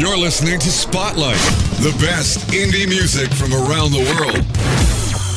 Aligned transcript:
You're 0.00 0.16
listening 0.16 0.58
to 0.60 0.70
Spotlight, 0.70 1.36
the 1.84 1.94
best 2.00 2.38
indie 2.52 2.88
music 2.88 3.30
from 3.34 3.52
around 3.52 3.92
the 3.92 4.00
world. 4.16 4.46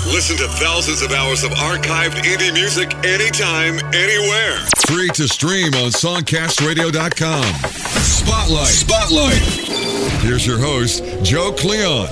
Listen 0.07 0.37
to 0.37 0.47
thousands 0.47 1.01
of 1.01 1.11
hours 1.11 1.43
of 1.43 1.51
archived 1.51 2.23
indie 2.23 2.53
music 2.53 2.95
anytime, 3.03 3.77
anywhere. 3.93 4.55
Free 4.87 5.09
to 5.15 5.27
stream 5.27 5.73
on 5.73 5.91
songcastradio.com. 5.91 7.43
Spotlight. 7.43 8.67
Spotlight. 8.67 10.21
Here's 10.23 10.47
your 10.47 10.59
host, 10.59 11.03
Joe 11.23 11.51
Cleon. 11.51 12.07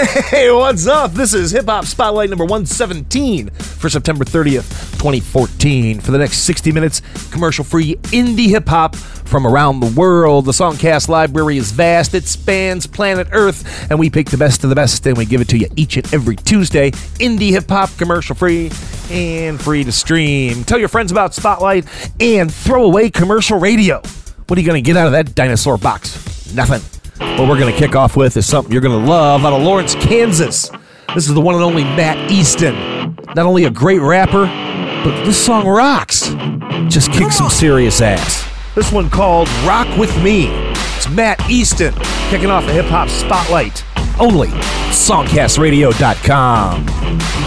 Hey, 0.00 0.50
what's 0.50 0.86
up? 0.86 1.12
This 1.12 1.34
is 1.34 1.50
Hip 1.50 1.66
Hop 1.66 1.84
Spotlight 1.84 2.30
number 2.30 2.44
117 2.44 3.50
for 3.50 3.90
September 3.90 4.24
30th, 4.24 4.92
2014. 4.92 6.00
For 6.00 6.10
the 6.10 6.16
next 6.16 6.38
60 6.38 6.72
minutes, 6.72 7.02
commercial 7.30 7.64
free 7.64 7.96
indie 8.04 8.48
hip 8.48 8.66
hop 8.66 8.96
from 8.96 9.46
around 9.46 9.80
the 9.80 9.92
world. 10.00 10.46
The 10.46 10.52
Songcast 10.52 11.10
library 11.10 11.58
is 11.58 11.72
vast, 11.72 12.14
it 12.14 12.24
spans 12.24 12.86
planet 12.86 13.28
Earth, 13.32 13.90
and 13.90 13.98
we 13.98 14.08
pick 14.08 14.30
the 14.30 14.38
best 14.38 14.64
of 14.64 14.70
the 14.70 14.76
best 14.76 15.06
and 15.06 15.18
we 15.18 15.26
give 15.26 15.42
it 15.42 15.48
to 15.48 15.58
you 15.58 15.68
each 15.76 15.98
and 15.98 16.14
every 16.14 16.36
Tuesday. 16.36 16.92
Indie 17.18 17.50
hip 17.50 17.68
hop, 17.68 17.90
commercial 17.98 18.34
free, 18.34 18.70
and 19.10 19.60
free 19.60 19.84
to 19.84 19.92
stream. 19.92 20.64
Tell 20.64 20.78
your 20.78 20.88
friends 20.88 21.12
about 21.12 21.34
Spotlight 21.34 21.84
and 22.20 22.52
throw 22.52 22.84
away 22.84 23.10
commercial 23.10 23.58
radio. 23.58 24.00
What 24.46 24.58
are 24.58 24.62
you 24.62 24.66
going 24.66 24.82
to 24.82 24.86
get 24.86 24.96
out 24.96 25.06
of 25.08 25.12
that 25.12 25.34
dinosaur 25.34 25.76
box? 25.76 26.54
Nothing. 26.54 26.99
What 27.20 27.48
we're 27.48 27.58
going 27.58 27.72
to 27.72 27.78
kick 27.78 27.94
off 27.94 28.16
with 28.16 28.36
is 28.36 28.46
something 28.46 28.72
you're 28.72 28.80
going 28.80 28.98
to 28.98 29.06
love 29.06 29.44
out 29.44 29.52
of 29.52 29.62
Lawrence, 29.62 29.94
Kansas. 29.94 30.70
This 31.14 31.28
is 31.28 31.34
the 31.34 31.40
one 31.40 31.54
and 31.54 31.62
only 31.62 31.84
Matt 31.84 32.30
Easton. 32.30 32.74
Not 33.34 33.46
only 33.46 33.64
a 33.64 33.70
great 33.70 34.00
rapper, 34.00 34.46
but 35.04 35.24
this 35.24 35.42
song 35.42 35.66
rocks. 35.66 36.30
Just 36.88 37.12
kick 37.12 37.30
some 37.30 37.50
serious 37.50 38.00
ass. 38.00 38.48
This 38.74 38.90
one 38.90 39.10
called 39.10 39.48
Rock 39.66 39.86
With 39.98 40.16
Me. 40.22 40.48
It's 40.96 41.08
Matt 41.10 41.40
Easton 41.50 41.94
kicking 42.30 42.50
off 42.50 42.64
the 42.64 42.72
hip 42.72 42.86
hop 42.86 43.08
spotlight. 43.08 43.84
Only 44.20 44.50
songcastradio.com. 44.90 46.86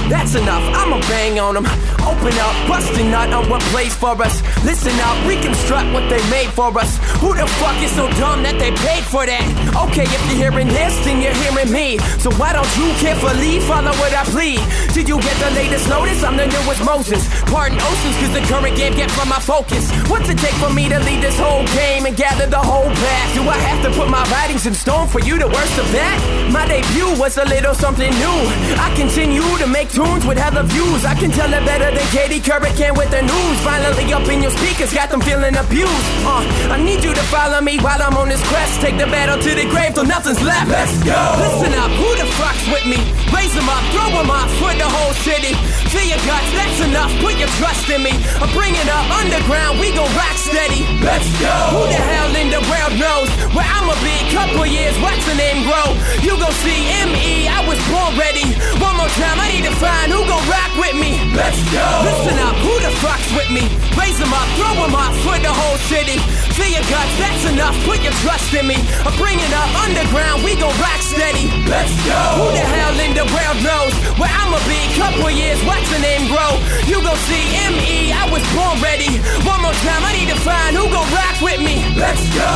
That's 0.09 0.35
enough, 0.35 0.63
I'ma 0.75 0.99
bang 1.07 1.39
on 1.39 1.55
them. 1.55 1.65
Open 2.03 2.33
up, 2.39 2.67
busting 2.67 3.09
nut 3.09 3.31
on 3.31 3.49
what 3.49 3.61
plays 3.71 3.95
for 3.95 4.11
us. 4.21 4.41
Listen 4.65 4.91
up, 4.99 5.15
reconstruct 5.25 5.93
what 5.93 6.09
they 6.09 6.19
made 6.29 6.49
for 6.51 6.77
us. 6.77 6.99
Who 7.23 7.33
the 7.33 7.47
fuck 7.59 7.79
is 7.81 7.91
so 7.95 8.09
dumb 8.19 8.43
that 8.43 8.59
they 8.59 8.71
paid 8.83 9.03
for 9.07 9.25
that? 9.25 9.43
Okay, 9.87 10.03
if 10.03 10.21
you're 10.27 10.51
hearing 10.51 10.67
this, 10.67 10.93
then 11.05 11.23
you're 11.23 11.35
hearing 11.47 11.71
me. 11.71 11.97
So 12.19 12.31
why 12.35 12.51
don't 12.51 12.67
you 12.75 12.91
carefully 12.99 13.59
follow 13.63 13.95
what 14.03 14.11
I 14.11 14.27
plead? 14.27 14.59
Did 14.91 15.07
you 15.07 15.19
get 15.23 15.35
the 15.39 15.51
latest 15.55 15.87
notice? 15.87 16.23
I'm 16.23 16.35
the 16.35 16.47
newest 16.47 16.83
Moses. 16.83 17.23
Pardon 17.47 17.79
oceans, 17.79 18.15
cause 18.19 18.33
the 18.35 18.43
current 18.51 18.75
game 18.75 18.93
get 18.99 19.09
from 19.11 19.29
my 19.29 19.39
focus. 19.39 19.87
What's 20.11 20.27
it 20.27 20.37
take 20.39 20.55
for 20.59 20.71
me 20.73 20.89
to 20.89 20.99
lead 20.99 21.23
this 21.23 21.39
whole 21.39 21.63
game 21.71 22.05
and 22.05 22.15
gather 22.15 22.47
the 22.47 22.59
whole 22.59 22.91
pack? 22.91 23.27
Do 23.35 23.47
I 23.47 23.55
have 23.71 23.79
to 23.87 23.89
put 23.95 24.09
my 24.09 24.23
writings 24.27 24.67
in 24.67 24.73
stone 24.75 25.07
for 25.07 25.19
you 25.23 25.39
to 25.39 25.47
worst 25.47 25.77
of 25.79 25.87
that? 25.95 26.19
My 26.51 26.62
debut 26.67 27.11
was 27.19 27.37
a 27.37 27.45
little 27.45 27.73
something 27.73 28.11
new. 28.11 28.39
I 28.79 28.93
continue 28.95 29.45
to 29.57 29.67
make 29.67 29.89
tunes 29.89 30.25
with 30.25 30.37
hella 30.37 30.63
views. 30.63 31.05
I 31.05 31.15
can 31.15 31.31
tell 31.31 31.51
it 31.51 31.63
better 31.65 31.89
than 31.91 32.05
Katie 32.15 32.39
Couric 32.39 32.75
can 32.77 32.93
with 32.95 33.11
the 33.11 33.21
news. 33.21 33.57
Finally 33.63 34.11
up 34.13 34.27
in 34.29 34.41
your 34.41 34.51
speakers, 34.51 34.93
got 34.93 35.09
them 35.09 35.21
feeling 35.21 35.55
abused. 35.55 36.07
Uh, 36.25 36.43
I 36.71 36.77
need 36.81 37.03
you 37.03 37.13
to 37.13 37.25
follow 37.33 37.61
me 37.61 37.79
while 37.79 38.01
I'm 38.01 38.15
on 38.17 38.29
this 38.29 38.41
quest. 38.47 38.81
Take 38.81 38.97
the 38.97 39.07
battle 39.07 39.37
to 39.37 39.51
the 39.55 39.67
grave 39.69 39.93
till 39.93 40.05
nothing's 40.05 40.41
left. 40.41 40.69
Let's 40.69 40.95
go. 41.03 41.19
Listen 41.43 41.73
up, 41.79 41.91
who 41.99 42.09
the 42.15 42.27
fuck's 42.39 42.65
with 42.71 42.85
me? 42.87 42.99
Raise 43.33 43.53
them 43.53 43.67
up, 43.67 43.83
throw 43.91 44.09
them 44.13 44.29
up 44.29 44.49
for 44.61 44.71
the 44.77 44.87
whole 44.87 45.13
city. 45.25 45.53
Feel 45.91 46.05
your 46.09 46.21
guts, 46.25 46.49
that's 46.57 46.79
enough. 46.85 47.11
Put 47.21 47.37
your 47.37 47.51
trust 47.61 47.89
in 47.89 48.01
me. 48.01 48.13
I 48.41 48.45
bring 48.53 48.73
it 48.73 48.89
up 48.89 49.05
underground, 49.19 49.79
we 49.79 49.93
gon' 49.93 50.09
rock 50.17 50.37
steady. 50.37 50.85
Let's 51.01 51.27
go. 51.41 51.53
Who 51.73 51.81
the 51.89 52.01
hell 52.01 52.33
in 52.33 52.49
the 52.49 52.61
world 52.69 52.93
knows 52.97 53.29
where 53.53 53.65
I'ma 53.65 53.93
be? 54.01 54.15
Couple 54.33 54.65
years, 54.65 54.95
watch 55.01 55.21
the 55.25 55.35
name 55.35 55.65
grow. 55.65 55.93
You 56.25 56.37
gon' 56.39 56.52
see 56.61 56.89
M.E. 57.01 57.47
I 57.49 57.65
was 57.65 57.79
born 57.89 58.13
ready. 58.19 58.45
One 58.77 58.95
more 58.97 59.09
time, 59.17 59.37
I 59.41 59.49
need 59.49 59.65
to 59.65 59.75
find 59.81 60.11
who 60.11 60.21
gon' 60.25 60.45
rock 60.45 60.71
with 60.77 60.93
me. 60.93 61.17
Let's 61.33 61.57
go. 61.73 61.85
Listen 62.05 62.37
up, 62.43 62.55
who 62.61 62.73
the 62.83 62.93
fuck's 63.01 63.29
with 63.33 63.49
me? 63.49 63.65
Raise 63.97 64.17
them 64.19 64.33
up, 64.33 64.47
throw 64.59 64.73
them 64.77 64.93
up 64.93 65.13
for 65.25 65.37
the 65.39 65.49
whole 65.49 65.79
city. 65.89 66.19
Feel 66.53 66.69
your 66.69 66.85
guts, 66.85 67.13
that's 67.17 67.45
enough. 67.49 67.73
Put 67.85 68.03
your 68.03 68.13
trust 68.21 68.53
in 68.53 68.67
me. 68.67 68.77
I 69.05 69.09
bring 69.17 69.39
it 69.39 69.53
up 69.55 69.69
underground, 69.87 70.43
we 70.43 70.53
gon' 70.59 70.73
rock 70.83 71.01
steady. 71.01 71.49
Let's 71.65 71.93
go. 72.05 72.19
Who 72.37 72.45
the 72.53 72.65
hell 72.65 72.97
in 72.99 73.13
the 73.15 73.25
world 73.33 73.59
knows 73.63 73.93
where 74.19 74.29
I'ma 74.29 74.59
be? 74.67 74.81
Couple 74.99 75.31
years, 75.31 75.57
watch 75.63 75.85
the 75.89 76.01
name 76.03 76.27
grow. 76.27 76.59
You 76.85 76.99
gon' 76.99 77.17
see 77.25 77.43
M.E. 77.71 78.11
I 78.11 78.27
was 78.29 78.43
born 78.53 78.77
ready. 78.83 79.17
One 79.47 79.61
more 79.63 79.77
time, 79.87 80.03
I 80.03 80.11
need 80.13 80.29
to 80.29 80.39
find 80.43 80.75
who 80.75 80.85
gon' 80.91 81.07
rock 81.15 81.41
with 81.41 81.61
me. 81.63 81.81
Let's 81.95 82.21
go. 82.35 82.51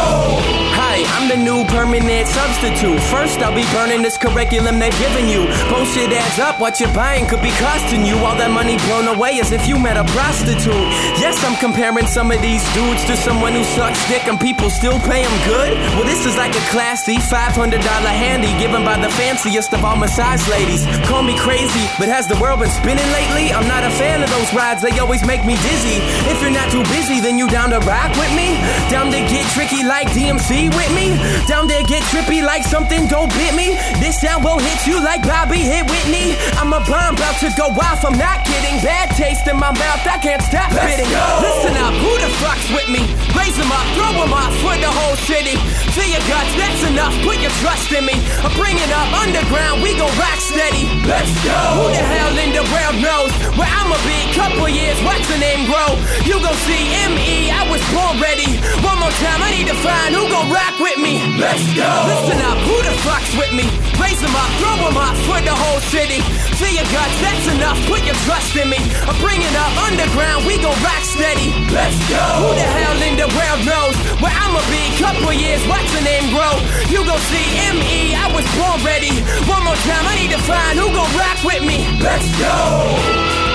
Hi, 0.75 1.07
I'm 1.15 1.31
the 1.31 1.39
new 1.39 1.63
permanent 1.71 2.27
substitute. 2.27 2.99
First, 3.07 3.39
I'll 3.39 3.55
be 3.55 3.63
burning 3.71 3.86
this 3.87 4.17
curriculum 4.17 4.79
they've 4.79 4.99
given 4.99 5.27
you. 5.27 5.47
Bullshit 5.71 6.11
adds 6.11 6.39
up, 6.39 6.59
what 6.59 6.79
you're 6.79 6.93
buying 6.93 7.25
could 7.25 7.41
be 7.41 7.51
costing 7.55 8.05
you. 8.05 8.15
All 8.27 8.35
that 8.35 8.51
money 8.51 8.75
blown 8.83 9.07
away 9.07 9.39
as 9.39 9.51
if 9.51 9.67
you 9.67 9.79
met 9.79 9.95
a 9.95 10.03
prostitute. 10.11 10.87
Yes, 11.15 11.39
I'm 11.47 11.55
comparing 11.55 12.05
some 12.05 12.31
of 12.31 12.41
these 12.41 12.61
dudes 12.75 13.03
to 13.07 13.15
someone 13.15 13.53
who 13.53 13.63
sucks 13.63 14.03
dick 14.11 14.27
and 14.27 14.39
people 14.39 14.69
still 14.69 14.99
pay 15.07 15.23
him 15.23 15.35
good. 15.47 15.73
Well, 15.95 16.03
this 16.03 16.27
is 16.27 16.35
like 16.35 16.51
a 16.51 16.63
classy 16.67 17.15
$500 17.15 17.79
handy 17.79 18.51
given 18.59 18.83
by 18.83 18.99
the 18.99 19.09
fanciest 19.15 19.71
of 19.73 19.83
all 19.83 19.95
massage 19.95 20.43
ladies. 20.51 20.83
Call 21.07 21.23
me 21.23 21.39
crazy, 21.39 21.87
but 21.95 22.11
has 22.11 22.27
the 22.27 22.37
world 22.43 22.59
been 22.59 22.71
spinning 22.71 23.07
lately? 23.15 23.55
I'm 23.55 23.67
not 23.67 23.87
a 23.87 23.91
fan 23.95 24.21
of 24.21 24.29
those 24.29 24.51
rides, 24.53 24.83
they 24.83 24.99
always 24.99 25.25
make 25.25 25.45
me 25.45 25.55
dizzy. 25.63 26.03
If 26.27 26.41
you're 26.43 26.51
not 26.51 26.69
too 26.71 26.83
busy, 26.91 27.19
then 27.23 27.39
you 27.39 27.47
down 27.47 27.71
to 27.71 27.79
rock 27.87 28.11
with 28.19 28.31
me? 28.35 28.59
Down 28.91 29.07
to 29.15 29.21
get 29.31 29.47
tricky 29.55 29.83
like 29.83 30.11
DMC 30.11 30.75
with 30.75 30.91
me? 30.91 31.15
Down 31.47 31.67
there 31.67 31.83
get 31.83 32.03
trippy 32.11 32.43
like 32.43 32.63
something 32.63 33.07
don't 33.07 33.31
bit 33.33 33.55
me? 33.55 33.66
This 33.99 34.21
sound 34.21 34.43
will 34.43 34.59
hit 34.59 34.87
you 34.87 35.03
like 35.03 35.23
Bobby 35.27 35.59
hit 35.59 35.83
Whitney. 35.89 36.39
I'm 36.55 36.71
a 36.71 36.79
bomb 36.87 37.15
about 37.15 37.35
to 37.43 37.49
go 37.59 37.67
off, 37.75 38.05
I'm 38.05 38.15
not 38.15 38.45
kidding. 38.47 38.79
Bad 38.79 39.11
taste 39.19 39.47
in 39.47 39.59
my 39.59 39.71
mouth, 39.75 40.03
I 40.07 40.17
can't 40.23 40.41
stop 40.43 40.71
spitting. 40.71 41.09
Listen 41.43 41.75
up, 41.75 41.93
who 41.99 42.11
the 42.23 42.31
fuck's 42.39 42.67
with 42.71 42.87
me? 42.87 43.03
Raise 43.35 43.57
them 43.59 43.71
up, 43.71 43.85
throw 43.97 44.13
them 44.15 44.31
up 44.31 44.53
for 44.63 44.75
the 44.79 44.87
whole 44.87 45.17
city. 45.27 45.59
Feel 45.91 46.07
your 46.07 46.23
guts, 46.29 46.53
that's 46.55 46.83
enough, 46.87 47.15
put 47.27 47.41
your 47.43 47.51
trust 47.59 47.91
in 47.91 48.05
me. 48.07 48.15
I 48.39 48.47
bring 48.55 48.77
it 48.77 48.91
up 48.93 49.09
underground, 49.19 49.83
we 49.83 49.97
gon' 49.97 50.13
rock 50.15 50.39
steady. 50.39 50.87
Let's 51.03 51.33
go. 51.43 51.57
Who 51.81 51.85
the 51.91 52.03
hell 52.03 52.35
in 52.39 52.55
the 52.55 52.65
world 52.71 52.97
knows 53.03 53.31
where 53.57 53.67
I'ma 53.67 53.97
be? 54.07 54.17
Couple 54.37 54.69
years, 54.69 54.95
watch 55.03 55.25
the 55.27 55.39
name 55.41 55.65
grow. 55.65 55.97
You 56.23 56.37
gon' 56.39 56.55
see 56.69 56.93
M.E. 57.09 57.49
I 57.49 57.65
was 57.67 57.81
born 57.89 58.21
ready. 58.21 58.61
One 58.85 59.01
more 59.01 59.13
time, 59.17 59.41
I 59.41 59.49
need 59.51 59.67
to 59.67 59.77
find 59.81 60.13
who 60.13 60.29
gon' 60.29 60.53
rock 60.53 60.77
with 60.79 61.01
me. 61.01 61.19
Let's 61.41 61.65
go. 61.73 61.89
Listen 62.07 62.39
up, 62.45 62.57
who 62.61 62.77
the 62.85 62.95
fuck's 63.01 63.33
with 63.35 63.51
me? 63.56 63.56
Raise 63.97 64.21
them 64.21 64.35
up, 64.35 64.49
throw 64.61 64.77
them 64.85 64.97
up 64.97 65.17
for 65.25 65.41
the 65.41 65.55
whole 65.55 65.81
city. 65.89 66.21
Feel 66.61 66.73
your 66.77 66.89
guts, 66.93 67.17
that's 67.21 67.47
enough, 67.49 67.77
put 67.89 68.05
your 68.05 68.17
trust 68.29 68.53
in 68.53 68.69
me. 68.69 68.77
I 68.77 69.13
bring 69.17 69.41
it 69.41 69.55
up 69.57 69.73
underground, 69.89 70.45
we 70.45 70.61
gon' 70.61 70.77
rock 70.85 71.01
steady. 71.01 71.49
Let's 71.73 71.97
go. 72.05 72.21
Who 72.43 72.49
the 72.53 72.67
hell 72.67 72.99
in 73.01 73.17
the 73.17 73.29
world 73.33 73.61
knows 73.65 73.95
where 74.21 74.33
I'ma 74.33 74.61
be? 74.69 74.83
Couple 75.01 75.33
years, 75.33 75.61
watch 75.65 75.87
the 75.97 76.03
name 76.05 76.29
grow. 76.29 76.53
You 76.93 77.01
gon' 77.01 77.21
see 77.33 77.45
M.E. 77.73 78.13
I 78.13 78.29
was 78.29 78.45
born 78.53 78.77
ready. 78.85 79.13
One 79.49 79.63
more 79.65 79.79
time, 79.89 80.05
I 80.05 80.13
need 80.21 80.31
to 80.37 80.41
find 80.45 80.77
who 80.77 80.93
gon' 80.93 81.09
rock 81.17 81.41
with 81.41 81.63
me. 81.65 81.81
Let's 81.97 82.29
go. 82.37 83.46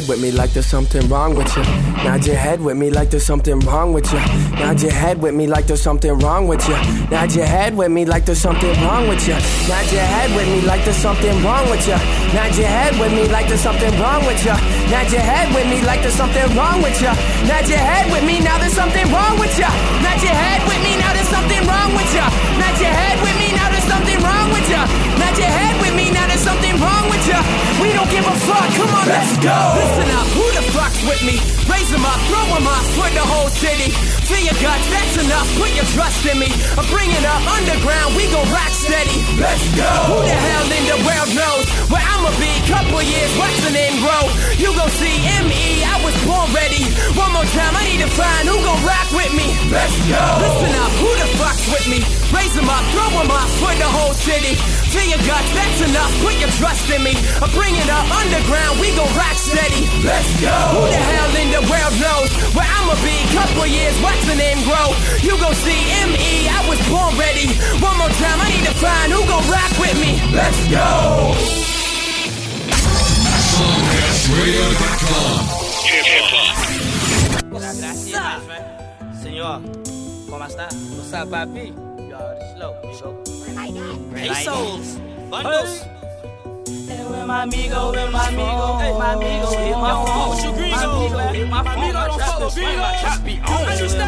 Head 0.00 0.08
with 0.08 0.22
me 0.22 0.30
like 0.30 0.52
there's 0.52 0.66
something 0.66 1.06
wrong 1.08 1.34
with 1.34 1.54
you. 1.56 1.62
Nod 2.04 2.24
your 2.24 2.36
head 2.36 2.60
with 2.62 2.76
me 2.76 2.90
like 2.90 3.10
there's 3.10 3.26
something 3.26 3.58
wrong 3.60 3.92
with 3.92 4.10
you. 4.12 4.18
Nod 4.58 4.80
your 4.80 4.92
head 4.92 5.20
with 5.20 5.34
me 5.34 5.46
like 5.46 5.66
there's 5.66 5.82
something 5.82 6.18
wrong 6.20 6.48
with 6.48 6.66
you. 6.68 6.74
Nod 7.10 7.34
your 7.34 7.44
head 7.44 7.76
with 7.76 7.92
me 7.92 8.04
like 8.06 8.24
there's 8.24 8.38
something 8.40 8.72
wrong 8.82 9.08
with 9.08 9.26
you. 9.28 9.34
Nod 9.68 9.92
your 9.92 10.00
head 10.00 10.30
with 10.36 10.48
me 10.56 10.62
like 10.62 10.84
there's 10.84 10.96
something 10.96 11.34
wrong 11.44 11.68
with 11.68 11.86
you. 11.86 11.98
Nod 12.32 12.56
your 12.56 12.68
head 12.68 12.94
with 13.00 13.12
me 13.12 13.28
like 13.28 13.48
there's 13.48 13.60
something 13.60 13.92
wrong 14.00 14.24
with 14.24 14.40
you. 14.44 14.56
Nod 14.90 15.10
your 15.12 15.20
head 15.20 15.52
with 15.52 15.68
me 15.68 15.82
like 15.84 16.00
there's 16.00 16.14
something 16.16 16.48
wrong 16.56 16.80
with 16.80 16.96
you. 17.02 17.12
Nod 17.50 17.68
your 17.68 17.82
head 17.84 18.06
with 18.12 18.24
me 18.24 18.40
now 18.40 18.56
there's 18.58 18.72
something 18.72 19.06
wrong 19.12 19.36
with 19.38 19.52
you. 19.60 19.68
Nod 20.00 20.20
your 20.24 20.32
head 20.32 20.60
with 20.64 20.80
me 20.80 20.96
now 20.96 21.12
there's 21.12 21.28
something 21.28 21.62
wrong 21.68 21.90
with 21.92 22.12
you. 22.16 22.26
Nod 22.56 22.76
your 22.80 22.94
head 22.94 23.16
with 23.20 23.36
me 23.36 23.48
now 23.52 23.68
there's 23.68 23.88
something 23.90 24.18
wrong 24.24 24.48
with 24.48 24.66
you. 24.72 24.82
Nod 25.20 25.36
your 25.36 25.52
head 25.52 25.69
there's 26.40 26.56
something 26.56 26.80
wrong 26.80 27.04
with 27.12 27.20
ya. 27.28 27.36
We 27.84 27.92
don't 27.92 28.08
give 28.08 28.24
a 28.24 28.32
fuck. 28.48 28.64
Come 28.72 28.88
on, 28.96 29.04
let's, 29.04 29.36
go. 29.44 29.52
Listen 29.76 30.08
up, 30.08 30.24
who 30.32 30.46
the 30.56 30.64
fuck's 30.72 31.04
with 31.04 31.20
me? 31.20 31.36
Raise 31.68 31.92
them 31.92 32.00
up, 32.00 32.16
throw 32.32 32.40
them 32.56 32.64
up, 32.64 32.80
put 32.96 33.12
the 33.12 33.20
whole 33.20 33.52
city. 33.52 33.92
Feel 34.24 34.48
your 34.48 34.56
guts, 34.56 34.88
that's 34.88 35.20
enough. 35.20 35.44
Put 35.60 35.68
your 35.76 35.84
trust 35.92 36.24
in 36.24 36.40
me. 36.40 36.48
I'm 36.80 36.88
bringing 36.88 37.20
up 37.28 37.44
underground. 37.44 38.16
We 38.16 38.24
gon' 38.32 38.48
rock 38.48 38.72
steady. 38.72 39.20
Let's 39.36 39.68
go. 39.76 39.84
Who 39.84 40.24
the 40.24 40.32
hell 40.32 40.64
in 40.64 40.84
the 40.88 40.98
world 41.04 41.30
knows 41.36 41.68
where 41.92 42.00
I'ma 42.08 42.32
be? 42.40 42.48
Couple 42.64 43.04
years 43.04 43.32
watching 43.36 43.76
and 43.76 44.00
grow. 44.00 44.24
You 44.56 44.72
gon' 44.72 44.88
see 44.96 45.20
me. 45.44 45.84
I 45.84 46.00
was 46.00 46.16
born 46.24 46.40
time, 47.54 47.74
I 47.74 47.82
need 47.82 48.02
to 48.02 48.10
find 48.14 48.46
who 48.46 48.54
gon' 48.62 48.78
rock 48.86 49.10
with 49.10 49.32
me. 49.34 49.50
Let's 49.70 49.90
go. 50.06 50.22
Listen 50.38 50.70
up, 50.78 50.92
who 51.02 51.10
the 51.18 51.28
fuck's 51.34 51.66
with 51.66 51.86
me? 51.90 51.98
Raise 52.30 52.54
them 52.54 52.70
up, 52.70 52.84
throw 52.94 53.10
them 53.10 53.30
up 53.30 53.50
for 53.58 53.74
the 53.74 53.90
whole 53.90 54.14
city. 54.14 54.54
Feel 54.94 55.06
your 55.10 55.22
guts, 55.26 55.50
that's 55.54 55.82
enough. 55.82 56.10
Put 56.22 56.38
your 56.38 56.50
trust 56.62 56.86
in 56.90 57.02
me. 57.02 57.14
Uh, 57.18 57.46
I'm 57.46 57.50
bringing 57.50 57.82
up 57.90 58.06
underground, 58.06 58.78
we 58.78 58.94
gon' 58.94 59.10
rock 59.18 59.34
steady. 59.34 59.90
Let's 60.06 60.30
go. 60.38 60.54
Who 60.78 60.82
the 60.94 61.02
hell 61.02 61.32
in 61.42 61.50
the 61.50 61.62
world 61.66 61.94
knows 61.98 62.30
where 62.54 62.66
I'ma 62.66 62.94
be? 63.02 63.18
Couple 63.34 63.66
years, 63.66 63.98
watch 63.98 64.20
the 64.30 64.38
name 64.38 64.62
grow. 64.62 64.94
You 65.26 65.34
gon' 65.42 65.54
see 65.58 65.78
M.E. 66.06 66.46
I 66.46 66.62
was 66.70 66.78
born 66.86 67.18
ready. 67.18 67.50
One 67.82 67.98
more 67.98 68.14
time, 68.22 68.38
I 68.38 68.46
need 68.46 68.62
to 68.70 68.74
find 68.78 69.10
who 69.10 69.26
gon' 69.26 69.46
rock 69.50 69.72
with 69.82 69.98
me. 69.98 70.22
Let's 70.30 70.60
go. 70.70 71.34
SongcastRadio.com. 73.58 75.50
Hip 75.90 76.30
hop. 76.30 76.79
Gracias, 77.72 78.42
Señor, 79.22 79.60
¿cómo 80.28 80.44
está? 80.44 80.68
What's 80.96 81.12
up, 81.12 81.30
papi? 81.30 81.72
You 82.08 82.14
already 82.16 82.44
slow, 82.56 82.74
amigo. 83.46 84.10
Pesos, 84.12 84.98
bundles. 85.30 85.86
With 86.66 87.26
my 87.26 87.44
amigo, 87.44 87.92
with 87.92 88.10
my 88.10 88.28
amigo, 88.28 88.78
hey, 88.78 88.92
my 88.98 89.14
amigo, 89.14 89.50
hit 89.50 89.76
my 89.76 89.92
phone. 90.04 90.28
What 90.30 90.42
you 90.42 90.52
green 90.52 90.70
my 90.72 90.82
amigo, 90.82 91.18
hit 91.32 91.48
my 91.48 91.62
phone. 91.62 91.78
Amigo 91.78 92.06
don't 92.06 92.20
follow 92.20 92.50
gringos. 92.50 92.76
My 92.76 92.96
chop 93.00 93.24
be 93.24 93.34
on. 93.38 93.48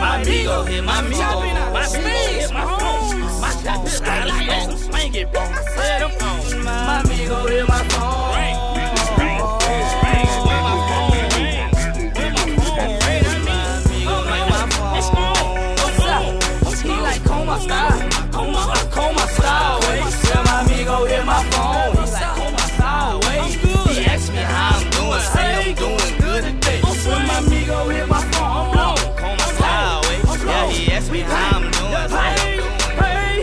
My 0.01 0.23
amigo, 0.23 0.65
hit 0.65 0.85
my 0.85 0.99
amigo. 0.99 1.19
My 1.23 1.87
amigo, 1.87 2.11
hit 2.11 2.53
my 2.53 2.65
phone. 2.79 3.41
My 3.41 3.51
chop 3.63 3.87
is 3.87 4.01
out 4.03 4.29
of 4.29 4.35
phone. 4.47 4.77
Swing 4.77 5.15
it, 5.15 5.31
bro. 5.31 5.45
Set 5.77 6.01
them 6.01 6.11
on. 6.21 6.65
My 6.65 7.01
amigo, 7.01 7.47
hit 7.47 7.69
my 7.69 7.89
phone. 7.89 8.72
My 21.03 21.11
amigo 21.11 21.17
hit 21.17 21.27
my 21.27 21.43
phone. 21.51 21.93
He 21.93 22.13
like 22.13 22.23
oh, 22.23 22.37
coma 22.37 22.59
style. 22.59 23.21
Wait, 23.21 23.97
he 23.97 24.05
asked 24.07 24.31
me 24.33 24.39
how 24.39 24.79
I'm 24.79 24.91
doing. 24.91 25.21
Say 25.21 25.55
I'm 25.55 25.75
doing 25.75 26.21
good 26.21 26.45
today. 26.45 26.81
When 26.83 27.27
my 27.27 27.39
amigo 27.39 27.89
hit 27.89 28.09
my 28.09 28.21
phone, 28.33 28.45
I'm 28.45 28.73
blown. 28.73 29.17
Coma 29.17 29.47
style. 29.55 30.01
Wait, 30.03 30.45
yeah, 30.45 30.71
he 30.71 30.93
asked 30.93 31.11
me 31.11 31.21
how 31.21 31.59
I'm 31.59 31.71
doing. 31.71 32.09
Say 32.09 32.17
I'm 32.17 32.57
doing 32.59 32.79
hey, 33.03 33.43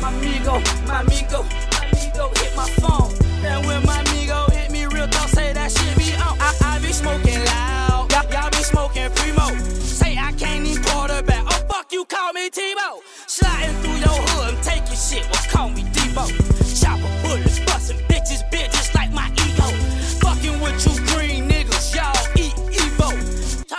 my 0.00 0.08
amigo, 0.14 0.60
my 0.86 1.00
amigo, 1.00 1.42
my 1.72 1.86
amigo 1.90 2.28
hit 2.38 2.56
my 2.56 2.68
phone. 2.80 3.10
And 3.44 3.66
when 3.66 3.84
my 3.84 4.00
amigo 4.00 4.46
hit 4.52 4.70
me, 4.70 4.86
real 4.86 5.08
talk, 5.08 5.28
say 5.28 5.52
that 5.52 5.70
shit 5.70 5.96
be 5.98 6.14
on. 6.14 6.38
I, 6.40 6.54
I 6.62 6.78
be 6.80 6.92
smoking 6.92 7.44
loud, 7.44 8.12
y'all, 8.12 8.30
y'all 8.32 8.50
be 8.50 8.62
smoking 8.62 9.10
primo. 9.10 9.48
Say 9.80 10.16
I 10.16 10.32
can't 10.32 10.66
even 10.66 10.82
quarterback. 10.84 11.44
Oh 11.46 11.64
fuck, 11.68 11.92
you 11.92 12.04
call 12.04 12.32
me 12.32 12.50
Tebow. 12.50 13.00
Sliding 13.26 13.76
through 13.82 13.98
your 13.98 14.18
hood 14.28 14.54
and 14.54 14.62
taking 14.62 14.96
shit. 14.96 15.24
Well, 15.30 15.42
call 15.50 15.68
me 15.70 15.82
Debo. 15.82 16.43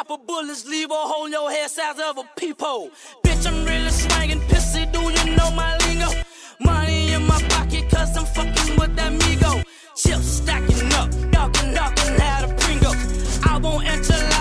Chopper 0.08 0.24
bullets 0.28 0.68
leave 0.68 0.92
a 0.92 0.94
hole 0.94 1.26
in 1.26 1.32
your 1.32 1.50
head 1.50 1.70
size 1.70 2.00
of 2.00 2.18
a 2.18 2.24
peephole. 2.38 2.90
Bitch, 3.24 3.48
I'm 3.48 3.66
really 3.66 3.90
swinging 3.90 4.40
pissy. 4.42 4.92
Do 4.92 5.00
you 5.00 5.36
know 5.36 5.50
my 5.52 5.78
lingo? 5.78 6.10
Money 6.60 7.14
in 7.14 7.26
my 7.26 7.42
pocket, 7.50 7.90
cause 7.90 8.16
I'm 8.18 8.26
fucking 8.26 8.76
with 8.80 8.96
that 8.98 9.14
Migo. 9.14 9.64
Chips 9.96 10.26
stacking 10.26 10.94
up, 10.94 11.12
knocking, 11.32 11.74
knocking 11.74 12.22
out 12.22 12.44
of 12.44 12.58
Pringles. 12.58 13.40
I 13.46 13.58
won't 13.58 13.86
enchilada, 13.86 14.35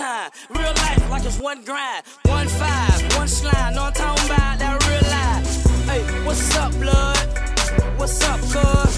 time. 0.00 0.30
Real 0.48 0.74
life, 0.84 1.10
like 1.10 1.24
it's 1.26 1.38
one 1.38 1.62
grind. 1.62 2.02
One 2.24 2.48
five, 2.48 3.16
one 3.16 3.28
slide, 3.28 3.74
know 3.74 3.84
I'm 3.84 3.92
talking 3.92 4.24
about, 4.26 4.58
that 4.58 4.74
real 4.88 5.06
life. 5.16 5.46
Hey, 5.90 6.02
what's 6.24 6.56
up, 6.56 6.72
blood? 6.80 7.18
What's 7.98 8.22
up, 8.24 8.40
cuz? 8.52 8.92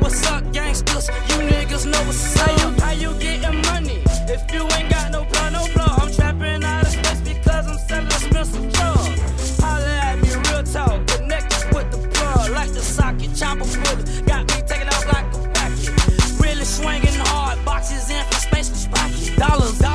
What's 0.00 0.26
up, 0.32 0.42
gangsters? 0.52 1.08
You 1.28 1.36
niggas 1.52 1.84
know 1.84 2.02
what's 2.08 2.40
up. 2.40 2.48
How 2.48 2.52
you, 2.60 2.68
how 2.80 2.92
you 3.02 3.10
getting 3.20 3.60
money? 3.70 3.98
If 4.34 4.42
you 4.54 4.62
ain't 4.76 4.88
got 4.88 5.10
no 5.12 5.24
blow, 5.24 5.48
no 5.50 5.62
blow. 5.74 5.92
I'm 6.00 6.10
trapping 6.10 6.64
out 6.64 6.82
of 6.86 6.92
space 6.92 7.20
because 7.20 7.64
I'm 7.70 7.78
selling 7.86 8.06
expensive 8.06 8.72
drugs. 8.72 9.60
Holla 9.60 9.92
at 10.08 10.16
me, 10.22 10.30
real 10.48 10.62
talk. 10.64 11.06
Connected 11.08 11.64
with 11.74 11.88
the 11.92 12.00
plug, 12.14 12.50
like 12.52 12.72
the 12.72 12.80
socket. 12.80 13.36
Chopper 13.36 13.68
bullet, 13.84 14.08
got 14.26 14.42
me 14.48 14.56
taking 14.66 14.88
off 14.88 15.06
like 15.12 15.28
a 15.34 15.40
rocket. 15.56 16.40
Really 16.40 16.64
swinging 16.64 17.20
hard, 17.28 17.62
boxes 17.66 18.08
in 18.08 18.24
for 18.30 18.40
spaceless 18.48 18.86
pocket. 18.90 19.38
Dollars, 19.38 19.78
dollars 19.78 19.91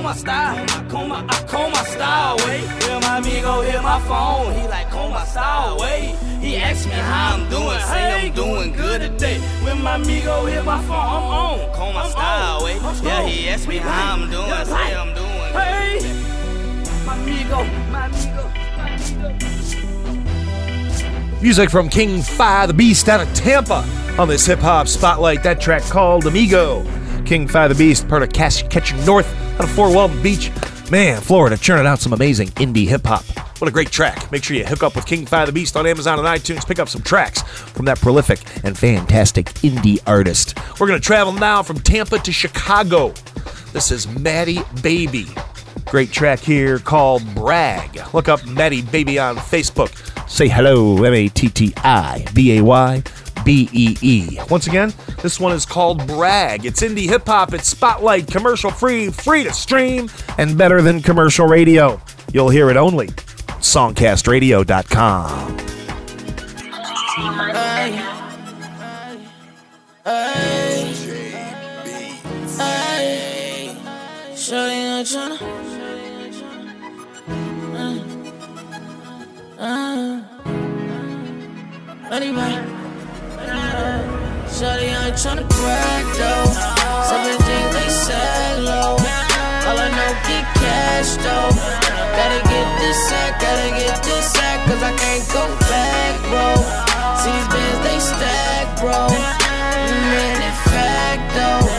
He 0.00 0.06
like 0.06 0.16
coma 0.16 0.18
style. 0.18 0.66
Coma, 0.88 1.26
I 1.28 1.44
coma 1.46 1.84
style, 1.84 2.36
wait. 2.46 2.62
Yeah, 2.62 2.98
my 3.00 3.18
amigo 3.18 3.60
hit 3.60 3.82
my 3.82 4.00
phone. 4.00 4.54
He 4.54 4.66
like 4.66 4.88
coma 4.90 5.26
style, 5.26 5.76
wait. 5.78 6.16
He 6.40 6.56
asked 6.56 6.86
me 6.86 6.92
how 6.92 7.34
I'm 7.34 7.46
doing. 7.50 7.78
Say 7.80 8.28
I'm 8.28 8.32
doing 8.34 8.72
good 8.72 9.02
today. 9.02 9.38
When 9.62 9.82
my 9.82 9.96
amigo 9.96 10.46
hit 10.46 10.64
my 10.64 10.80
phone, 10.84 10.96
I'm 10.96 11.22
on. 11.22 11.58
Coma 11.74 11.98
I'm 11.98 12.10
style, 12.10 12.64
wait. 12.64 12.80
Yeah, 13.02 13.26
he 13.26 13.50
asked 13.50 13.68
me 13.68 13.76
how 13.76 14.14
I'm 14.14 14.30
doing. 14.30 14.64
Say 14.64 14.94
I'm 14.94 15.12
doing 15.14 15.28
Hey, 15.52 16.00
my 17.04 17.14
amigo, 17.16 17.64
my 17.90 18.06
amigo, 18.06 18.50
my 18.78 18.88
amigo. 18.94 19.34
Music 21.42 21.68
from 21.68 21.90
King 21.90 22.22
Fi 22.22 22.64
the 22.66 22.72
Beast 22.74 23.06
out 23.10 23.20
of 23.20 23.30
Tampa 23.34 23.84
on 24.18 24.28
this 24.28 24.46
hip 24.46 24.60
hop 24.60 24.88
spotlight. 24.88 25.42
That 25.42 25.60
track 25.60 25.82
called 25.82 26.26
Amigo. 26.26 26.86
King 27.26 27.46
Fi 27.46 27.68
the 27.68 27.74
Beast, 27.74 28.08
part 28.08 28.22
of 28.22 28.30
Cash 28.30 28.62
Catching 28.68 29.04
North 29.04 29.26
out 29.60 29.68
of 29.68 29.74
Fort 29.76 29.94
Walton 29.94 30.22
Beach. 30.22 30.50
Man, 30.90 31.20
Florida 31.20 31.54
churning 31.54 31.86
out 31.86 31.98
some 31.98 32.14
amazing 32.14 32.48
indie 32.48 32.88
hip 32.88 33.04
hop. 33.04 33.22
What 33.60 33.68
a 33.68 33.70
great 33.70 33.90
track. 33.90 34.32
Make 34.32 34.42
sure 34.42 34.56
you 34.56 34.64
hook 34.64 34.82
up 34.82 34.96
with 34.96 35.04
King 35.04 35.26
Fi 35.26 35.44
the 35.44 35.52
Beast 35.52 35.76
on 35.76 35.86
Amazon 35.86 36.18
and 36.18 36.26
iTunes. 36.26 36.66
Pick 36.66 36.78
up 36.78 36.88
some 36.88 37.02
tracks 37.02 37.42
from 37.42 37.84
that 37.84 38.00
prolific 38.00 38.40
and 38.64 38.78
fantastic 38.78 39.46
indie 39.56 39.98
artist. 40.06 40.58
We're 40.80 40.86
going 40.86 40.98
to 40.98 41.06
travel 41.06 41.34
now 41.34 41.62
from 41.62 41.78
Tampa 41.78 42.20
to 42.20 42.32
Chicago. 42.32 43.12
This 43.74 43.90
is 43.90 44.08
Matti 44.08 44.56
Baybee. 44.80 45.28
Great 45.84 46.10
track 46.10 46.38
here 46.38 46.78
called 46.78 47.22
Brag. 47.34 48.00
Look 48.14 48.30
up 48.30 48.46
Matti 48.46 48.80
Baybee 48.80 49.18
on 49.18 49.36
Facebook. 49.36 49.92
Say 50.26 50.48
hello, 50.48 51.04
M 51.04 51.12
A 51.12 51.28
T 51.28 51.50
T 51.50 51.74
I 51.76 52.24
B 52.32 52.56
A 52.56 52.64
Y 52.64 53.02
B 53.44 53.68
E 53.72 53.96
E. 54.00 54.38
Once 54.50 54.66
again, 54.66 54.92
this 55.22 55.38
one 55.40 55.52
is 55.52 55.64
called 55.66 56.06
Brag. 56.06 56.64
It's 56.66 56.82
indie 56.82 57.08
hip 57.08 57.26
hop, 57.26 57.54
it's 57.54 57.68
spotlight, 57.68 58.26
commercial 58.26 58.70
free, 58.70 59.10
free 59.10 59.44
to 59.44 59.52
stream, 59.52 60.08
and 60.38 60.56
better 60.56 60.82
than 60.82 61.00
commercial 61.02 61.46
radio. 61.46 62.00
You'll 62.32 62.50
hear 62.50 62.70
it 62.70 62.76
only. 62.76 63.08
SongcastRadio.com. 63.60 65.58
Hey. 67.52 67.92
Hey. 70.04 70.94
Hey. 72.58 73.76
Anyway. 82.10 82.79
Shawty 84.60 84.92
I 84.92 85.08
ain't 85.08 85.16
tryna 85.16 85.48
brag 85.48 86.04
though. 86.20 86.52
Seven 87.08 87.32
jeans, 87.48 87.72
they 87.72 87.88
sag 87.88 88.58
low. 88.60 88.92
All 89.64 89.78
I 89.80 89.88
know, 89.88 90.12
get 90.28 90.44
cash 90.60 91.16
though. 91.24 91.48
Gotta 92.12 92.40
get 92.44 92.68
this 92.76 92.98
sack, 93.08 93.40
gotta 93.40 93.70
get 93.72 94.04
this 94.04 94.30
sack, 94.30 94.60
cause 94.68 94.82
I 94.82 94.92
can't 95.00 95.24
go 95.32 95.48
back, 95.64 96.12
bro. 96.28 96.60
See 97.24 97.32
these 97.32 97.48
bands, 97.48 97.80
they 97.88 97.98
stack, 98.04 98.66
bro. 98.84 99.08
Man, 100.12 100.42
in 100.44 100.56
fact 100.68 101.24
though. 101.32 101.69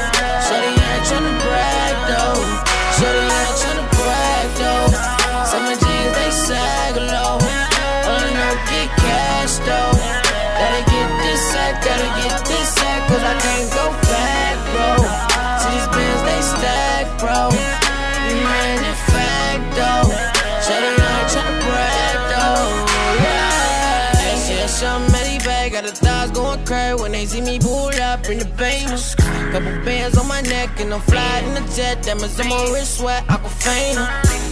Bangs. 28.62 29.16
Couple 29.52 29.74
bands 29.84 30.18
on 30.18 30.28
my 30.28 30.42
neck 30.42 30.80
and 30.80 30.94
I'm 30.94 31.02
flying 31.02 31.48
in 31.48 31.54
the 31.56 31.66
jet. 31.76 32.04
Diamonds 32.04 32.40
on 32.40 32.48
my 32.48 32.64
wrist, 32.72 33.00
sweat, 33.00 33.26
Aquafina. 33.28 34.06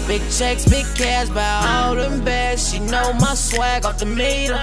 Big 0.08 0.24
checks, 0.38 0.66
big 0.68 0.86
cash, 0.98 1.30
buy 1.30 1.54
all 1.70 1.94
them 1.96 2.26
bags. 2.26 2.68
She 2.68 2.80
know 2.80 3.14
my 3.14 3.36
swag 3.36 3.86
off 3.86 4.00
the 4.00 4.08
meter. 4.08 4.60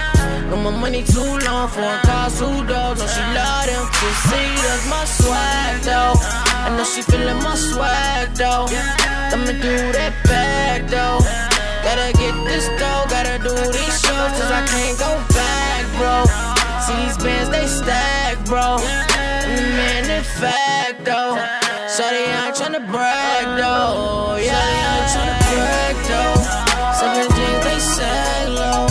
Know 0.50 0.58
my 0.66 0.74
money 0.84 1.04
too 1.04 1.30
long 1.46 1.68
for 1.68 1.86
a 1.96 1.98
car, 2.02 2.28
two 2.30 2.58
dogs. 2.66 2.98
Know 3.00 3.06
she 3.06 3.24
love 3.38 3.66
them 3.70 3.84
two 3.96 4.14
seaters. 4.26 4.82
My 4.90 5.04
swag 5.18 5.74
though, 5.86 6.14
I 6.66 6.74
know 6.76 6.84
she 6.84 7.02
feeling 7.02 7.40
my 7.46 7.54
swag 7.54 8.34
though. 8.34 8.66
Let 9.30 9.40
me 9.46 9.54
do 9.62 9.74
that 9.96 10.12
bag 10.26 10.88
though. 10.90 11.22
Gotta 11.86 12.10
get 12.18 12.34
this 12.50 12.66
dough, 12.80 13.06
gotta 13.14 13.38
do 13.38 13.54
these 13.54 13.96
shows, 14.02 14.32
cause 14.38 14.50
I 14.50 14.62
can't 14.66 14.98
go 14.98 15.12
back, 15.38 15.82
bro. 15.98 16.16
See 16.84 16.98
these 17.04 17.18
bands, 17.22 17.48
they 17.54 17.66
stack, 17.66 18.44
bro. 18.44 19.15
In 19.56 20.22
fact, 20.22 21.04
though. 21.04 21.36
Shawty 21.88 22.28
ain't 22.28 22.54
tryna 22.56 22.84
brag, 22.92 23.46
though. 23.56 24.36
Yeah, 24.36 24.52
ain't 24.52 25.08
tryna 25.12 25.36
brag, 25.48 25.96
though. 26.08 26.36
Seven 26.92 27.24
jeans, 27.36 27.64
they 27.64 27.80
sag 27.80 28.48
low. 28.52 28.84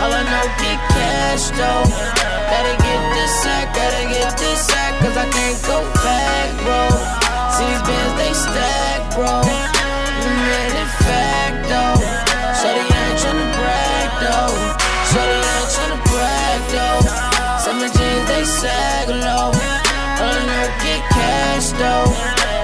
All 0.00 0.12
I 0.12 0.22
know, 0.24 0.46
get 0.56 0.80
cash, 0.96 1.52
though. 1.52 1.84
Gotta 2.48 2.74
get 2.80 3.02
this 3.12 3.32
sack, 3.42 3.74
gotta 3.76 4.04
get 4.08 4.32
this 4.40 4.60
sack, 4.68 4.92
cause 5.00 5.16
I 5.16 5.28
can't 5.36 5.60
go 5.68 5.84
back, 6.00 6.48
bro. 6.64 6.88
See 7.56 7.68
these 7.68 7.84
bands, 7.84 8.14
they 8.16 8.32
stack, 8.32 9.00
bro. 9.12 9.44
Man, 9.44 10.70
in 10.80 10.90
fact, 11.04 11.30
ain't 13.00 13.18
tryna 13.20 13.48
brag, 13.52 14.08
though. 14.24 14.54
Shawty 15.12 15.36
ain't 15.36 15.68
tryna 15.76 15.98
brag, 16.08 16.60
though. 16.72 17.00
Seven 17.60 17.88
jeans, 17.92 18.28
they 18.28 18.44
sag 18.44 19.08
low. 19.08 19.89
All 20.20 20.44
I 20.60 20.68
get 20.84 21.02
cash, 21.16 21.70
though. 21.80 22.12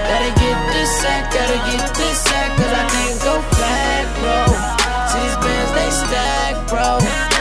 Gotta 0.08 0.32
get 0.40 0.58
this 0.72 0.90
sack, 1.00 1.32
gotta 1.32 1.58
get 1.70 1.94
this 1.96 2.18
sack, 2.28 2.50
cause 2.56 2.72
I 2.72 2.84
can't 2.94 3.18
go 3.24 3.34
back, 3.56 4.04
bro. 4.20 4.44
See 5.10 5.20
these 5.24 5.36
bands, 5.40 5.72
they 5.72 5.90
stack, 5.90 6.68
bro. 6.68 7.35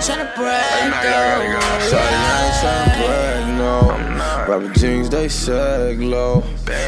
Shawty 0.00 0.16
ain't 0.16 0.34
tryna 0.34 0.34
brag, 0.34 1.02
though. 1.02 1.90
Shawty 1.90 2.16
ain't 2.40 2.54
tryna 2.60 2.90
brag, 2.96 3.40
no. 3.58 3.70
Rapper 4.48 4.72
jeans, 4.74 5.10
they 5.10 5.28
sag 5.28 6.00
low. 6.00 6.42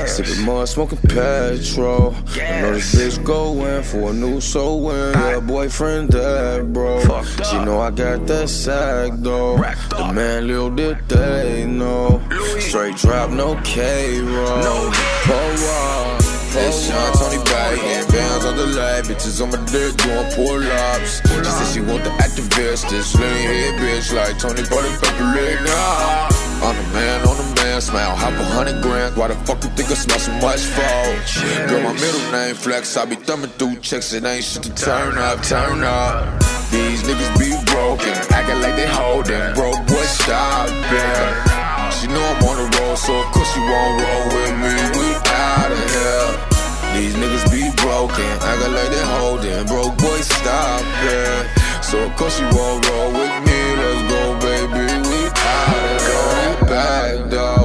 Sipping 0.07 0.43
more, 0.43 0.67
smoking 0.67 0.99
petrol. 0.99 2.15
I 2.35 2.61
know 2.63 2.73
this 2.73 2.95
bitch 2.95 3.23
go 3.25 3.65
in 3.67 3.83
for 3.83 4.11
a 4.11 4.13
new 4.15 4.41
soul 4.41 4.85
win. 4.85 5.13
Yeah, 5.13 5.41
boyfriend 5.41 6.11
dead, 6.11 6.73
bro. 6.73 7.01
She 7.51 7.59
know 7.59 7.81
I 7.81 7.91
got 7.91 8.27
that 8.29 8.49
sag 8.49 9.23
though. 9.23 9.59
The 9.59 10.13
man 10.13 10.47
little 10.47 10.71
did 10.71 11.07
they 11.09 11.67
know. 11.67 12.23
Straight 12.59 12.97
drop, 12.97 13.31
no 13.31 13.61
K-roll. 13.63 14.91
Pull 15.25 15.69
up. 15.69 16.22
It's 16.55 16.85
Sean 16.87 17.13
Tony 17.17 17.41
and 17.41 18.13
bands 18.13 18.45
on 18.45 18.57
the 18.57 18.67
leg, 18.67 19.05
bitches 19.05 19.41
on 19.41 19.49
my 19.49 19.57
dick 19.73 19.97
doing 19.97 20.29
pull 20.37 20.61
ups. 20.61 21.25
She 21.25 21.45
said 21.45 21.73
she 21.73 21.81
want 21.81 22.05
the 22.05 22.11
activist, 22.21 22.91
this 22.91 23.15
lean 23.17 23.49
head 23.49 23.81
bitch 23.81 24.13
like 24.13 24.39
Tony 24.39 24.61
Butler 24.69 24.93
Pepper 25.01 25.33
Leg. 25.33 25.65
Nah, 25.65 26.29
I'm 26.61 26.77
the 26.77 26.85
man 26.93 27.27
on 27.27 27.37
the 27.41 27.49
man, 27.57 27.81
smile, 27.81 28.15
hop 28.15 28.35
a 28.35 28.45
hundred 28.45 28.83
grand. 28.83 29.17
Why 29.17 29.29
the 29.29 29.35
fuck 29.47 29.65
you 29.65 29.71
think 29.71 29.91
I 29.91 29.95
smell 29.95 30.19
so 30.19 30.33
much 30.45 30.61
for? 30.61 31.69
Girl, 31.69 31.83
my 31.85 31.95
middle 31.95 32.33
name 32.33 32.55
Flex, 32.55 32.99
I 32.99 33.07
be 33.07 33.17
thumbing 33.17 33.51
through 33.57 33.81
checks, 33.81 34.13
it 34.13 34.23
ain't 34.25 34.45
shit 34.45 34.63
to 34.65 34.75
turn 34.75 35.17
up, 35.17 35.43
turn 35.43 35.83
up. 35.83 36.39
These 36.69 37.03
niggas 37.05 37.33
be 37.41 37.49
broken, 37.73 38.13
acting 38.29 38.61
like 38.61 38.77
they 38.77 38.89
holding, 38.89 39.55
broke 39.55 39.81
boy 39.89 40.05
stop. 40.05 40.69
She 41.97 42.09
know 42.09 42.21
I'm 42.21 42.45
on 42.45 42.57
the 42.61 42.69
road, 42.77 42.99
so 42.99 43.17
of 43.17 43.27
course 43.33 43.51
she 43.55 43.61
won't 43.61 44.03
roll 44.05 44.25
with 44.37 44.57
me. 44.61 44.75
We 45.01 45.12
out 45.33 45.73
of 45.73 45.83
here. 45.91 46.31
These 46.95 47.15
niggas 47.17 47.47
be 47.51 47.65
broken, 47.83 48.31
acting 48.45 48.75
like 48.77 48.91
they 48.95 49.05
holding. 49.17 49.67
Broke 49.67 49.97
boy, 49.97 50.21
stop 50.21 50.85
it. 51.09 51.49
So 51.83 52.05
of 52.05 52.17
course 52.17 52.37
she 52.39 52.45
won't 52.45 52.89
roll 52.89 53.11
with 53.13 53.37
me. 53.47 53.59
Let's 53.81 54.03
go, 54.13 54.23
baby. 54.45 54.87
We 55.09 55.21
out 55.33 55.85
of 55.91 56.01
here. 56.07 56.69
Bag 56.69 57.31
though. 57.31 57.62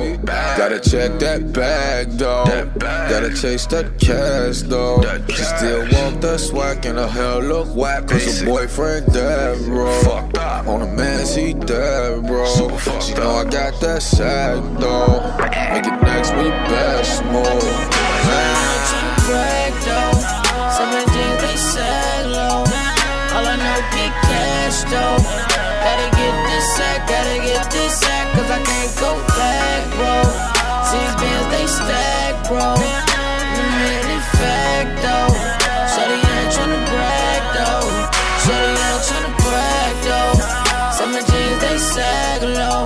Gotta 0.67 0.89
check 0.89 1.19
that 1.19 1.53
bag 1.53 2.09
though. 2.19 2.43
Gotta 2.77 3.33
chase 3.33 3.65
that 3.67 3.97
cash 4.01 4.63
though. 4.63 4.99
She 5.29 5.41
still 5.41 5.87
want 5.95 6.19
that 6.19 6.41
swag 6.41 6.85
and 6.85 6.97
her 6.97 7.07
hair 7.07 7.39
look 7.39 7.73
whack. 7.73 8.09
Cause 8.09 8.41
her 8.41 8.45
boyfriend 8.45 9.05
dead, 9.13 9.63
bro. 9.63 9.87
On 10.67 10.81
a 10.81 10.91
man, 10.93 11.25
he 11.25 11.53
dead, 11.53 12.27
bro. 12.27 12.45
Super 12.47 12.99
She 12.99 13.13
know 13.13 13.31
I 13.31 13.45
got 13.45 13.79
that 13.79 14.01
sag 14.01 14.59
though. 14.75 15.23
Make 15.39 15.87
it 15.87 16.03
next 16.03 16.35
with 16.35 16.51
your 16.51 16.59
best 16.67 17.23
move. 17.31 17.63
brag 19.23 19.71
though. 19.87 20.19
Seven 20.75 21.07
jeans, 21.15 21.41
they 21.47 21.55
sag 21.55 22.25
low. 22.27 22.67
All 23.39 23.47
I 23.47 23.55
know, 23.55 23.79
get 23.95 24.11
cash 24.27 24.83
though. 24.91 25.23
Gotta 25.79 26.11
get 26.11 26.35
this 26.51 26.75
sack, 26.75 27.07
gotta 27.07 27.39
get 27.39 27.71
this 27.71 28.01
sack, 28.01 28.35
cause 28.35 28.51
I 28.51 28.61
can't 28.65 28.99
go 28.99 29.15
back, 29.31 29.95
bro. 29.95 30.56
These 30.87 31.15
bands, 31.19 31.47
they 31.51 31.67
stack, 31.67 32.47
bro. 32.47 32.79
Ain't 36.37 36.51
tryna 36.53 36.79
brag 36.89 37.43
though. 37.55 37.87
Ain't 38.47 39.03
tryna 39.03 39.31
brag 39.43 39.95
though. 40.07 40.37
Jeans, 41.27 41.59
they 41.61 41.77
sag 41.77 42.41
low. 42.43 42.85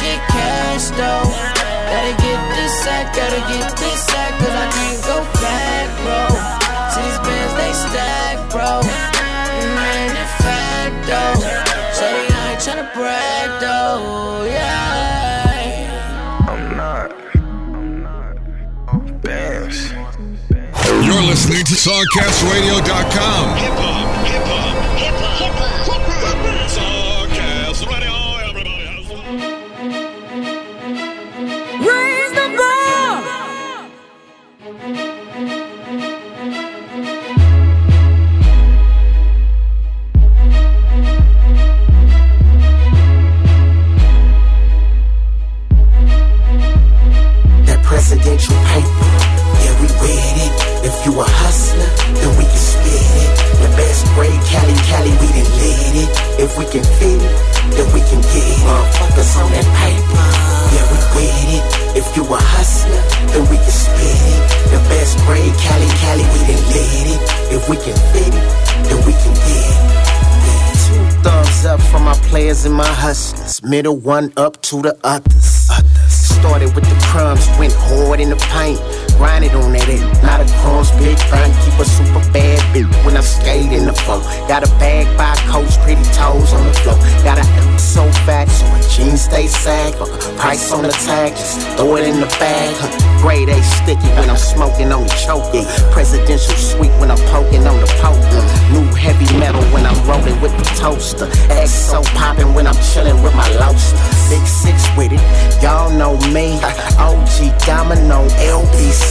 Get 0.00 0.20
cash 0.28 0.90
though. 0.96 1.28
Gotta 1.92 2.14
get 2.22 2.40
this 2.56 2.72
sack, 2.82 3.14
gotta 3.14 3.40
get 3.52 3.76
this 3.76 4.00
sack, 4.06 4.32
cause 4.38 4.56
I 4.64 4.66
can't 4.76 5.00
go 5.04 5.16
back, 5.38 5.88
bro. 6.02 6.22
See 6.90 7.02
these 7.02 7.20
bands, 7.20 7.54
they 7.54 7.72
stack, 7.72 8.36
bro. 8.50 9.21
SongcastRadio.com. 21.74 23.81
If 56.42 56.58
we 56.58 56.64
can 56.64 56.82
feel 56.98 57.22
it, 57.22 57.38
then 57.70 57.86
we 57.94 58.00
can 58.02 58.18
get 58.18 58.42
it. 58.42 58.58
Motherfuckers 58.66 59.30
on 59.38 59.46
that 59.54 59.62
paper. 59.78 60.26
Yeah, 60.74 60.82
we 60.90 60.98
with 61.14 61.54
it. 61.54 61.64
If 61.94 62.16
you 62.16 62.24
a 62.26 62.34
hustler, 62.34 62.98
then 63.30 63.46
we 63.46 63.56
can 63.62 63.70
spit 63.70 64.02
it. 64.02 64.42
The 64.74 64.78
best 64.90 65.22
grade, 65.22 65.54
Cali, 65.62 65.86
Cali, 66.02 66.26
we 66.34 66.38
done 66.50 66.64
lit 66.74 67.14
it. 67.14 67.20
If 67.54 67.68
we 67.70 67.76
can 67.78 67.94
fit 68.10 68.34
it, 68.34 68.46
then 68.90 68.98
we 69.06 69.12
can 69.22 69.34
get 69.38 69.70
it. 69.70 70.02
Two 70.82 71.22
thumbs 71.22 71.64
up 71.64 71.80
from 71.80 72.02
my 72.10 72.14
players 72.26 72.64
and 72.64 72.74
my 72.74 72.90
hustlers. 72.90 73.62
Middle 73.62 73.96
one 73.96 74.32
up 74.36 74.60
to 74.62 74.82
the 74.82 74.98
others. 75.04 75.70
others. 75.70 76.12
Started 76.42 76.74
with 76.74 76.82
the 76.90 76.98
crumbs, 77.06 77.46
went 77.56 77.72
hard 77.72 78.18
in 78.18 78.30
the 78.30 78.40
paint. 78.50 78.82
Grinded 79.16 79.54
on 79.54 79.72
that 79.72 79.88
end, 79.88 80.04
not 80.22 80.40
a 80.40 80.46
cross, 80.60 80.90
big 80.98 81.16
to 81.16 81.52
Keep 81.64 81.78
a 81.80 81.84
super 81.84 82.22
bad 82.32 82.60
bitch 82.74 82.90
when 83.04 83.16
I 83.16 83.20
skate 83.20 83.72
in 83.72 83.86
the 83.86 83.92
flow. 83.92 84.20
Got 84.48 84.66
a 84.66 84.70
bag 84.78 85.06
by 85.16 85.34
coach, 85.50 85.78
pretty 85.82 86.02
toes 86.12 86.52
on 86.52 86.66
the 86.66 86.74
floor. 86.82 86.98
Got 87.24 87.38
a 87.38 87.46
M 87.62 87.78
so 87.78 88.04
fat, 88.26 88.46
so 88.48 88.66
my 88.68 88.80
jeans 88.92 89.22
stay 89.22 89.46
sag. 89.46 89.94
Price 90.38 90.72
on 90.72 90.82
the 90.82 90.96
tag, 91.06 91.32
just 91.32 91.60
throw 91.76 91.96
it 91.96 92.06
in 92.08 92.20
the 92.20 92.30
bag. 92.38 92.74
Huh. 92.78 93.12
Grade 93.22 93.48
A 93.48 93.62
sticky 93.62 94.08
when 94.18 94.28
I'm 94.28 94.36
smoking 94.36 94.90
on 94.92 95.06
the. 95.06 95.22
Yeah. 95.52 95.92
Presidential 95.92 96.56
sweet 96.56 96.90
when 96.98 97.10
I'm 97.10 97.22
poking 97.30 97.66
on 97.66 97.78
the 97.80 97.86
poke. 98.02 98.18
Uh, 98.18 98.42
New 98.72 98.88
heavy 98.94 99.26
metal 99.38 99.62
when 99.72 99.86
I'm 99.86 99.98
rolling 100.08 100.40
with 100.40 100.52
the 100.58 100.64
toaster. 100.76 101.28
X 101.50 101.70
so 101.70 102.02
popping 102.18 102.52
when 102.54 102.66
I'm 102.66 102.80
chilling 102.92 103.22
with 103.22 103.34
my 103.34 103.48
lobster. 103.56 103.96
Big 104.28 104.44
six 104.46 104.88
with 104.96 105.12
it, 105.12 105.22
y'all 105.62 105.90
know 105.90 106.16
me. 106.32 106.58
OG 106.98 107.58
Domino 107.66 108.26
LBC. 108.58 109.01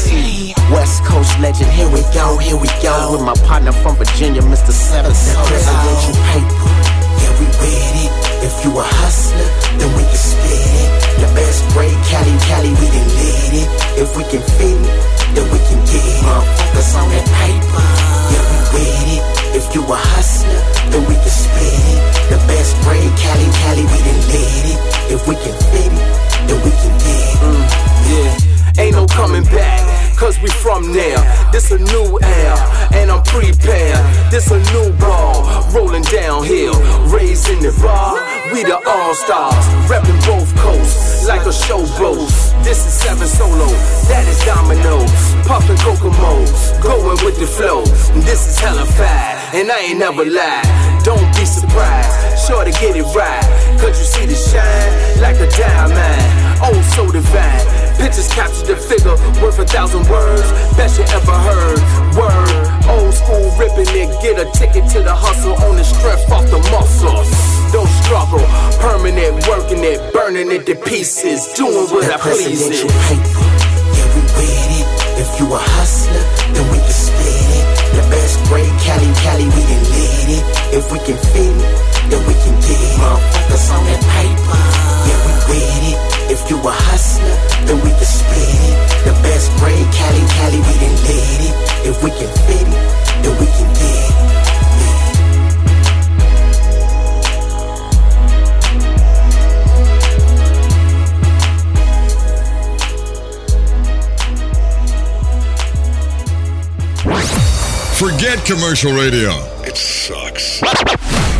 West 0.71 1.03
Coast 1.03 1.37
legend, 1.39 1.69
here 1.71 1.89
we 1.89 2.01
go, 2.15 2.37
here 2.37 2.55
we 2.55 2.67
go. 2.81 3.11
With 3.11 3.21
my 3.27 3.35
partner 3.47 3.71
from 3.71 3.95
Virginia, 3.97 4.41
Mr. 4.41 4.71
Seven 4.71 5.11
Presidential 5.11 6.15
paper, 6.31 6.71
yeah, 7.19 7.31
we 7.39 7.45
with 7.59 7.95
it. 8.07 8.11
If 8.47 8.55
you 8.63 8.71
a 8.79 8.83
hustler, 8.83 9.49
then 9.77 9.91
we 9.99 10.03
can 10.07 10.15
spit 10.15 10.71
it. 10.79 10.89
The 11.21 11.27
best 11.35 11.61
break, 11.75 11.93
Cali, 12.07 12.33
Cali, 12.47 12.71
we 12.71 12.87
can 12.87 13.07
lit 13.19 13.53
it. 13.61 13.69
If 13.99 14.09
we 14.15 14.23
can 14.31 14.41
fit 14.57 14.79
it, 14.79 14.95
then 15.35 15.45
we 15.51 15.59
can 15.59 15.79
get 15.85 16.01
it. 16.01 16.23
Motherfuckers 16.23 16.91
on 16.97 17.07
that 17.11 17.27
paper, 17.35 17.85
yeah, 18.31 18.43
we 18.47 18.79
with 18.79 19.15
it. 19.19 19.23
If 19.59 19.75
you 19.75 19.83
a 19.83 19.97
hustler, 20.15 20.61
then 20.89 21.03
we 21.03 21.15
can 21.19 21.33
spit 21.35 21.83
it. 21.91 21.99
The 22.31 22.39
best 22.47 22.73
break, 22.87 23.11
Cali, 23.19 23.47
Cali, 23.59 23.83
we 23.91 23.97
done 24.07 24.23
lit 24.31 24.65
it. 24.71 24.79
If 25.13 25.21
we 25.27 25.35
can 25.35 25.55
fit 25.67 25.91
it, 25.91 26.07
then 26.47 26.57
we 26.63 26.71
can 26.79 26.93
get 26.95 27.27
it. 27.27 27.37
Mm, 27.43 27.63
yeah, 28.07 28.50
ain't 28.77 28.95
no 28.95 29.05
coming 29.07 29.43
back. 29.43 29.81
Cause 30.17 30.39
we 30.39 30.49
from 30.49 30.93
there. 30.93 31.17
This 31.51 31.71
a 31.71 31.79
new 31.79 32.19
era, 32.21 32.59
and 32.93 33.09
I'm 33.09 33.23
prepared. 33.23 33.99
This 34.29 34.51
a 34.51 34.59
new 34.71 34.93
ball, 34.99 35.65
rolling 35.73 36.03
downhill, 36.03 36.75
raising 37.09 37.59
the 37.59 37.73
bar. 37.81 38.21
We 38.53 38.63
the 38.63 38.77
all 38.85 39.15
stars, 39.15 39.65
repping 39.89 40.19
both 40.27 40.53
coasts 40.57 41.25
like 41.27 41.45
a 41.47 41.53
show 41.53 41.81
blows. 41.97 42.53
This 42.63 42.85
is 42.85 42.93
seven 42.93 43.27
solo, 43.27 43.65
that 44.09 44.27
is 44.27 44.37
dominoes, 44.45 45.09
puffin' 45.47 45.77
Kokomo's, 45.77 46.77
going 46.83 47.17
with 47.25 47.39
the 47.39 47.47
flow. 47.47 47.81
This 48.21 48.47
is 48.47 48.59
hella 48.59 48.85
fat, 48.85 49.55
and 49.55 49.71
I 49.71 49.79
ain't 49.89 49.99
never 49.99 50.25
lied. 50.25 51.03
Don't 51.03 51.33
be 51.35 51.45
surprised, 51.45 52.45
sure 52.45 52.63
to 52.63 52.71
get 52.71 52.95
it 52.95 53.07
right. 53.15 53.41
Cause 53.81 53.97
you 53.97 54.05
see 54.05 54.25
the 54.27 54.35
shine 54.35 55.21
like 55.21 55.37
a 55.41 55.49
diamond, 55.49 56.21
oh 56.61 56.77
so 56.93 57.09
divine. 57.11 57.80
Pictures 58.01 58.33
capture 58.33 58.65
the 58.65 58.75
figure 58.75 59.13
worth 59.45 59.59
a 59.61 59.65
thousand 59.65 60.09
words. 60.09 60.49
Best 60.73 60.97
you 60.97 61.05
ever 61.05 61.37
heard. 61.37 61.77
Word, 62.17 62.49
old 62.89 63.13
school 63.13 63.45
ripping 63.61 63.93
it. 63.93 64.09
Get 64.25 64.41
a 64.41 64.49
ticket 64.57 64.89
to 64.97 65.05
the 65.05 65.13
hustle 65.13 65.53
on 65.61 65.77
the 65.77 65.85
strength 65.85 66.25
off 66.33 66.49
the 66.49 66.57
muscles. 66.73 67.29
Don't 67.69 67.87
struggle, 68.01 68.41
permanent, 68.81 69.45
working 69.45 69.85
it, 69.85 70.01
burning 70.17 70.49
it 70.49 70.65
to 70.65 70.75
pieces, 70.75 71.45
doing 71.53 71.93
what 71.93 72.09
I 72.09 72.17
please. 72.17 72.65
It. 72.73 72.89
paper, 73.05 73.45
yeah, 73.93 74.09
we 74.17 74.21
with 74.33 74.81
it. 74.81 74.87
If 75.21 75.29
you 75.37 75.45
a 75.53 75.61
hustler, 75.61 76.25
then 76.57 76.65
we 76.73 76.81
can 76.81 76.97
spit 77.05 77.53
it. 77.53 77.65
The 78.01 78.03
best 78.09 78.41
grade, 78.49 78.75
Cali, 78.81 79.13
Cali, 79.21 79.45
we 79.45 79.61
can 79.61 79.83
lit 79.93 80.41
it. 80.41 80.43
If 80.73 80.89
we 80.89 80.97
can 81.05 81.21
fit 81.21 81.53
it, 81.53 81.69
then 82.09 82.21
we 82.25 82.33
can 82.33 82.55
get 82.65 82.81
it. 82.81 82.97
Motherfuckers 82.97 83.69
on 83.77 83.85
that 83.85 84.01
paper, 84.09 84.61
yeah, 85.05 85.21
we 85.21 85.53
with 85.53 85.85
it. 85.93 85.99
If 86.33 86.49
you 86.49 86.57
a 86.57 86.73
hustler, 86.73 87.50
then 87.67 87.77
we 87.83 87.89
can 87.89 88.05
spit 88.05 88.37
it. 88.37 88.77
The 89.05 89.13
best 89.23 89.51
grade, 89.57 89.87
Cali, 89.93 90.23
Cali, 90.35 90.59
we 90.59 90.73
done 90.81 90.97
it. 91.45 91.55
If 91.89 92.03
we 92.03 92.09
can 92.11 92.29
fit 92.45 92.67
it, 92.67 92.81
then 93.23 93.33
we 93.39 93.45
can 93.45 93.69
get 93.73 93.81
it. 93.81 94.21
Forget 107.97 108.43
commercial 108.45 108.93
radio. 108.93 109.50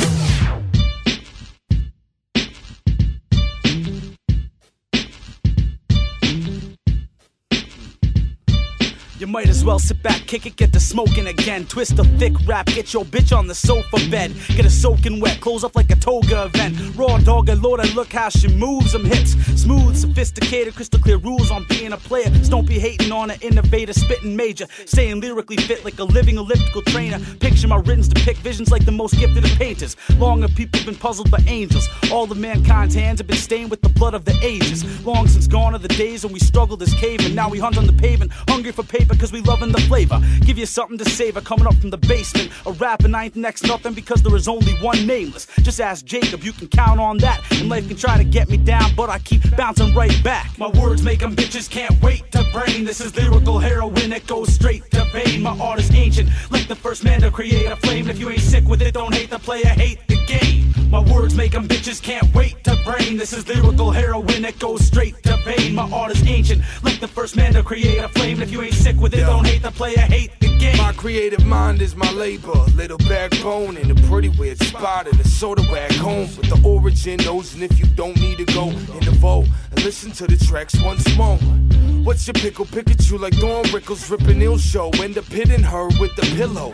might 9.30 9.48
as 9.48 9.64
well 9.64 9.80
sit 9.80 10.02
back, 10.02 10.22
kick 10.26 10.46
it, 10.46 10.56
get 10.56 10.74
to 10.74 10.80
smoking 10.80 11.28
again. 11.28 11.66
Twist 11.66 12.00
a 12.00 12.04
thick 12.18 12.34
rap, 12.46 12.66
get 12.66 12.94
your 12.94 13.06
bitch 13.06 13.36
on 13.36 13.48
the 13.48 13.56
sofa 13.56 13.98
bed. 14.10 14.34
Get 14.50 14.66
her 14.66 14.70
soaking 14.70 15.20
wet, 15.20 15.40
close 15.40 15.64
up 15.64 15.76
like 15.76 15.92
a 15.92 15.96
toga 15.96 16.46
event. 16.46 16.76
Raw 16.96 17.18
dog 17.20 17.50
and 17.50 17.62
Lord, 17.62 17.80
look 17.94 18.12
how 18.12 18.30
she 18.30 18.48
moves 18.48 18.94
them 18.94 19.06
hips. 19.06 19.32
Smooth, 19.62 19.96
sophisticated, 19.96 20.76
crystal 20.76 21.00
clear 21.00 21.18
rules 21.18 21.52
on 21.52 21.66
being 21.70 21.94
a 21.94 21.98
player. 21.98 22.34
So 22.44 22.52
don't 22.52 22.68
be 22.68 22.80
hating 22.80 23.12
on 23.12 23.30
an 23.30 23.40
innovator, 23.42 23.94
spitting 23.94 24.36
major. 24.36 24.66
Staying 24.86 25.22
lyrically 25.22 25.58
fit 25.58 25.86
like 25.86 26.00
a 26.00 26.04
living 26.04 26.38
elliptical 26.38 26.82
trainer. 26.84 27.20
Picture 27.40 27.68
my 27.68 27.78
writtens 27.78 28.08
depict 28.08 28.40
visions 28.40 28.72
like 28.72 28.86
the 28.86 28.92
most 28.92 29.18
gifted 29.18 29.46
of 29.46 29.52
painters. 29.58 29.96
Long 30.18 30.42
have 30.42 30.56
people 30.56 30.84
been 30.84 30.96
puzzled 30.96 31.30
by 31.30 31.40
angels. 31.48 31.88
All 32.12 32.30
of 32.30 32.38
mankind's 32.38 32.96
hands 32.96 33.20
have 33.20 33.28
been 33.28 33.38
stained 33.38 33.70
with 33.70 33.82
the 33.82 33.90
blood 33.90 34.16
of 34.16 34.26
the 34.26 34.38
ages. 34.42 34.84
Long 35.06 35.28
since 35.28 35.48
gone 35.48 35.76
are 35.76 35.80
the 35.80 35.88
days 35.88 36.24
when 36.24 36.34
we 36.34 36.40
struggled 36.40 36.82
as 36.82 36.94
cavemen. 36.96 37.36
Now 37.36 37.50
we 37.50 37.60
hunt 37.60 37.78
on 37.78 37.86
the 37.86 37.94
pavement, 37.94 38.32
hungry 38.48 38.72
for 38.72 38.84
paper 38.84 39.16
cause 39.20 39.32
we 39.32 39.42
loving 39.42 39.72
the 39.72 39.82
flavor. 39.82 40.20
Give 40.42 40.58
you 40.58 40.66
something 40.66 40.98
to 40.98 41.10
savor 41.10 41.42
coming 41.42 41.68
up 41.68 41.76
from 41.76 41.90
the 41.90 41.98
basement. 41.98 42.52
A 42.66 42.72
rapping 42.72 43.14
I 43.14 43.26
ain't 43.26 43.36
next 43.36 43.64
nothing 43.68 43.94
because 43.94 44.24
there 44.24 44.36
is 44.36 44.48
only 44.48 44.74
one 44.76 45.06
nameless. 45.06 45.48
Just 45.62 45.82
ask 45.82 46.06
Jacob, 46.06 46.44
you 46.44 46.54
can 46.54 46.68
count 46.68 47.00
on 47.00 47.18
that. 47.18 47.42
And 47.52 47.70
life 47.70 47.88
can 47.88 47.98
try 47.98 48.18
to 48.18 48.24
get 48.24 48.50
me 48.50 48.58
down, 48.58 48.96
but 48.96 49.10
I 49.10 49.20
keep 49.20 49.42
bouncing 49.56 49.94
right 49.94 50.24
back. 50.24 50.58
My 50.58 50.68
words 50.68 51.04
make 51.04 51.20
them 51.20 51.36
bitches 51.36 51.70
can't 51.70 52.02
wait 52.02 52.32
to 52.32 52.44
brain. 52.54 52.86
This 52.86 53.02
is 53.02 53.16
lyrical 53.16 53.60
heroin 53.60 54.10
that 54.10 54.26
goes 54.26 54.54
straight 54.54 54.90
to 54.92 55.06
vein. 55.12 55.42
My 55.42 55.58
art 55.60 55.80
is 55.80 55.94
ancient, 55.94 56.30
like 56.50 56.68
the 56.68 56.76
first 56.76 57.04
man 57.04 57.22
to 57.22 57.32
create 57.32 57.66
a 57.66 57.76
flame. 57.76 58.10
If 58.10 58.20
you 58.20 58.30
ain't 58.30 58.42
sick 58.42 58.66
with 58.66 58.82
it, 58.82 58.94
don't 58.94 59.14
hate 59.14 59.30
the 59.30 59.40
player, 59.40 59.68
hate 59.68 60.00
the 60.08 60.18
game. 60.26 60.74
My 60.90 61.02
words 61.12 61.36
make 61.36 61.52
them 61.52 61.68
bitches 61.68 62.02
can't 62.02 62.34
wait 62.34 62.64
to 62.64 62.76
brain. 62.84 63.18
This 63.18 63.34
is 63.34 63.48
lyrical 63.48 63.92
heroin 63.92 64.42
that 64.42 64.58
goes 64.58 64.84
straight 64.84 65.22
to 65.24 65.38
vein. 65.46 65.76
My 65.76 65.90
art 65.92 66.12
is 66.12 66.26
ancient, 66.28 66.64
like 66.84 67.00
the 67.00 67.08
first 67.08 67.36
man 67.36 67.54
to 67.54 67.64
create 67.64 68.00
a 68.00 68.10
flame. 68.10 68.42
If 68.42 68.52
you 68.52 68.62
ain't 68.62 68.74
sick 68.74 68.96
with 69.00 69.09
it, 69.14 69.22
don't 69.22 69.46
hate 69.46 69.62
the 69.62 69.72
player, 69.72 69.98
hate 69.98 70.32
the 70.40 70.58
game. 70.58 70.78
My 70.78 70.94
creative 70.94 71.46
mind 71.46 71.82
is 71.82 71.96
my 71.96 72.12
labor, 72.12 72.54
little 72.76 72.98
backbone 72.98 73.78
in 73.78 73.92
a 73.92 73.96
pretty 74.08 74.30
weird 74.30 74.60
spot 74.60 75.08
in 75.08 75.20
a 75.20 75.24
soda 75.24 75.64
wag 75.72 75.92
home 75.94 76.30
with 76.38 76.50
the 76.50 76.62
origin 76.68 77.18
knows. 77.18 77.54
And 77.54 77.64
if 77.64 77.80
you 77.80 77.86
don't 77.86 78.16
need 78.20 78.38
to 78.38 78.46
go 78.46 78.70
in 78.70 79.06
the 79.06 79.20
and 79.69 79.69
listen 79.84 80.12
to 80.12 80.28
the 80.28 80.38
tracks 80.46 80.82
once 80.84 81.06
more. 81.16 81.38
What's 82.04 82.28
your 82.28 82.34
pickle? 82.34 82.66
Pikachu 82.66 83.20
like 83.20 83.38
Don 83.38 83.64
Rickles 83.66 84.10
ripping 84.10 84.42
ill 84.42 84.58
show. 84.58 84.90
End 85.02 85.18
up 85.18 85.26
hitting 85.26 85.64
her 85.64 85.88
with 86.00 86.16
the 86.16 86.24
pillow. 86.36 86.74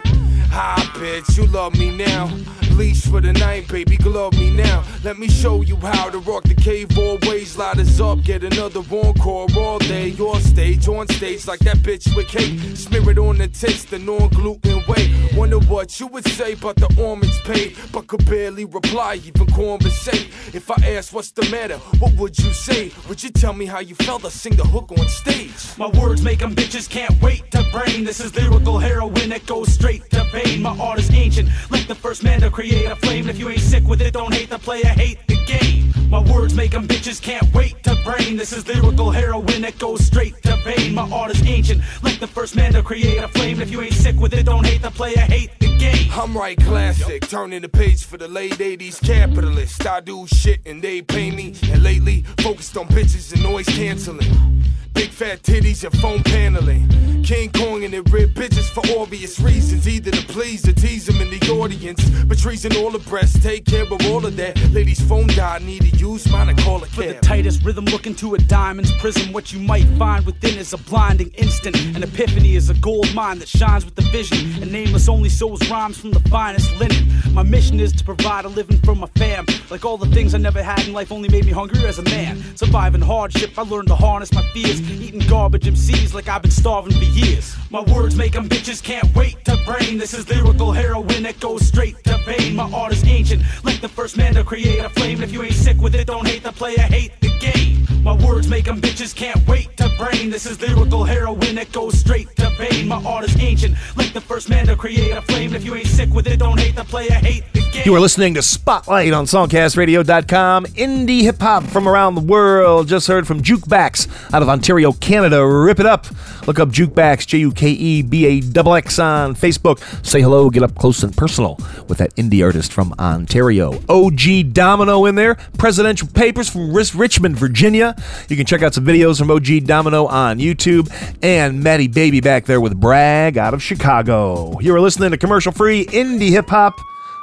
Hi, 0.49 0.81
bitch, 0.93 1.37
you 1.37 1.45
love 1.47 1.77
me 1.77 1.95
now. 1.95 2.29
Leash 2.75 3.05
for 3.05 3.21
the 3.21 3.31
night, 3.31 3.67
baby, 3.69 3.95
glove 3.95 4.33
me 4.33 4.49
now. 4.49 4.83
Let 5.03 5.17
me 5.17 5.29
show 5.29 5.61
you 5.61 5.77
how 5.77 6.09
to 6.09 6.19
rock 6.19 6.43
the 6.43 6.53
cave 6.53 6.97
always. 6.97 7.57
Light 7.57 7.77
us 7.77 7.99
up, 8.01 8.21
get 8.23 8.43
another 8.43 8.81
encore 8.91 9.47
all 9.57 9.79
day. 9.79 10.09
Your 10.09 10.39
stage, 10.41 10.87
on 10.89 11.07
stage 11.07 11.47
like 11.47 11.59
that 11.59 11.77
bitch 11.77 12.13
with 12.15 12.27
cake. 12.27 12.59
Smear 12.75 13.11
it 13.11 13.17
on 13.17 13.37
the 13.37 13.47
taste, 13.47 13.91
the 13.91 13.99
non 13.99 14.27
gluten 14.29 14.83
way. 14.87 15.09
Wonder 15.35 15.59
what 15.59 15.99
you 15.99 16.07
would 16.07 16.27
say 16.27 16.53
about 16.53 16.75
the 16.75 16.93
orange 16.99 17.43
paid, 17.43 17.77
but 17.93 18.07
could 18.07 18.25
barely 18.25 18.65
reply, 18.65 19.21
even 19.23 19.47
conversate. 19.47 20.27
If 20.53 20.69
I 20.69 20.75
asked 20.95 21.13
what's 21.13 21.31
the 21.31 21.49
matter, 21.49 21.77
what 21.99 22.13
would 22.15 22.37
you 22.37 22.51
say? 22.51 22.91
Would 23.07 23.23
you 23.23 23.29
tell 23.29 23.53
me 23.53 23.65
how 23.65 23.79
you 23.79 23.93
felt? 23.93 24.25
I 24.25 24.29
sing 24.29 24.55
the 24.55 24.63
hook 24.63 24.91
on 24.91 25.07
stage. 25.07 25.77
My 25.77 25.87
words 25.99 26.21
make 26.23 26.39
them 26.39 26.55
bitches 26.55 26.89
can't 26.89 27.21
wait 27.21 27.51
to 27.51 27.63
brain. 27.71 28.03
This 28.03 28.19
is 28.19 28.35
lyrical 28.35 28.79
heroin 28.79 29.29
that 29.29 29.45
goes 29.45 29.71
straight 29.71 30.09
to 30.09 30.23
vein. 30.31 30.61
My 30.61 30.75
art 30.79 30.99
is 30.99 31.11
ancient, 31.11 31.49
like 31.69 31.87
the 31.87 31.95
first 31.95 32.23
man 32.23 32.41
to 32.41 32.49
create 32.49 32.85
a 32.85 32.95
flame. 32.95 33.29
If 33.29 33.37
you 33.37 33.49
ain't 33.49 33.59
sick 33.59 33.83
with 33.83 34.01
it, 34.01 34.13
don't 34.13 34.33
hate 34.33 34.49
the 34.49 34.57
player, 34.57 34.87
hate 34.87 35.19
the 35.27 35.37
game. 35.45 35.93
My 36.09 36.19
words 36.33 36.55
make 36.55 36.71
them 36.71 36.87
bitches 36.87 37.21
can't 37.21 37.53
wait 37.53 37.83
to 37.83 37.95
brain. 38.03 38.37
This 38.37 38.51
is 38.51 38.67
lyrical 38.67 39.11
heroin 39.11 39.61
that 39.61 39.77
goes 39.77 40.03
straight 40.03 40.41
to 40.43 40.55
vein. 40.63 40.95
My 40.95 41.09
art 41.11 41.31
is 41.31 41.41
ancient, 41.45 41.81
like 42.01 42.19
the 42.19 42.27
first 42.27 42.55
man 42.55 42.73
to 42.73 42.81
create 42.81 43.17
a 43.17 43.27
flame. 43.27 43.61
If 43.61 43.69
you 43.69 43.81
ain't 43.81 43.93
sick 43.93 44.15
with 44.15 44.33
it, 44.33 44.45
don't 44.45 44.65
hate 44.65 44.81
the 44.81 44.91
player, 44.91 45.17
hate 45.17 45.51
the 45.59 45.64
game. 45.77 46.09
I'm 46.11 46.35
right 46.37 46.57
classic, 46.57 47.27
turning 47.27 47.61
the 47.61 47.69
page 47.69 48.03
for 48.05 48.17
the 48.17 48.27
late 48.27 48.53
80s 48.53 49.01
capitalists. 49.05 49.85
I 49.85 49.99
do 49.99 50.25
shit 50.27 50.61
and 50.65 50.81
they 50.81 51.01
pay 51.01 51.31
me. 51.31 51.55
And 51.71 51.83
lately, 51.83 52.23
focused 52.39 52.77
on 52.77 52.87
bitches 52.87 53.33
and 53.33 53.43
noise 53.43 53.67
canceling. 53.67 54.63
Big 54.95 55.09
fat 55.09 55.43
titties 55.43 55.83
and 55.83 55.93
phone 55.99 56.23
paneling. 56.23 56.87
King 57.21 57.51
Kong 57.51 57.83
and 57.83 57.93
it 57.93 58.09
rip 58.11 58.29
bitches 58.29 58.69
for 58.69 58.81
obvious 58.97 59.41
reasons. 59.41 59.89
Either 59.89 60.09
to 60.09 60.25
please 60.27 60.65
or 60.65 60.71
tease 60.71 61.05
them 61.05 61.19
in 61.19 61.29
the 61.29 61.51
audience. 61.51 62.01
But 62.23 62.37
treason 62.37 62.77
all 62.77 62.91
the 62.91 62.99
breasts, 62.99 63.43
take 63.43 63.65
care 63.65 63.83
of 63.83 63.91
all 64.05 64.25
of 64.25 64.37
that. 64.37 64.57
Ladies' 64.71 65.01
phone 65.01 65.27
died, 65.27 65.63
need 65.63 65.81
to 65.81 65.97
use 65.97 66.31
mine 66.31 66.47
and 66.47 66.57
call 66.59 66.81
a 66.81 66.85
For 66.85 67.03
the 67.03 67.15
tightest 67.15 67.63
rhythm, 67.63 67.83
look 67.85 68.07
into 68.07 68.35
a 68.35 68.37
diamond's 68.37 68.93
prism. 69.01 69.33
What 69.33 69.51
you 69.51 69.59
might 69.59 69.85
find 69.97 70.25
within 70.25 70.57
is 70.57 70.71
a 70.71 70.77
blinding 70.77 71.31
instant. 71.31 71.75
An 71.95 72.01
epiphany 72.01 72.55
is 72.55 72.69
a 72.69 72.73
gold 72.75 73.13
mine 73.13 73.39
that 73.39 73.49
shines 73.49 73.83
with 73.83 73.95
the 73.95 74.03
vision. 74.13 74.61
And 74.61 74.71
nameless 74.71 75.09
only 75.09 75.29
sows 75.29 75.64
rhymes 75.69 75.97
from 75.97 76.11
the 76.11 76.19
finest 76.29 76.73
linen. 76.79 77.11
My 77.33 77.43
mission 77.43 77.79
is 77.79 77.91
to 77.93 78.03
provide 78.03 78.45
a 78.45 78.49
living 78.49 78.79
for 78.79 78.95
my 78.95 79.07
fam. 79.15 79.45
Like 79.69 79.85
all 79.85 79.97
the 79.97 80.07
things 80.07 80.33
I 80.33 80.37
never 80.37 80.63
had 80.63 80.87
in 80.87 80.93
life 80.93 81.11
only 81.11 81.29
made 81.29 81.45
me 81.45 81.51
hungrier 81.51 81.87
as 81.87 81.99
a 81.99 82.03
man. 82.03 82.41
Surviving 82.55 83.01
hardship, 83.01 83.57
I 83.57 83.63
learned 83.63 83.87
to 83.89 83.95
harness 83.95 84.31
my 84.33 84.43
fears. 84.53 84.81
Eating 84.81 85.27
garbage 85.27 85.65
MCs 85.65 86.13
like 86.13 86.27
I've 86.27 86.41
been 86.41 86.51
starving 86.51 86.93
for 86.93 87.03
years. 87.03 87.55
My 87.69 87.81
words 87.81 88.15
make 88.15 88.35
'em 88.35 88.47
bitches 88.47 88.81
can't 88.81 89.13
wait 89.15 89.43
to 89.45 89.57
brain. 89.65 89.97
This 89.97 90.13
is 90.13 90.29
lyrical 90.29 90.71
heroin 90.71 91.23
that 91.23 91.39
goes 91.39 91.65
straight 91.67 92.01
to 92.05 92.17
vein. 92.25 92.55
My 92.55 92.71
art 92.71 92.93
is 92.93 93.03
ancient, 93.03 93.43
like 93.63 93.81
the 93.81 93.89
first 93.89 94.17
man 94.17 94.33
to 94.35 94.43
create 94.43 94.79
a 94.79 94.89
flame. 94.89 95.21
If 95.21 95.31
you 95.33 95.43
ain't 95.43 95.53
sick 95.53 95.81
with 95.81 95.95
it, 95.95 96.07
don't 96.07 96.27
hate 96.27 96.43
the 96.43 96.51
player, 96.51 96.79
hate 96.79 97.11
the 97.21 97.31
game. 97.39 97.87
My 98.03 98.13
words 98.13 98.47
make 98.47 98.67
'em 98.67 98.79
bitches 98.79 99.13
can't 99.15 99.45
wait 99.47 99.75
to 99.77 99.89
brain. 99.97 100.29
This 100.29 100.45
is 100.45 100.61
lyrical 100.61 101.03
heroin 101.03 101.55
that 101.55 101.71
goes 101.71 101.97
straight 101.97 102.33
to 102.35 102.49
vein. 102.57 102.87
My 102.87 103.01
art 103.03 103.25
is 103.25 103.35
ancient, 103.39 103.75
like 103.95 104.13
the 104.13 104.21
first 104.21 104.47
man 104.47 104.67
to 104.67 104.75
create 104.75 105.11
a 105.11 105.21
flame. 105.21 105.54
If 105.55 105.63
you 105.63 105.73
ain't 105.73 105.87
sick 105.87 106.13
with 106.13 106.27
it, 106.27 106.37
don't 106.39 106.59
hate 106.59 106.75
the 106.75 106.83
player, 106.83 107.13
hate 107.13 107.45
the 107.53 107.61
game. 107.71 107.83
You 107.85 107.95
are 107.95 107.99
listening 108.01 108.33
to 108.33 108.41
Spotlight 108.41 109.13
on 109.13 109.23
SongcastRadio.com. 109.25 110.65
Indie 110.65 111.21
hip 111.21 111.39
hop 111.39 111.63
from 111.63 111.87
around 111.87 112.15
the 112.15 112.21
world. 112.21 112.89
Just 112.89 113.07
heard 113.07 113.25
from 113.25 113.41
Juke 113.41 113.61
Baxx 113.61 114.33
out 114.33 114.41
of 114.41 114.49
Ontario, 114.49 114.91
Canada. 114.91 115.45
Rip 115.45 115.79
it 115.79 115.85
up. 115.85 116.07
Look 116.45 116.59
up 116.59 116.71
Juke 116.71 116.91
Baxx, 116.91 117.25
J 117.25 117.37
U 117.39 117.51
K 117.51 117.69
E 117.69 118.01
B 118.01 118.25
A 118.27 118.71
X 118.75 118.99
on 118.99 119.33
Facebook. 119.33 119.79
Say 120.05 120.21
hello, 120.21 120.49
get 120.49 120.61
up 120.61 120.75
close 120.75 121.03
and 121.03 121.15
personal 121.15 121.57
with 121.87 121.99
that 121.99 122.13
indie 122.15 122.43
artist 122.43 122.73
from 122.73 122.93
Ontario. 122.99 123.81
OG 123.87 124.51
Domino 124.51 125.05
in 125.05 125.15
there. 125.15 125.35
Presidential 125.57 126.07
Papers 126.09 126.49
from 126.49 126.73
Richmond, 126.73 127.37
Virginia. 127.37 127.95
You 128.27 128.35
can 128.35 128.45
check 128.45 128.61
out 128.61 128.73
some 128.73 128.85
videos 128.85 129.19
from 129.19 129.31
OG 129.31 129.65
Domino 129.65 130.05
on 130.07 130.39
YouTube. 130.39 130.91
And 131.23 131.63
Matti 131.63 131.87
Baybee 131.87 132.21
back 132.21 132.45
there 132.45 132.59
with 132.59 132.77
Bragg 132.79 133.37
out 133.37 133.53
of 133.53 133.63
Chicago. 133.63 134.59
You 134.59 134.75
are 134.75 134.81
listening 134.81 135.11
to 135.11 135.17
commercial 135.17 135.44
free 135.51 135.85
indie 135.87 136.29
hip 136.29 136.49
hop. 136.49 136.73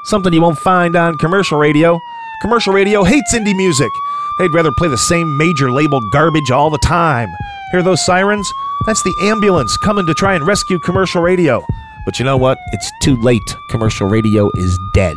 Something 0.05 0.33
you 0.33 0.41
won't 0.43 0.59
find 0.59 0.97
on 0.97 1.17
commercial 1.19 1.59
radio. 1.59 1.99
Commercial 2.41 2.73
radio 2.73 3.05
hates 3.05 3.35
indie 3.35 3.57
music. 3.57 3.91
They'd 4.39 4.53
rather 4.55 4.73
play 4.73 4.89
the 4.89 4.99
same 4.99 5.37
major 5.37 5.71
label 5.71 6.01
garbage 6.13 6.51
all 6.51 6.71
the 6.71 6.79
time. 6.79 7.29
Hear 7.71 7.83
those 7.83 8.05
sirens? 8.05 8.51
That's 8.87 9.03
the 9.03 9.15
ambulance 9.23 9.77
coming 9.77 10.07
to 10.07 10.15
try 10.15 10.35
and 10.35 10.47
rescue 10.47 10.79
commercial 10.81 11.23
radio. 11.23 11.65
But 12.05 12.19
you 12.19 12.25
know 12.25 12.37
what? 12.37 12.59
It's 12.73 12.91
too 13.03 13.17
late. 13.23 13.57
Commercial 13.71 14.09
radio 14.09 14.51
is 14.57 14.77
dead. 14.93 15.17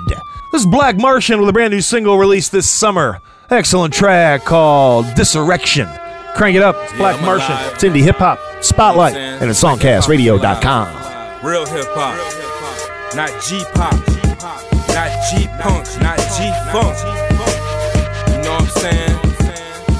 This 0.51 0.61
is 0.61 0.67
Black 0.67 0.97
Martian 0.97 1.39
with 1.39 1.49
a 1.49 1.53
brand 1.53 1.71
new 1.73 1.81
single 1.81 2.17
released 2.19 2.51
this 2.51 2.69
summer. 2.69 3.21
Excellent 3.49 3.93
track 3.93 4.43
called 4.45 5.05
Disurrection. 5.15 5.87
Crank 6.35 6.55
it 6.55 6.61
up. 6.61 6.75
It's 6.83 6.93
Black 6.93 7.17
I'm 7.17 7.25
Martian. 7.25 7.51
alive. 7.51 7.73
It's 7.73 7.83
indie 7.83 8.03
hip 8.03 8.17
hop. 8.17 8.39
Spotlight. 8.61 9.13
You 9.13 9.19
know 9.19 9.33
what 9.33 9.41
And 9.41 9.49
it's 9.51 9.63
songcastradio.com. 9.63 11.45
Real 11.45 11.65
hip 11.65 11.87
hop. 11.89 12.44
Not 13.15 13.31
G 13.41 13.63
pop. 13.73 13.95
Not 14.91 15.11
G 15.31 15.47
punk. 15.63 15.87
Not 16.03 16.19
G 16.35 16.51
funk. 16.71 16.97
You 18.27 18.43
know 18.43 18.59
what 18.59 18.61
I'm 18.61 18.67
saying? 18.83 19.15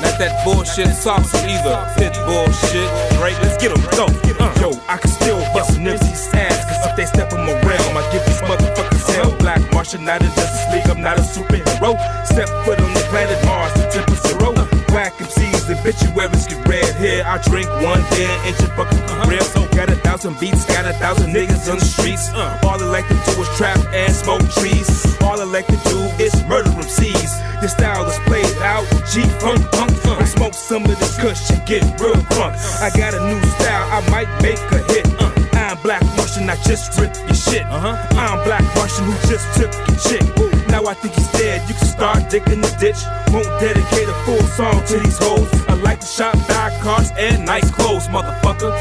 Not 0.04 0.19
that 0.19 0.43
bullshit 0.43 0.91
sauce 0.93 1.34
either. 1.47 1.78
Pit 1.97 2.12
bullshit. 2.28 2.89
Right, 3.23 3.38
let's 3.41 3.56
get 3.62 3.71
'em 3.71 3.82
go. 3.95 4.06
Uh, 4.39 4.51
Yo, 4.60 4.69
I 4.89 4.97
can 4.97 5.10
still 5.12 5.39
bust 5.54 5.80
Nipsey's 5.80 6.28
ass. 6.34 6.60
Cause 6.67 6.86
if 6.91 6.95
they 6.97 7.06
step 7.06 7.32
in 7.32 7.39
my 7.45 7.56
realm, 7.63 7.95
I 7.95 8.04
give 8.12 8.25
these 8.25 8.41
motherfuckers 8.43 9.08
hell. 9.15 9.32
Black 9.39 9.62
Martian, 9.73 10.04
not 10.04 10.21
in 10.21 10.28
Justice 10.36 10.67
League, 10.73 10.89
I'm 10.89 11.01
not 11.01 11.17
a 11.17 11.21
superhero. 11.21 11.95
Step 12.28 12.49
foot 12.65 12.80
on 12.82 12.93
the 12.93 13.06
planet 13.12 13.39
Mars, 13.45 13.73
the 13.73 13.88
temper 13.88 14.15
zero. 14.28 14.51
Whack 14.93 15.13
MCs 15.19 15.54
and 15.69 15.80
bitchuaries 15.80 16.47
get 16.47 16.67
red 16.67 16.95
hair. 16.95 17.25
I 17.25 17.38
drink 17.39 17.69
one 17.82 18.01
beer 18.12 18.30
and 18.30 18.47
inch 18.47 18.60
a 18.60 18.67
fucking 18.75 19.01
career. 19.08 19.41
So 19.41 19.67
got 19.69 19.89
a 19.89 19.95
thousand 19.95 20.39
beats, 20.39 20.65
got 20.65 20.86
a 20.86 20.93
thousand 20.93 21.34
niggas 21.34 21.69
on 21.71 21.80
the 21.80 21.86
streets. 21.86 22.30
Uh, 22.34 22.60
all 22.63 22.82
I 22.82 22.86
like 22.86 23.08
to 23.08 23.13
do 23.13 23.41
is 23.41 23.49
trap 23.58 23.80
and 23.93 24.13
smoke 24.13 24.41
trees. 24.51 24.89
All 25.21 25.39
I 25.39 25.45
like 25.45 25.67
to 25.67 25.80
do 25.89 25.99
is 26.23 26.34
murder 26.45 26.69
MCs. 26.69 27.62
Your 27.62 27.69
style 27.69 28.06
is 28.06 28.17
played 28.25 28.45
out, 28.62 28.86
G 29.12 29.23
funk 29.39 29.62
punk. 29.71 29.91
I 30.06 30.25
smoke 30.25 30.54
some 30.54 30.84
of 30.84 30.99
this 30.99 31.17
kush 31.17 31.49
and 31.49 31.65
get 31.65 31.84
real 31.99 32.13
drunk. 32.36 32.56
I 32.82 32.91
got 32.95 33.13
a 33.13 33.21
new 33.25 33.41
style, 33.58 33.86
I 33.91 34.10
might 34.10 34.30
make 34.41 34.60
a 34.71 34.80
hit. 34.93 35.08
Uh, 35.21 35.32
I'm 35.54 35.82
Black 35.82 36.01
Russian, 36.17 36.49
I 36.49 36.56
just 36.63 36.99
ripped 36.99 37.17
your 37.25 37.34
shit. 37.34 37.65
Uh-huh. 37.65 37.95
I'm 38.12 38.43
Black 38.43 38.63
Russian 38.75 39.06
who 39.06 39.13
just 39.28 39.47
took 39.58 39.73
your 39.88 39.97
chick. 39.97 40.54
Now 40.69 40.86
I 40.86 40.93
think 40.93 41.13
he's 41.15 41.32
dead, 41.32 41.67
you 41.69 41.75
can 41.75 41.88
start 41.88 42.30
digging 42.30 42.62
the 42.62 42.73
ditch. 42.80 42.99
Won't 43.32 43.47
dedicate 43.60 44.08
a 44.10 44.13
full 44.25 44.41
song 44.58 44.84
to 44.86 44.99
these 44.99 45.17
hoes. 45.17 45.47
I 45.69 45.73
like 45.75 45.99
to 46.01 46.08
shop, 46.08 46.36
buy 46.47 46.75
cars, 46.82 47.12
and 47.17 47.45
nice 47.45 47.69
clothes, 47.71 48.08
motherfucker. 48.08 48.73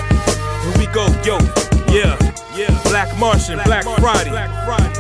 Here 0.64 0.78
we 0.78 0.86
go, 0.92 1.06
yo. 1.22 1.38
Yeah, 1.92 2.16
yeah. 2.56 2.72
Black 2.90 3.16
Martian, 3.18 3.60
Black, 3.64 3.84
Friday. 4.00 4.32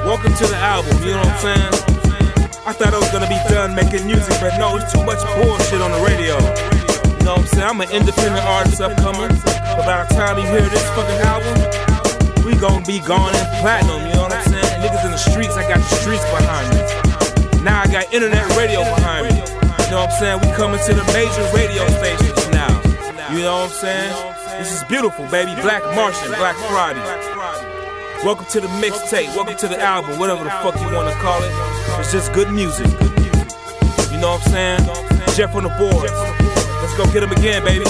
Welcome 0.04 0.34
to 0.34 0.46
the 0.46 0.56
album, 0.56 0.96
you 1.02 1.12
know 1.12 1.24
what 1.24 1.28
I'm 1.28 1.40
saying? 1.40 1.72
I 2.66 2.72
thought 2.72 2.94
I 2.94 2.98
was 2.98 3.10
gonna 3.10 3.28
be 3.28 3.40
done 3.48 3.74
making 3.74 4.06
music, 4.06 4.36
but 4.40 4.56
no, 4.58 4.76
it's 4.76 4.92
too 4.92 5.04
much 5.04 5.20
bullshit 5.36 5.80
on 5.80 5.90
the 5.92 6.00
radio. 6.04 6.36
You 7.18 7.24
know 7.24 7.40
what 7.40 7.40
I'm 7.40 7.46
saying? 7.46 7.68
I'm 7.68 7.80
an 7.80 7.90
independent 7.90 8.44
artist 8.44 8.80
upcoming. 8.80 9.32
But 9.74 9.84
by 9.84 10.04
the 10.04 10.14
time 10.14 10.38
you 10.38 10.46
hear 10.46 10.62
this 10.68 10.84
fucking 10.92 11.20
album, 11.26 11.56
we 12.44 12.54
gonna 12.56 12.84
be 12.84 13.00
gone 13.00 13.34
in 13.34 13.44
platinum, 13.60 14.13
the 15.14 15.30
streets, 15.30 15.54
I 15.54 15.62
got 15.68 15.78
the 15.78 15.94
streets 16.02 16.26
behind 16.34 16.74
me. 16.74 16.82
Now 17.62 17.82
I 17.82 17.86
got 17.86 18.12
internet 18.12 18.42
radio 18.58 18.82
behind 18.82 19.30
me. 19.30 19.38
You 19.38 19.90
know 19.94 20.02
what 20.02 20.10
I'm 20.10 20.18
saying? 20.18 20.40
We 20.42 20.50
coming 20.58 20.82
to 20.82 20.92
the 20.92 21.06
major 21.14 21.46
radio 21.54 21.86
stations 22.02 22.50
now. 22.50 22.74
You 23.30 23.46
know 23.46 23.62
what 23.62 23.70
I'm 23.70 23.78
saying? 23.78 24.10
This 24.58 24.74
is 24.74 24.82
beautiful, 24.90 25.22
baby. 25.30 25.54
Black 25.62 25.86
Martian, 25.94 26.34
Black 26.34 26.56
Friday. 26.66 26.98
Welcome 28.26 28.46
to 28.58 28.60
the 28.60 28.66
mixtape. 28.82 29.30
Welcome 29.38 29.54
to 29.54 29.68
the 29.68 29.78
album, 29.78 30.18
whatever 30.18 30.42
the 30.42 30.50
fuck 30.50 30.74
you 30.82 30.90
wanna 30.90 31.14
call 31.22 31.38
it. 31.38 31.52
It's 32.02 32.10
just 32.10 32.32
good 32.32 32.50
music. 32.50 32.90
You 34.10 34.18
know 34.18 34.34
what 34.34 34.42
I'm 34.50 34.50
saying? 34.50 34.82
Jeff 35.38 35.54
on 35.54 35.62
the 35.62 35.74
board. 35.78 36.10
Let's 36.10 36.96
go 36.98 37.06
get 37.14 37.22
him 37.22 37.30
again, 37.30 37.62
baby. 37.62 37.84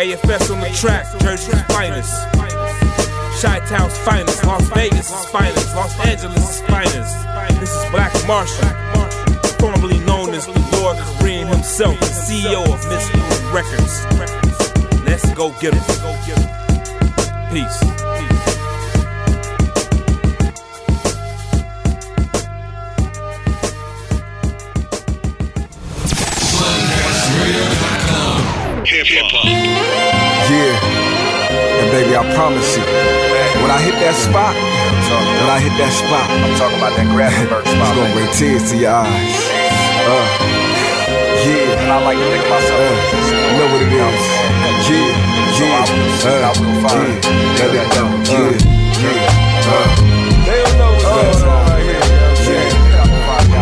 AFS 0.00 0.48
on 0.48 0.60
the 0.60 0.70
track, 0.72 1.04
Jersey's 1.20 1.60
finest. 1.68 2.39
Chi-Town's 3.40 3.96
finest, 4.00 4.44
Las 4.44 4.68
Vegas' 4.68 5.10
is 5.10 5.24
finest, 5.30 5.74
Los 5.74 5.98
Angeles' 6.00 6.56
is 6.56 6.60
finest. 6.68 7.16
This 7.58 7.74
is 7.74 7.90
Black 7.90 8.12
Martian, 8.26 8.68
formerly 9.58 9.98
known 10.00 10.34
as 10.34 10.44
the 10.44 10.52
Lord 10.76 10.98
Kareem 10.98 11.48
himself, 11.48 11.98
the 12.00 12.06
CEO 12.06 12.62
of 12.68 12.86
Miss 12.90 13.10
Records. 13.50 14.04
Let's 15.06 15.32
go 15.32 15.54
get 15.58 15.72
him. 15.72 15.82
Peace. 17.50 17.80
Hip 29.02 29.24
hop. 29.30 29.69
Yeah. 31.90 31.98
And 31.98 32.06
baby, 32.06 32.14
I 32.16 32.22
promise 32.34 32.76
you, 32.76 32.84
when 33.62 33.70
I 33.70 33.80
hit 33.82 33.94
that 33.98 34.14
spot, 34.14 34.54
when 34.54 35.50
I 35.50 35.58
hit 35.58 35.74
that 35.78 35.90
spot, 35.90 36.22
I'm 36.30 36.54
talking 36.54 36.78
about 36.78 36.94
that 36.94 37.06
Grafenberg 37.10 37.66
spot. 37.66 37.90
It's 37.90 37.98
gonna 37.98 38.14
bring 38.14 38.30
tears 38.30 38.70
to 38.70 38.76
your 38.78 38.94
eyes. 38.94 39.34
Uh, 40.06 40.22
yeah. 41.42 41.82
And 41.82 41.90
I 41.90 41.98
like 42.04 42.18
to 42.18 42.26
think 42.30 42.46
myself. 42.46 42.78
Uh, 42.78 42.94
you 43.50 43.58
know 43.58 43.68
what 43.74 43.82
it 43.82 43.90
is. 43.90 44.22
Yeah, 44.86 45.02
yeah. 45.58 45.82
Uh, 46.14 46.94
yeah. 46.94 47.18
Let 47.58 47.74
it 47.74 47.90
go. 47.90 48.06
Yeah, 48.30 48.54
yeah. 49.02 49.34
Uh, 49.66 49.86
they 50.46 50.62
don't 50.62 50.78
know 50.78 50.94
what's 50.94 51.10
going 51.10 51.50
on 51.50 51.66
right 51.66 51.82
here. 51.82 51.98
Yeah. 52.54 52.70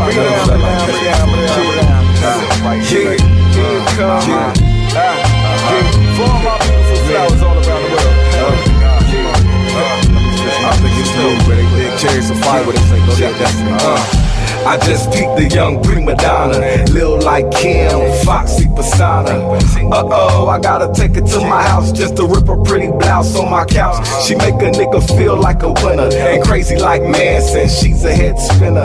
Bring 0.05 0.21
it 0.21 0.29
down, 0.29 0.49
bring 0.49 0.61
it 0.61 1.09
down, 1.09 1.29
bring 1.29 1.41
it 1.41 1.49
down, 1.49 1.65
bring 1.65 1.73
it 1.73 1.81
down. 1.81 2.45
Yeah, 2.93 3.17
yeah, 3.57 3.97
come 3.97 4.11
on. 4.11 4.58
I 14.67 14.77
just 14.85 15.11
peaked 15.11 15.37
the 15.37 15.49
young 15.55 15.83
prima 15.83 16.15
donna, 16.15 16.85
Lil 16.93 17.21
like 17.21 17.51
Kim, 17.51 17.91
Foxy 18.25 18.68
persona. 18.79 19.35
Uh 19.91 20.09
oh, 20.13 20.47
I 20.49 20.61
gotta 20.61 20.93
take 20.95 21.15
her 21.17 21.21
to 21.21 21.41
my 21.41 21.63
house 21.63 21.91
just 21.91 22.17
to 22.17 22.25
rip 22.27 22.47
her 22.47 22.57
pretty 22.63 22.89
blouse 22.89 23.35
on 23.37 23.51
my 23.51 23.65
couch. 23.65 24.07
She 24.25 24.37
make 24.37 24.55
a 24.55 24.71
nigga 24.71 25.01
feel 25.19 25.37
like 25.37 25.63
a 25.65 25.73
winner 25.83 26.09
and 26.13 26.45
crazy 26.45 26.77
like 26.77 27.03
Manson. 27.03 27.69
She's 27.69 28.05
a 28.05 28.15
head 28.15 28.39
spinner. 28.39 28.85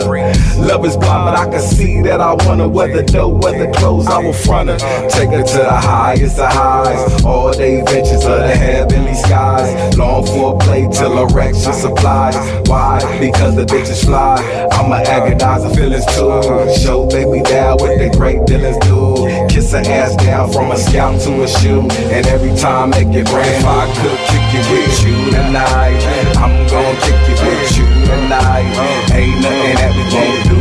Love 0.58 0.84
is 0.84 0.96
blind, 0.96 1.24
but 1.26 1.38
I 1.38 1.44
can 1.48 1.60
see 1.60 2.02
that 2.02 2.20
I 2.20 2.34
wanna 2.44 2.68
weather 2.68 3.04
dough, 3.04 3.28
weather 3.28 3.70
clothes. 3.72 4.08
I 4.08 4.18
will 4.18 4.32
front 4.32 4.70
her, 4.70 4.78
take 5.08 5.30
her 5.30 5.44
to 5.44 5.58
the 5.58 5.78
highest 5.92 6.38
of 6.40 6.52
highs. 6.52 7.24
All 7.24 7.52
day 7.52 7.82
ventures 7.82 8.24
of 8.24 8.38
the 8.40 8.56
heavenly 8.56 9.14
skies. 9.14 9.96
Long 9.96 10.26
for 10.26 10.58
play 10.58 10.88
till 10.90 11.16
erection 11.18 11.72
supplies. 11.72 12.36
Why? 12.68 12.98
Because 13.20 13.54
the 13.54 13.64
bitches 13.64 14.04
fly. 14.04 14.42
I'ma 14.72 14.96
agonize 15.06 15.62
her 15.62 15.74
feelings 15.74 16.06
too. 16.06 16.82
Show 16.82 17.06
baby 17.06 17.42
down 17.42 17.76
what 17.78 17.96
the 17.98 18.10
great 18.16 18.44
dealings 18.46 18.78
do. 18.86 19.13
Kiss 19.54 19.70
her 19.70 19.78
ass 19.78 20.16
down 20.16 20.50
from 20.50 20.72
a 20.72 20.76
scalp 20.76 21.22
to 21.22 21.44
a 21.44 21.46
shoe. 21.46 21.82
And 22.10 22.26
every 22.26 22.52
time 22.58 22.90
make 22.90 23.06
it 23.14 23.30
rain. 23.30 23.46
If 23.54 23.64
I 23.64 23.86
could 24.02 24.18
kick 24.26 24.50
it 24.50 24.66
with 24.66 24.98
you 25.06 25.30
tonight, 25.30 25.94
I'm 26.42 26.66
gonna 26.66 26.98
kick 27.06 27.14
it 27.30 27.38
with 27.38 27.78
you 27.78 27.86
tonight. 28.04 28.66
Ain't 29.14 29.40
nothing 29.42 29.76
that 29.78 29.94
we 29.94 30.02
won't 30.10 30.42
do 30.50 30.53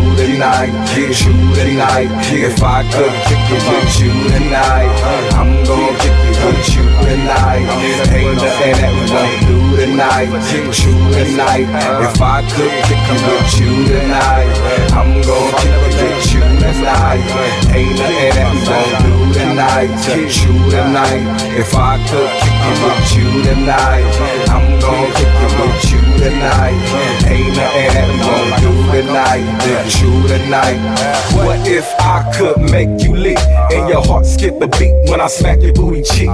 tonight. 0.44 0.88
Kick 0.90 1.26
you 1.26 1.34
tonight. 1.56 2.10
If 2.32 2.64
I 2.64 2.84
could 2.92 3.14
with 3.50 4.00
you 4.00 4.12
tonight, 4.32 4.92
I'm 5.40 5.64
gon' 5.64 5.96
kick 6.00 6.12
it 6.12 6.68
you 6.76 6.84
tonight. 6.84 7.64
Ain't 8.12 8.36
nothing 8.36 8.76
that 8.82 8.92
we 8.92 9.04
won't 9.14 9.40
do 9.48 9.58
tonight. 9.78 10.32
Kick 10.50 10.68
you 10.84 10.94
tonight. 11.16 11.68
If 12.04 12.22
I 12.22 12.42
could 12.52 12.76
with 13.24 13.60
you 13.60 13.72
tonight, 13.88 14.52
I'm 14.92 15.22
gon' 15.22 15.52
kick 15.60 15.72
it 15.72 15.96
with 15.96 16.34
you 16.34 16.42
tonight. 16.60 17.24
Ain't 17.72 17.98
nothing 18.00 18.34
that 18.36 18.48
we 18.52 18.60
won't 18.68 19.04
do 19.04 19.23
tonight. 19.34 19.90
Kick 20.06 20.30
you 20.46 20.54
tonight. 20.70 21.26
If 21.58 21.76
I 21.76 21.98
could 22.08 22.32
kick 22.42 22.62
it 22.70 22.78
with 22.84 23.10
you 23.18 23.28
tonight, 23.44 24.06
I'm 24.50 24.80
gon' 24.80 25.10
kick 25.18 25.28
it 25.28 25.54
with 25.60 25.92
you 25.92 26.02
tonight. 26.24 26.78
Ain't 27.28 27.56
nothing 27.58 27.92
that 27.96 28.10
won't 28.24 28.54
do 28.62 28.72
tonight. 28.92 29.46
Kick 29.64 30.02
you 30.02 30.14
tonight. 30.28 30.80
What 31.36 31.68
if 31.68 31.88
I 32.00 32.32
could 32.36 32.60
make 32.72 33.04
you 33.04 33.16
leap 33.16 33.40
and 33.74 33.90
your 33.90 34.04
heart 34.04 34.26
skip 34.26 34.62
a 34.62 34.68
beat 34.68 34.94
when 35.10 35.20
I 35.20 35.28
smack 35.28 35.62
your 35.62 35.74
booty 35.74 36.04
cheek? 36.04 36.30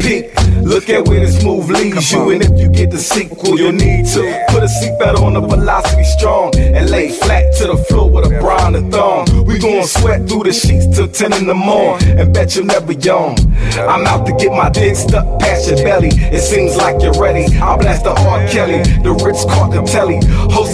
Peek, 0.00 0.34
look 0.62 0.88
at 0.88 1.06
where 1.08 1.20
this 1.20 1.42
move 1.42 1.70
leads 1.70 2.12
you, 2.12 2.30
and 2.30 2.42
if 2.42 2.58
you 2.58 2.68
get 2.68 2.90
the 2.90 2.98
sequel, 2.98 3.58
you'll 3.58 3.72
need 3.72 4.06
to 4.06 4.46
put 4.50 4.62
a 4.62 4.66
seatbelt 4.66 5.20
on 5.20 5.34
the 5.34 5.40
velocity 5.40 6.04
strong 6.04 6.54
and 6.56 6.90
lay 6.90 7.10
flat 7.10 7.54
to 7.58 7.66
the 7.66 7.76
floor 7.88 8.10
with 8.10 8.26
a 8.26 8.38
bra 8.40 8.66
and 8.66 8.76
a 8.76 8.90
thong. 8.90 9.26
We 9.46 9.58
gon' 9.58 9.84
sweat 9.86 10.28
through 10.28 10.44
the 10.44 10.52
sheets 10.52 10.86
till 10.94 11.08
10 11.08 11.32
in 11.32 11.46
the 11.46 11.54
morning 11.54 12.18
and 12.18 12.32
bet 12.32 12.54
you'll 12.56 12.66
never 12.66 12.92
yawn. 12.92 13.36
I'm 13.78 14.06
out 14.06 14.26
to 14.26 14.32
get 14.32 14.52
my 14.52 14.70
dick 14.70 14.96
stuck 14.96 15.40
past 15.40 15.68
your 15.68 15.78
belly. 15.78 16.10
It 16.12 16.40
seems 16.40 16.76
like 16.76 17.02
you're 17.02 17.18
ready. 17.20 17.46
I'll 17.58 17.78
blast 17.78 18.04
the 18.04 18.10
R. 18.10 18.46
Kelly, 18.48 18.82
the 19.02 19.12
Ritz 19.24 19.44
caught 19.44 19.74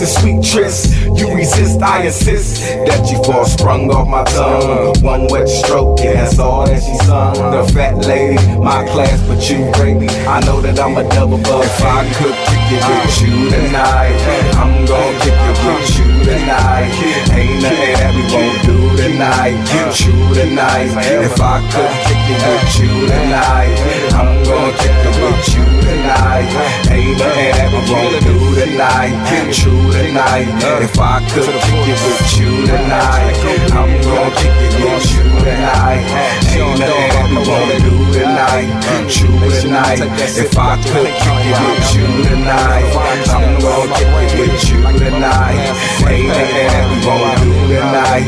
the 0.00 0.06
sweet 0.06 0.40
trysts. 0.42 0.96
You 1.18 1.34
resist, 1.34 1.80
I 1.82 2.06
insist 2.06 2.62
that 2.88 3.10
you 3.10 3.22
fall 3.22 3.44
sprung 3.44 3.90
off 3.90 4.08
my 4.08 4.24
tongue. 4.24 4.98
One 5.02 5.26
wet 5.28 5.48
stroke, 5.48 6.00
yeah, 6.00 6.24
that's 6.24 6.38
all 6.38 6.66
that 6.66 6.82
she 6.82 6.96
sung. 7.04 7.34
The 7.34 7.70
fat 7.72 7.98
lady, 8.06 8.36
my 8.58 8.84
class, 8.86 9.20
but 9.28 9.40
you 9.48 9.69
greatly. 9.72 10.08
I 10.26 10.40
know 10.40 10.60
that 10.60 10.78
I'm 10.78 10.96
a 10.96 11.08
double 11.08 11.38
bug. 11.38 11.64
If 11.64 11.82
I 11.82 12.12
could 12.14 12.59
it 12.72 12.82
with 12.86 13.20
you 13.22 13.50
tonight, 13.50 14.14
I'm 14.54 14.86
gon' 14.86 15.14
kick 15.20 15.34
it 15.34 15.58
with 15.66 15.98
you 15.98 16.10
tonight. 16.24 16.90
Ain't 17.34 17.62
nothing 17.62 17.94
that 17.98 18.12
we 18.14 18.22
won't 18.30 18.58
do 18.62 18.76
tonight. 18.96 19.58
You 19.74 19.86
tonight. 20.34 20.90
If 21.26 21.40
I 21.40 21.58
could 21.72 21.92
kick 22.06 22.26
it 22.30 22.40
with 22.46 22.78
you 22.78 22.92
tonight, 23.10 23.74
I'm 24.14 24.42
gon' 24.46 24.72
kick 24.78 24.98
it 25.02 25.16
with 25.18 25.48
you 25.50 25.66
tonight. 25.82 26.50
Ain't 26.90 27.18
nothing 27.18 27.52
that 27.58 27.68
we 27.74 27.80
won't 27.90 28.16
do 28.22 28.36
tonight. 28.54 29.14
You 29.30 29.90
tonight. 29.90 30.46
If 30.84 30.98
I 30.98 31.18
could 31.32 31.50
kick 31.66 31.86
it 31.90 31.98
with 32.06 32.38
you 32.38 32.52
tonight, 32.66 33.34
I'm 33.74 33.92
gon' 34.04 34.30
kick 34.38 34.54
it 34.54 34.74
with 34.78 35.06
you 35.10 35.26
tonight. 35.42 36.06
Ain't 36.54 36.78
nothing 36.78 37.10
that 37.10 37.26
we 37.30 37.38
won't 37.42 37.74
do 37.82 37.94
tonight. 38.14 38.68
You 39.10 39.26
tonight. 39.58 39.98
If 40.38 40.56
I 40.56 40.76
could 40.78 41.10
kick 41.18 41.42
it 41.50 41.58
with 41.58 41.94
you 41.96 42.06
tonight, 42.28 42.59
I'm 42.60 43.60
gon' 43.60 43.88
it 43.90 44.38
with 44.38 44.70
you 44.70 44.82
tonight. 44.98 45.56
Nothing 46.00 46.28
that 46.28 46.84
we 46.90 46.98
won't 47.06 47.40
do 47.40 47.52
tonight. 47.68 48.26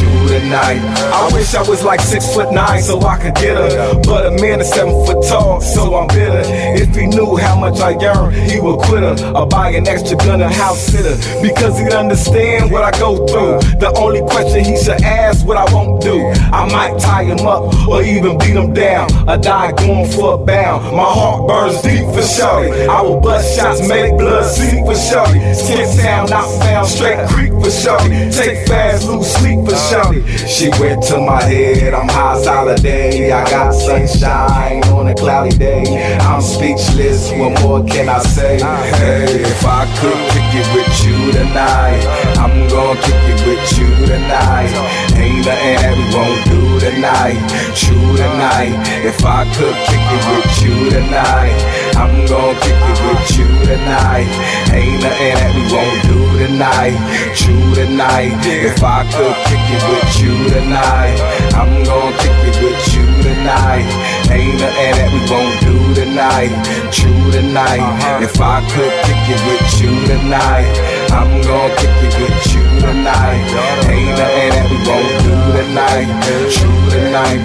You 0.00 0.28
tonight. 0.28 0.80
I 1.12 1.30
wish 1.32 1.54
I 1.54 1.62
was 1.62 1.82
like 1.82 2.00
six 2.00 2.34
foot 2.34 2.52
nine 2.52 2.82
so 2.82 3.00
I 3.00 3.18
could 3.18 3.34
get 3.36 3.56
her. 3.56 3.94
But 4.02 4.26
a 4.26 4.30
man 4.42 4.60
is 4.60 4.68
seven 4.68 4.92
foot 5.06 5.24
tall, 5.26 5.60
so 5.60 5.94
I'm 5.94 6.08
bitter. 6.08 6.42
If 6.44 6.94
he 6.94 7.06
knew 7.06 7.36
how 7.36 7.58
much 7.58 7.80
I 7.80 7.98
yearn, 7.98 8.34
he 8.34 8.60
would 8.60 8.80
quit 8.80 9.02
her 9.02 9.32
or 9.34 9.46
buy 9.46 9.70
an 9.70 9.88
extra 9.88 10.16
gun 10.16 10.42
and 10.42 10.52
house 10.52 10.80
sitter. 10.80 11.16
Because 11.40 11.78
he'd 11.78 11.92
understand 11.94 12.70
what 12.70 12.84
I 12.84 12.90
go 12.98 13.26
through. 13.26 13.60
The 13.78 13.92
only 13.96 14.20
question 14.20 14.64
he 14.64 14.76
should 14.76 15.00
ask, 15.02 15.46
what 15.46 15.56
I 15.56 15.72
won't 15.72 16.02
do. 16.02 16.26
I 16.52 16.70
might 16.70 17.00
tie 17.00 17.24
him 17.24 17.46
up 17.46 17.88
or 17.88 18.02
even 18.02 18.36
beat 18.38 18.56
him 18.56 18.74
down. 18.74 19.10
Or 19.28 19.38
die 19.38 19.72
going 19.72 20.10
for 20.10 20.34
a 20.34 20.38
bound. 20.38 20.84
My 20.94 21.04
heart 21.04 21.48
burns 21.48 21.80
deep 21.82 22.04
for 22.14 22.22
shorty. 22.22 22.86
I 22.86 23.00
will 23.00 23.20
bust 23.20 23.56
shots, 23.76 23.88
make 23.88 24.16
blood 24.16 24.44
sleep 24.44 24.84
for 24.84 24.94
shorty. 24.94 25.54
Skin 25.54 25.86
sound, 25.86 26.30
not 26.30 26.48
found, 26.60 26.86
straight 26.86 27.28
creep 27.28 27.52
for 27.52 27.70
shorty. 27.70 28.30
Take 28.30 28.66
fast, 28.66 29.06
lose 29.06 29.26
sleep 29.26 29.64
for 29.64 29.76
shorty. 29.76 30.26
She 30.46 30.68
went 30.80 31.02
to 31.04 31.18
my 31.18 31.42
head, 31.42 31.94
I'm 31.94 32.08
high 32.08 32.40
solid 32.42 32.82
day. 32.82 33.32
I 33.32 33.48
got 33.50 33.72
sunshine 33.72 34.84
on 34.84 35.08
a 35.08 35.14
cloudy 35.14 35.56
day. 35.56 36.18
I'm 36.20 36.40
speechless, 36.40 37.30
what 37.32 37.60
more 37.62 37.84
can 37.84 38.08
I 38.08 38.18
say? 38.20 38.60
Hey, 38.60 39.42
if 39.42 39.64
I 39.64 39.84
could 40.00 40.20
kick 40.32 40.50
it 40.54 40.68
with 40.74 41.06
you 41.06 41.32
tonight, 41.32 42.04
I'm 42.38 42.68
gonna 42.68 43.00
kick 43.00 43.14
it 43.14 43.46
with 43.46 43.78
you 43.78 44.06
tonight. 44.06 44.70
Ain't 45.16 45.46
nothing 45.46 45.76
that 45.76 45.96
we 45.96 46.14
won't 46.14 46.44
do 46.46 46.69
tonight. 46.80 47.36
True 47.76 48.16
tonight. 48.16 48.72
If 49.04 49.22
I 49.24 49.44
could 49.52 49.76
kick 49.84 50.00
it 50.00 50.24
with 50.32 50.50
you 50.64 50.76
tonight, 50.88 51.52
I'm 51.94 52.24
gonna 52.26 52.58
kick 52.64 52.80
it 52.80 52.98
with 53.04 53.24
you 53.36 53.48
tonight. 53.68 54.28
Ain't 54.72 55.04
nothing 55.04 55.34
that 55.36 55.52
we 55.52 55.62
won't 55.68 56.00
do 56.08 56.18
tonight. 56.40 56.96
True 57.36 57.74
tonight. 57.76 58.32
If 58.48 58.82
I 58.82 59.04
could 59.12 59.36
kick 59.44 59.66
it 59.76 59.82
with 59.92 60.10
you 60.24 60.34
tonight, 60.56 61.20
I'm 61.52 61.84
gonna 61.84 62.16
kick 62.16 62.38
it 62.48 62.56
with 62.64 62.80
you 62.96 63.04
tonight. 63.28 63.84
Ain't 64.32 64.56
nothing 64.56 64.92
that 64.96 65.10
we 65.12 65.20
won't 65.28 65.56
do 65.60 65.76
tonight. 65.94 66.52
True 66.88 67.28
tonight. 67.30 67.84
If 68.24 68.40
I 68.40 68.64
could 68.72 68.94
kick 69.04 69.22
it 69.28 69.40
with 69.44 69.68
you 69.84 69.92
tonight, 70.08 70.64
I'm 71.12 71.42
gonna 71.42 71.74
kick 71.76 71.90
it 71.90 72.14
with 72.20 72.54
you 72.54 72.62
tonight. 72.80 73.42
Ain't 73.90 74.14
nothing 74.16 74.50
that 74.54 74.66
we 74.70 74.76
won't 74.88 75.10
do 75.22 75.32
tonight. 75.58 76.08
True 76.54 76.80
tonight. 76.90 77.42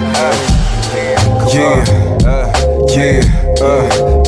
Yeah, 1.52 1.84
yeah, 2.94 3.20
uh, 3.60 3.74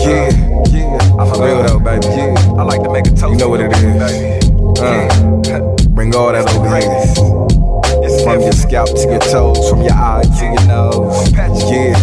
yeah, 0.01 0.29
yeah. 0.71 0.99
For 1.25 1.39
real 1.45 1.63
though, 1.63 1.79
baby. 1.79 2.07
Yeah. 2.07 2.59
I 2.59 2.63
like 2.63 2.83
to 2.83 2.91
make 2.91 3.07
a 3.07 3.11
toast. 3.11 3.33
You 3.33 3.37
know 3.37 3.49
what 3.49 3.61
it 3.61 3.73
is. 3.73 4.49
Uh, 4.81 5.09
bring 5.91 6.15
all 6.15 6.33
that 6.33 6.49
over 6.55 6.69
here. 6.77 7.05
From 8.25 8.41
your 8.41 8.53
scalp 8.53 8.89
to 8.89 9.07
your 9.09 9.21
toes, 9.21 9.69
from 9.71 9.83
your 9.83 9.93
eye 9.93 10.23
to 10.23 10.45
your 10.45 10.67
nose. 10.67 11.31
Yeah. 11.71 11.97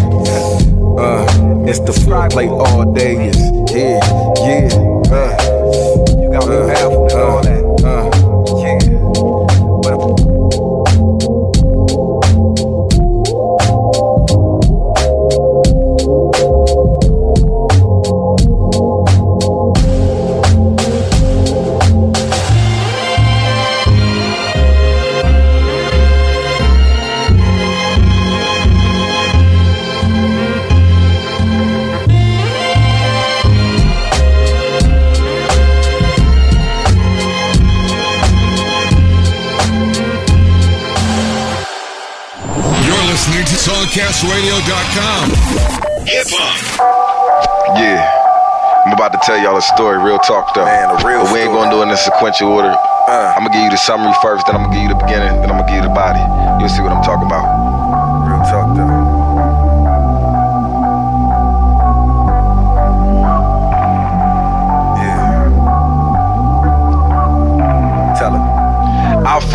Uh, 0.98 1.26
it's 1.68 1.80
the 1.80 1.94
plate 2.32 2.50
all 2.50 2.86
day. 2.94 3.32
Yeah, 3.70 4.00
yeah. 4.46 4.70
Uh, 5.12 5.55
got 6.36 6.50
me 6.50 6.56
uh, 6.58 6.76
powerful 6.76 7.06
and 7.06 7.22
all 7.22 7.42
that. 7.44 7.64
Uh, 7.86 8.10
uh. 8.10 8.25
SongcastRadio.com. 44.16 45.28
Hip 46.08 46.28
hop. 46.32 47.76
Yeah. 47.76 48.00
I'm 48.86 48.94
about 48.94 49.12
to 49.12 49.20
tell 49.26 49.36
y'all 49.36 49.58
a 49.58 49.62
story, 49.62 49.98
real 49.98 50.20
talk 50.20 50.56
though. 50.56 50.64
Man, 50.64 50.88
a 50.88 50.96
real 51.04 51.24
but 51.24 51.34
we 51.34 51.40
ain't 51.40 51.52
gonna 51.52 51.72
do 51.72 51.82
it 51.82 51.88
in 51.88 51.92
a 51.92 51.98
sequential 51.98 52.48
order. 52.48 52.72
Uh. 52.72 53.34
I'm 53.36 53.44
gonna 53.44 53.52
give 53.52 53.64
you 53.64 53.72
the 53.72 53.78
summary 53.78 54.14
first, 54.22 54.46
then 54.48 54.56
I'm 54.56 54.64
gonna 54.64 54.76
give 54.76 54.84
you 54.88 54.94
the 54.96 55.02
beginning, 55.04 55.42
then 55.42 55.52
I'm 55.52 55.60
gonna 55.60 55.68
give 55.68 55.84
you 55.84 55.88
the 55.90 55.96
body. 55.96 56.22
You'll 56.62 56.70
see 56.70 56.82
what 56.82 56.94
I'm 56.94 57.04
talking 57.04 57.28
about. 57.28 57.44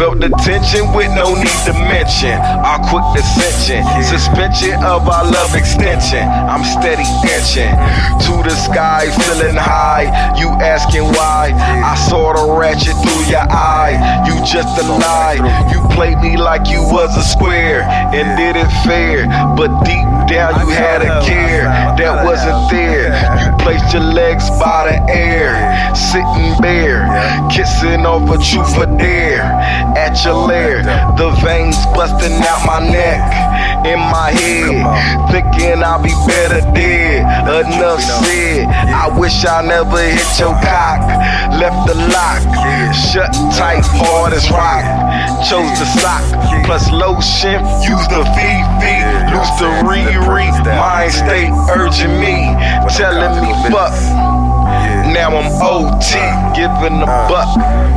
Felt 0.00 0.18
the 0.18 0.30
tension 0.40 0.94
with 0.96 1.12
no 1.12 1.34
need 1.36 1.60
to 1.68 1.74
mention. 1.76 2.32
Our 2.64 2.80
quick 2.88 3.04
ascension, 3.20 3.84
suspension 4.00 4.72
of 4.82 5.06
our 5.06 5.28
love 5.28 5.54
extension. 5.54 6.24
I'm 6.24 6.64
steady 6.64 7.04
inching 7.28 7.68
to 8.24 8.40
the 8.40 8.56
sky, 8.56 9.12
feeling 9.28 9.60
high. 9.60 10.08
You 10.40 10.48
asking 10.56 11.04
why? 11.04 11.52
I 11.52 11.94
saw 12.08 12.32
the 12.32 12.58
ratchet 12.58 12.96
through 12.96 13.28
your 13.28 13.44
eye. 13.44 14.24
You 14.24 14.40
just 14.40 14.80
a 14.80 14.88
lie. 14.88 15.36
You 15.68 15.84
played 15.94 16.16
me 16.20 16.38
like 16.38 16.66
you 16.70 16.80
was 16.80 17.14
a 17.18 17.22
square 17.22 17.82
and 17.84 18.38
did 18.40 18.56
it 18.56 18.72
fair. 18.88 19.28
But 19.54 19.84
deep 19.84 20.08
down 20.32 20.64
you 20.64 20.72
had 20.72 21.02
a 21.02 21.20
care 21.26 21.64
that 22.00 22.24
wasn't 22.24 22.70
there. 22.70 23.12
You 23.44 23.52
placed 23.58 23.92
your 23.92 24.04
legs 24.04 24.48
by 24.56 24.88
the 24.88 25.12
air, 25.12 25.52
sitting 25.94 26.56
bare, 26.62 27.04
kissing 27.50 28.06
off 28.06 28.30
a 28.30 28.38
truth 28.40 28.74
for 28.74 28.86
dare. 28.96 29.89
At 29.96 30.24
your 30.24 30.46
lair, 30.46 30.83
the 31.16 31.31
veins 31.42 31.76
busting 31.94 32.38
out 32.46 32.64
my 32.66 32.81
neck, 32.81 33.20
in 33.87 33.98
my 33.98 34.31
head, 34.31 35.31
thinking 35.31 35.83
I'll 35.83 36.03
be 36.03 36.14
better 36.26 36.61
dead. 36.72 37.26
Enough 37.66 38.00
said, 38.00 38.66
I 38.66 39.09
wish 39.18 39.44
I 39.44 39.62
never 39.62 39.98
hit 39.98 40.38
your 40.38 40.55
cock, 40.62 41.00
left 41.59 41.87
the 41.88 41.96
lock, 42.14 42.42
shut 42.94 43.33
tight, 43.57 43.85
hard 43.98 44.33
as 44.33 44.50
rock. 44.50 44.85
Chose 45.48 45.72
the 45.79 45.87
sock, 45.98 46.22
plus 46.64 46.90
lotion, 46.90 47.64
use 47.83 48.07
the 48.09 48.22
Fifi, 48.37 48.96
loose 49.33 49.53
the 49.59 49.70
Riri. 49.88 50.50
Mind 50.64 51.12
state 51.12 51.50
urging 51.72 52.20
me, 52.20 52.55
telling 52.94 53.40
me 53.42 53.53
fuck. 53.70 53.94
Now 55.14 55.37
I'm 55.37 55.50
OT, 55.61 56.16
giving 56.55 57.03
a 57.03 57.09
buck 57.29 57.50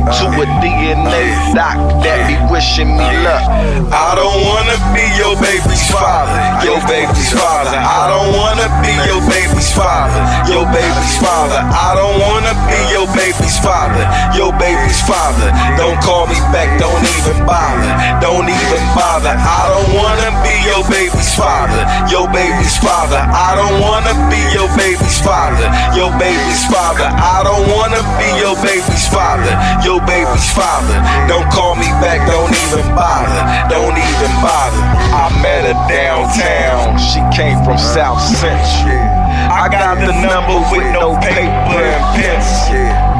to 0.04 0.26
a 0.36 0.46
DNA 0.60 1.32
doc 1.56 1.78
that 2.04 2.28
be 2.28 2.36
wishing 2.52 2.92
me 2.92 3.08
luck. 3.24 3.44
I 3.88 4.12
don't 4.18 4.40
wanna 4.44 4.76
be 4.92 5.04
your 5.16 5.32
baby's 5.40 5.86
father, 5.88 6.36
your 6.66 6.82
baby's 6.84 7.32
father. 7.32 7.72
I 7.72 8.10
don't 8.12 8.34
wanna 8.36 8.68
be 8.84 8.92
your 9.08 9.22
baby's 9.24 9.70
father, 9.72 10.20
your 10.50 10.66
baby's 10.68 11.16
father. 11.22 11.62
I 11.64 11.96
don't 11.96 12.18
wanna 12.20 12.52
be 12.68 12.78
your 12.92 13.08
baby's 13.16 13.56
father, 13.62 14.04
your 14.36 14.52
baby's 14.60 15.00
father. 15.08 15.48
Don't 15.80 15.96
call 16.04 16.26
me 16.28 16.36
back, 16.52 16.68
don't 16.76 17.04
even 17.16 17.46
bother, 17.48 17.90
don't 18.20 18.50
even 18.50 18.84
bother. 18.92 19.32
I 19.32 19.62
don't 19.72 19.90
wanna 19.96 20.30
be 20.44 20.54
your 20.68 20.84
baby's 20.90 21.32
father, 21.32 21.80
your 22.12 22.28
baby's 22.28 22.76
father. 22.82 23.22
I 23.22 23.56
don't 23.56 23.80
wanna 23.80 24.12
be 24.28 24.40
your 24.52 24.68
baby's 24.76 25.18
father, 25.24 25.64
your 25.96 26.12
baby's 26.20 26.66
father. 26.68 26.83
I 26.84 27.40
don't 27.40 27.64
wanna 27.72 28.04
be 28.20 28.28
your 28.36 28.52
baby's 28.60 29.08
father, 29.08 29.48
your 29.80 30.04
baby's 30.04 30.48
father. 30.52 31.00
Don't 31.24 31.48
call 31.48 31.76
me 31.76 31.88
back, 32.04 32.20
don't 32.28 32.52
even 32.52 32.84
bother, 32.92 33.40
don't 33.72 33.96
even 33.96 34.32
bother. 34.44 34.84
I 35.16 35.32
met 35.40 35.64
her 35.64 35.78
downtown, 35.88 37.00
she 37.00 37.24
came 37.32 37.56
from 37.64 37.78
South 37.78 38.20
Central. 38.20 39.00
I 39.48 39.68
got 39.72 39.96
the 39.96 40.12
number 40.12 40.60
with 40.68 40.84
no 40.92 41.16
paper 41.24 41.80
and 41.80 42.04
pencil. 42.20 43.14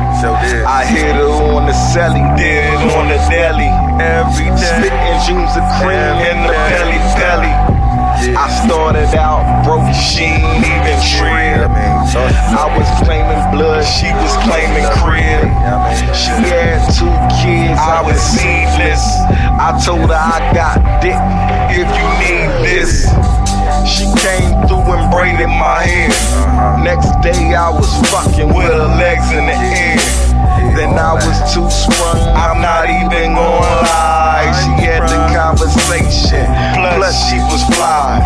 I 0.68 0.84
hit 0.84 1.16
her 1.16 1.28
on 1.52 1.66
the 1.66 1.72
celly, 1.72 2.24
did 2.36 2.68
on 2.96 3.08
the 3.08 3.16
deli. 3.28 3.68
Every 4.00 4.46
day. 4.46 4.76
Spitting 4.76 5.16
dreams 5.24 5.56
of 5.56 5.64
cream 5.80 6.16
in 6.20 6.36
the 6.44 6.52
belly 6.52 7.00
belly. 7.16 7.73
I 8.32 8.48
started 8.64 9.12
out 9.20 9.44
broke, 9.68 9.84
she 9.92 10.24
ain't 10.24 10.64
even 10.64 10.96
trim. 11.12 11.68
I 11.68 12.72
was 12.72 12.88
claiming 13.04 13.36
blood, 13.52 13.84
she 13.84 14.08
was 14.08 14.32
claiming 14.48 14.88
crib. 14.96 15.44
She 16.16 16.32
had 16.48 16.80
two 16.96 17.12
kids, 17.36 17.76
I 17.76 18.00
was 18.00 18.16
seedless. 18.16 19.04
I 19.60 19.76
told 19.84 20.08
her 20.08 20.16
I 20.16 20.40
got 20.56 20.80
dick 21.04 21.20
if 21.68 21.84
you 21.84 22.08
need 22.24 22.48
this. 22.64 23.04
She 23.84 24.08
came 24.24 24.56
through 24.64 24.88
and 24.96 25.12
braided 25.12 25.48
my 25.48 25.84
hair. 25.84 26.08
Next 26.80 27.12
day 27.20 27.52
I 27.54 27.68
was 27.68 27.92
fucking 28.08 28.48
with 28.48 28.72
her 28.72 28.88
legs 28.96 29.28
in 29.32 29.44
the 29.44 29.52
air. 29.52 30.00
Then 30.72 30.96
I 30.96 31.12
was 31.12 31.52
too 31.52 31.68
sprung, 31.68 32.24
I'm 32.32 32.62
not 32.62 32.88
even 32.88 33.34
gonna 33.34 33.84
lie. 33.84 34.03
She 34.52 34.70
had 34.84 35.08
the 35.08 35.20
conversation, 35.32 36.44
plus 36.96 37.16
she 37.30 37.38
was 37.48 37.62
fly. 37.74 38.20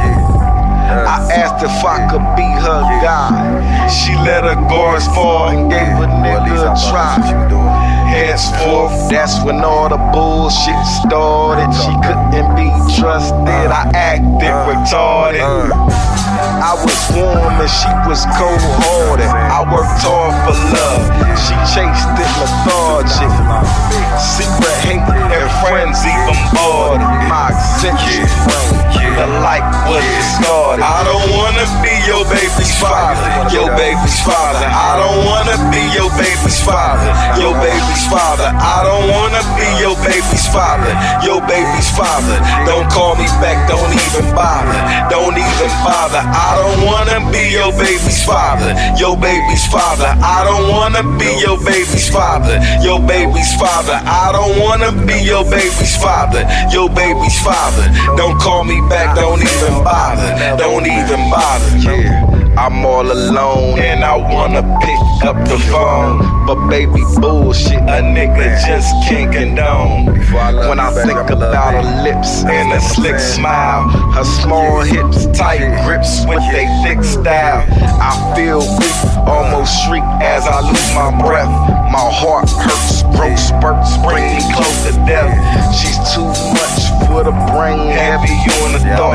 I 0.89 1.21
asked 1.33 1.63
if 1.63 1.85
I 1.85 2.09
could 2.09 2.25
be 2.35 2.49
her 2.65 2.83
guy. 3.05 3.89
She 3.89 4.15
let 4.17 4.45
her 4.45 4.57
guards 4.69 5.07
fall 5.09 5.49
and 5.49 5.71
gave 5.71 5.81
a 5.83 6.09
nigga 6.25 6.73
a 6.73 6.91
try. 6.91 7.78
Henceforth, 8.09 9.11
that's 9.11 9.37
when 9.45 9.61
all 9.61 9.89
the 9.89 10.01
bullshit 10.13 10.81
started. 11.05 11.69
She 11.77 11.93
couldn't 12.01 12.57
be 12.57 12.69
trusted. 12.97 13.69
I 13.69 13.91
acted 13.93 14.49
uh, 14.49 14.65
retarded. 14.73 15.45
Uh. 15.45 16.19
I 16.39 16.75
was 16.79 16.97
warm 17.13 17.59
and 17.59 17.69
she 17.69 17.91
was 18.07 18.23
cold 18.39 18.63
hearted. 18.81 19.29
I 19.29 19.61
worked 19.69 20.01
hard 20.01 20.33
for 20.47 20.57
love. 20.73 21.05
She 21.35 21.55
chased 21.75 22.15
it 22.15 22.31
lethargic. 22.39 23.33
Secret 24.17 24.77
hate 24.87 25.03
and 25.03 25.51
frenzy 25.63 26.15
bombarded. 26.25 27.03
My 27.27 27.51
eccentric 27.51 28.27
brain, 28.47 29.13
the 29.19 29.27
light 29.43 29.67
was 29.91 30.03
discarded. 30.03 30.87
I 30.87 31.03
don't 31.05 31.27
wanna 31.35 31.67
be 31.83 31.98
your 32.07 32.25
baby's 32.29 32.75
father, 32.79 33.25
your 33.51 33.69
baby's 33.75 34.21
father. 34.23 34.67
I 34.69 35.01
don't 35.01 35.25
wanna 35.27 35.57
be 35.73 35.83
your 35.97 36.11
baby's 36.15 36.61
father, 36.63 37.11
your 37.41 37.55
baby's 37.59 38.05
father. 38.07 38.51
I 38.53 38.85
don't 38.85 39.09
wanna 39.11 39.43
be 39.57 39.67
your 39.83 39.97
baby's 40.05 40.47
father, 40.53 40.93
your 41.25 41.41
baby's 41.49 41.91
father. 41.97 42.37
Don't 42.69 42.87
call 42.91 43.17
me 43.17 43.27
back, 43.43 43.69
don't 43.69 43.91
even 43.91 44.27
bother, 44.35 44.79
don't 45.11 45.37
even 45.37 45.73
bother. 45.83 46.23
I 46.23 46.51
don't 46.61 46.81
wanna 46.87 47.19
be 47.33 47.51
your 47.51 47.73
baby's 47.73 48.23
father, 48.25 48.75
your 48.99 49.17
baby's 49.17 49.67
father. 49.67 50.13
I 50.21 50.45
don't 50.45 50.69
wanna 50.71 51.03
be 51.19 51.31
your 51.41 51.59
baby's 51.59 52.09
father, 52.09 52.61
your 52.83 53.01
baby's 53.01 53.53
father. 53.57 53.97
I 54.05 54.33
don't 54.33 54.61
wanna 54.61 54.93
be 54.93 55.19
your 55.25 55.45
baby's 55.45 55.97
father, 55.97 56.45
your 56.71 56.89
baby's 56.91 57.39
father. 57.41 57.87
Don't 58.17 58.39
call 58.39 58.65
me 58.65 58.81
back, 58.89 59.17
don't 59.17 59.41
even 59.41 59.85
bother, 59.85 60.57
don't 60.57 60.87
even 60.87 61.31
bother. 61.31 61.88
Yeah. 61.97 62.55
I'm 62.59 62.85
all 62.85 63.07
alone 63.11 63.79
and 63.79 64.05
I 64.05 64.17
wanna 64.17 64.63
pick 64.83 65.25
up 65.25 65.37
the 65.49 65.59
phone. 65.71 66.47
But 66.47 66.69
baby, 66.69 67.03
bullshit, 67.21 67.79
a 67.79 68.03
nigga 68.03 68.59
just 68.67 68.91
can't 69.09 69.33
condone. 69.33 70.07
When 70.69 70.81
I 70.81 70.91
think 70.91 71.31
about 71.31 71.73
her 71.75 72.03
lips 72.03 72.45
and 72.45 72.73
a 72.73 72.81
slick 72.81 73.19
smile, 73.19 73.89
her 74.13 74.25
small 74.25 74.81
hips, 74.81 75.27
tight 75.39 75.63
grips 75.85 76.27
with 76.27 76.43
they 76.53 76.67
thick 76.83 77.05
style, 77.05 77.65
I 78.03 78.35
feel 78.35 78.59
weak, 78.59 78.99
almost 79.29 79.73
shriek 79.85 80.05
as 80.21 80.47
I 80.47 80.61
lose 80.61 80.91
my 80.95 81.11
breath. 81.23 81.53
My 81.93 82.05
heart 82.11 82.51
hurts, 82.51 83.03
broke 83.17 83.39
spurts, 83.39 83.97
bring 84.05 84.25
me 84.35 84.43
close 84.53 84.79
to 84.87 84.93
death. 85.07 85.33
She's 85.73 85.97
too 86.13 86.29
much 86.53 86.81
for 87.07 87.25
the 87.25 87.33
brain, 87.53 87.89
heavy 87.89 88.37
on 88.63 88.73
the 88.73 88.83
thoughts. 88.97 89.08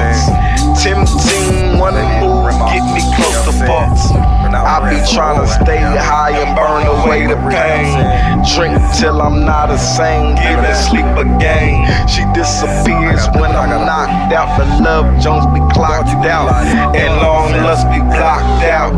Drink 8.53 8.77
till 8.93 9.17
I'm 9.19 9.49
not 9.49 9.73
the 9.73 9.81
same, 9.81 10.37
give 10.37 10.61
it 10.61 10.77
sleep 10.77 11.09
again. 11.17 11.89
She 12.05 12.21
disappears 12.37 13.25
when 13.33 13.49
I'm 13.49 13.73
knocked 13.81 14.29
out. 14.29 14.53
The 14.61 14.69
love 14.77 15.09
Jones 15.17 15.49
be 15.49 15.59
clocked 15.73 16.13
out, 16.29 16.53
and 16.93 17.09
long 17.17 17.49
lust 17.65 17.89
be 17.89 17.97
blocked 17.97 18.61
out. 18.69 18.93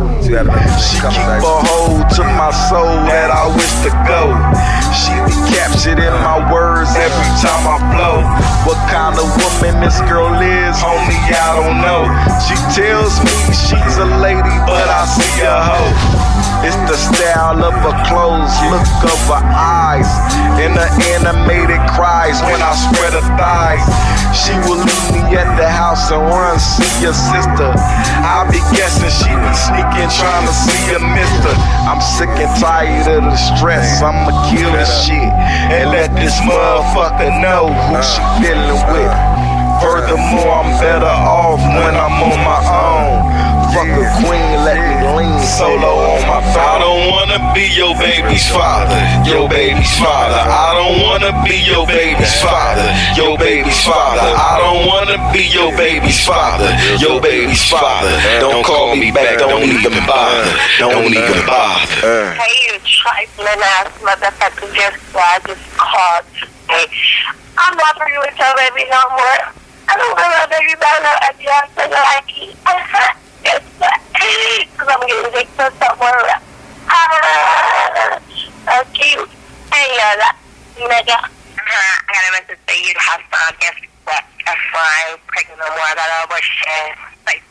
She 0.76 1.00
keep 1.00 1.40
a 1.40 1.56
hold 1.72 2.04
to 2.20 2.24
my 2.36 2.52
soul 2.68 3.00
that 3.08 3.32
I 3.32 3.48
wish 3.56 3.72
to 3.88 3.92
go. 4.04 4.36
She 4.92 5.16
be 5.24 5.36
captured 5.56 6.04
in 6.04 6.12
my 6.20 6.52
words 6.52 6.92
every 7.00 7.32
time 7.40 7.64
I 7.64 7.80
flow. 7.96 8.28
What 8.68 8.80
kind 8.92 9.16
of 9.16 9.24
woman 9.40 9.80
this 9.80 10.04
girl 10.04 10.36
is, 10.36 10.76
homie, 10.84 11.16
I 11.32 11.64
don't 11.64 11.80
know. 11.80 12.04
She 12.44 12.60
tells 12.76 13.24
me 13.24 13.32
she's 13.56 13.96
a 14.04 14.10
lady, 14.20 14.56
but 14.68 14.84
I 14.84 15.08
see 15.08 15.48
a 15.48 15.56
hoe. 15.64 16.35
It's 16.66 16.78
the 16.90 16.98
style 16.98 17.62
of 17.64 17.74
her 17.86 17.98
clothes, 18.10 18.54
look 18.74 18.88
of 19.06 19.22
her 19.30 19.46
eyes, 19.54 20.10
and 20.58 20.74
the 20.74 20.88
animated 21.14 21.82
cries 21.94 22.42
when 22.42 22.58
I 22.62 22.74
spread 22.74 23.14
her 23.14 23.28
thighs. 23.38 23.86
She 24.36 24.52
will 24.68 24.82
leave 24.82 25.08
me 25.14 25.24
at 25.38 25.48
the 25.56 25.70
house 25.70 26.12
and 26.12 26.22
run 26.26 26.60
see 26.60 26.90
your 27.00 27.16
sister. 27.16 27.72
I'll 28.26 28.50
be 28.52 28.60
guessing 28.76 29.14
she 29.14 29.32
be 29.32 29.54
sneaking, 29.56 30.12
trying 30.12 30.46
to 30.46 30.56
see 30.56 30.84
a 30.92 31.00
mister. 31.00 31.54
I'm 31.88 32.02
sick 32.02 32.34
and 32.36 32.52
tired 32.60 33.08
of 33.08 33.24
the 33.30 33.38
stress. 33.38 34.02
I'ma 34.02 34.34
kill 34.50 34.72
this 34.74 34.92
shit 35.06 35.32
and 35.72 35.92
let 35.92 36.12
this 36.18 36.36
motherfucker 36.44 37.32
know 37.42 37.72
who 37.72 37.96
she 38.04 38.22
dealing 38.44 38.82
with. 38.92 39.14
Furthermore, 39.80 40.66
I'm 40.66 40.72
better 40.80 41.06
off 41.06 41.60
when 41.60 41.94
I'm 41.96 42.16
on 42.26 42.40
my 42.42 42.62
own. 42.64 43.56
Fuck 43.76 43.92
a 43.92 44.08
queen, 44.24 44.64
let 44.64 44.80
me 44.80 44.95
lean, 45.14 45.40
solo 45.46 46.18
on 46.18 46.22
my 46.26 46.40
I 46.56 46.80
don't 46.80 47.12
wanna 47.12 47.40
be 47.54 47.68
your 47.76 47.94
baby's 47.98 48.48
father, 48.50 48.98
your 49.30 49.48
baby's 49.48 49.94
father. 50.00 50.42
I 50.42 50.74
don't 50.74 51.02
wanna 51.04 51.32
be 51.46 51.58
your 51.62 51.86
baby's 51.86 52.34
father, 52.42 52.88
your 53.14 53.38
baby's 53.38 53.82
father. 53.86 54.26
I 54.26 54.58
don't 54.58 54.88
wanna 54.88 55.20
be 55.32 55.46
your 55.52 55.76
baby's 55.78 56.20
father, 56.26 56.72
your 56.98 57.22
baby's 57.22 57.64
father. 57.70 58.14
Don't 58.40 58.64
call 58.66 58.96
me 58.96 59.12
back, 59.12 59.40
don't 59.40 59.64
even 59.64 59.94
bother, 60.08 60.50
don't 60.80 61.14
even 61.14 61.46
bother. 61.46 62.00
Uh. 62.02 62.34
Hey, 62.34 62.74
you 62.74 62.80
trifling 62.82 63.62
ass 63.78 63.92
motherfucker, 64.02 64.74
just 64.74 64.98
why 65.14 65.38
I 65.38 65.48
just 65.48 65.66
called 65.78 66.26
today. 66.34 66.88
I'm 67.58 67.78
not 67.78 67.98
for 67.98 68.10
you 68.10 68.20
with 68.20 68.38
your 68.38 68.54
baby 68.58 68.90
no 68.90 69.02
more. 69.12 69.40
I 69.88 69.94
don't 69.98 70.18
want 70.18 70.34
my 70.34 70.48
baby 70.50 70.74
back 70.80 70.98
no 71.04 71.14
idea 71.30 71.62
so 71.76 71.90
like 71.90 72.32
it. 72.38 73.16
Because 73.46 74.88
I'm 74.90 75.02
somewhere. 75.80 76.42
Ah, 76.90 78.20
so 78.66 78.84
cute. 78.94 79.30
Hey, 79.72 79.90
I 80.02 80.34
you 80.78 80.88
have 82.98 83.22
fun. 83.32 83.54
Guess 83.60 83.76
what? 84.04 84.24
Pregnant. 85.28 85.62
I. 85.62 87.02
Like, 87.26 87.44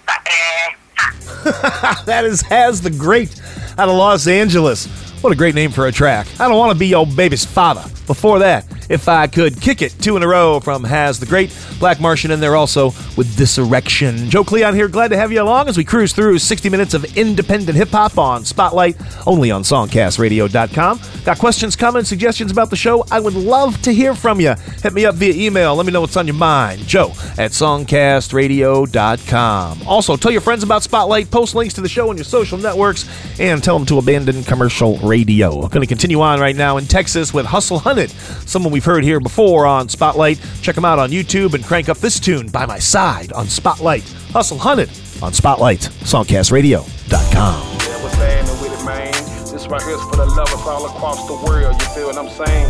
that 2.06 2.24
is 2.24 2.40
Has 2.42 2.80
the 2.80 2.90
Great 2.90 3.40
out 3.78 3.88
of 3.88 3.96
Los 3.96 4.26
Angeles. 4.26 4.86
What 5.22 5.32
a 5.32 5.36
great 5.36 5.54
name 5.54 5.70
for 5.70 5.86
a 5.86 5.92
track. 5.92 6.26
I 6.38 6.48
don't 6.48 6.58
want 6.58 6.72
to 6.72 6.78
be 6.78 6.86
your 6.88 7.06
baby's 7.06 7.44
father. 7.44 7.84
Before 8.06 8.38
that, 8.40 8.66
if 8.88 9.08
I 9.08 9.26
could 9.26 9.60
kick 9.60 9.82
it 9.82 9.92
two 10.00 10.16
in 10.16 10.22
a 10.22 10.28
row 10.28 10.60
from 10.60 10.84
Has 10.84 11.18
the 11.18 11.26
Great, 11.26 11.56
Black 11.78 12.00
Martian 12.00 12.30
in 12.30 12.40
there 12.40 12.56
also 12.56 12.86
with 13.16 13.36
Disurrection. 13.36 14.30
Joe 14.30 14.44
Cleon 14.44 14.74
here, 14.74 14.88
glad 14.88 15.08
to 15.08 15.16
have 15.16 15.32
you 15.32 15.42
along 15.42 15.68
as 15.68 15.76
we 15.76 15.84
cruise 15.84 16.12
through 16.12 16.38
60 16.38 16.68
minutes 16.68 16.94
of 16.94 17.04
independent 17.16 17.76
hip 17.76 17.88
hop 17.88 18.18
on 18.18 18.44
Spotlight, 18.44 18.96
only 19.26 19.50
on 19.50 19.62
songcastradio.com. 19.62 21.00
Got 21.24 21.38
questions, 21.38 21.76
comments, 21.76 22.08
suggestions 22.08 22.52
about 22.52 22.70
the 22.70 22.76
show? 22.76 23.04
I 23.10 23.20
would 23.20 23.34
love 23.34 23.80
to 23.82 23.92
hear 23.92 24.14
from 24.14 24.40
you. 24.40 24.54
Hit 24.82 24.92
me 24.92 25.06
up 25.06 25.14
via 25.14 25.34
email. 25.34 25.74
Let 25.74 25.86
me 25.86 25.92
know 25.92 26.02
what's 26.02 26.16
on 26.16 26.26
your 26.26 26.36
mind. 26.36 26.86
Joe 26.86 27.10
at 27.38 27.52
songcastradio.com. 27.52 29.88
Also, 29.88 30.16
tell 30.16 30.30
your 30.30 30.40
friends 30.40 30.62
about 30.62 30.82
Spotlight, 30.82 31.30
post 31.30 31.54
links 31.54 31.74
to 31.74 31.80
the 31.80 31.88
show 31.88 32.10
on 32.10 32.16
your 32.16 32.24
social 32.24 32.58
networks, 32.58 33.08
and 33.40 33.64
tell 33.64 33.78
them 33.78 33.86
to 33.86 33.98
abandon 33.98 34.44
commercial 34.44 34.98
radio. 34.98 35.66
Going 35.68 35.80
to 35.80 35.86
continue 35.86 36.20
on 36.20 36.40
right 36.40 36.56
now 36.56 36.76
in 36.76 36.84
Texas 36.84 37.32
with 37.32 37.46
Hustle 37.46 37.78
Hunted, 37.78 38.10
someone 38.46 38.72
we've 38.74 38.84
heard 38.84 39.04
here 39.04 39.20
before 39.20 39.66
on 39.66 39.88
Spotlight. 39.88 40.40
Check 40.60 40.74
them 40.74 40.84
out 40.84 40.98
on 40.98 41.10
YouTube 41.10 41.54
and 41.54 41.62
crank 41.62 41.88
up 41.88 41.98
this 41.98 42.18
tune 42.18 42.48
by 42.48 42.66
my 42.66 42.80
side 42.80 43.32
on 43.32 43.46
Spotlight. 43.46 44.02
Hustle 44.32 44.58
Hunted 44.58 44.90
on 45.22 45.32
Spotlight, 45.32 45.78
songcastradio.com. 46.02 47.78
Yeah, 47.78 48.02
with 48.02 48.72
it, 48.72 48.84
man? 48.84 49.12
This 49.52 49.68
right 49.68 49.80
here's 49.80 50.02
for 50.02 50.16
the 50.16 50.26
lovers 50.26 50.66
all 50.66 50.86
across 50.86 51.24
the 51.28 51.34
world. 51.46 51.80
You 51.80 51.88
feel 51.94 52.06
what 52.08 52.18
I'm 52.18 52.28
saying? 52.28 52.68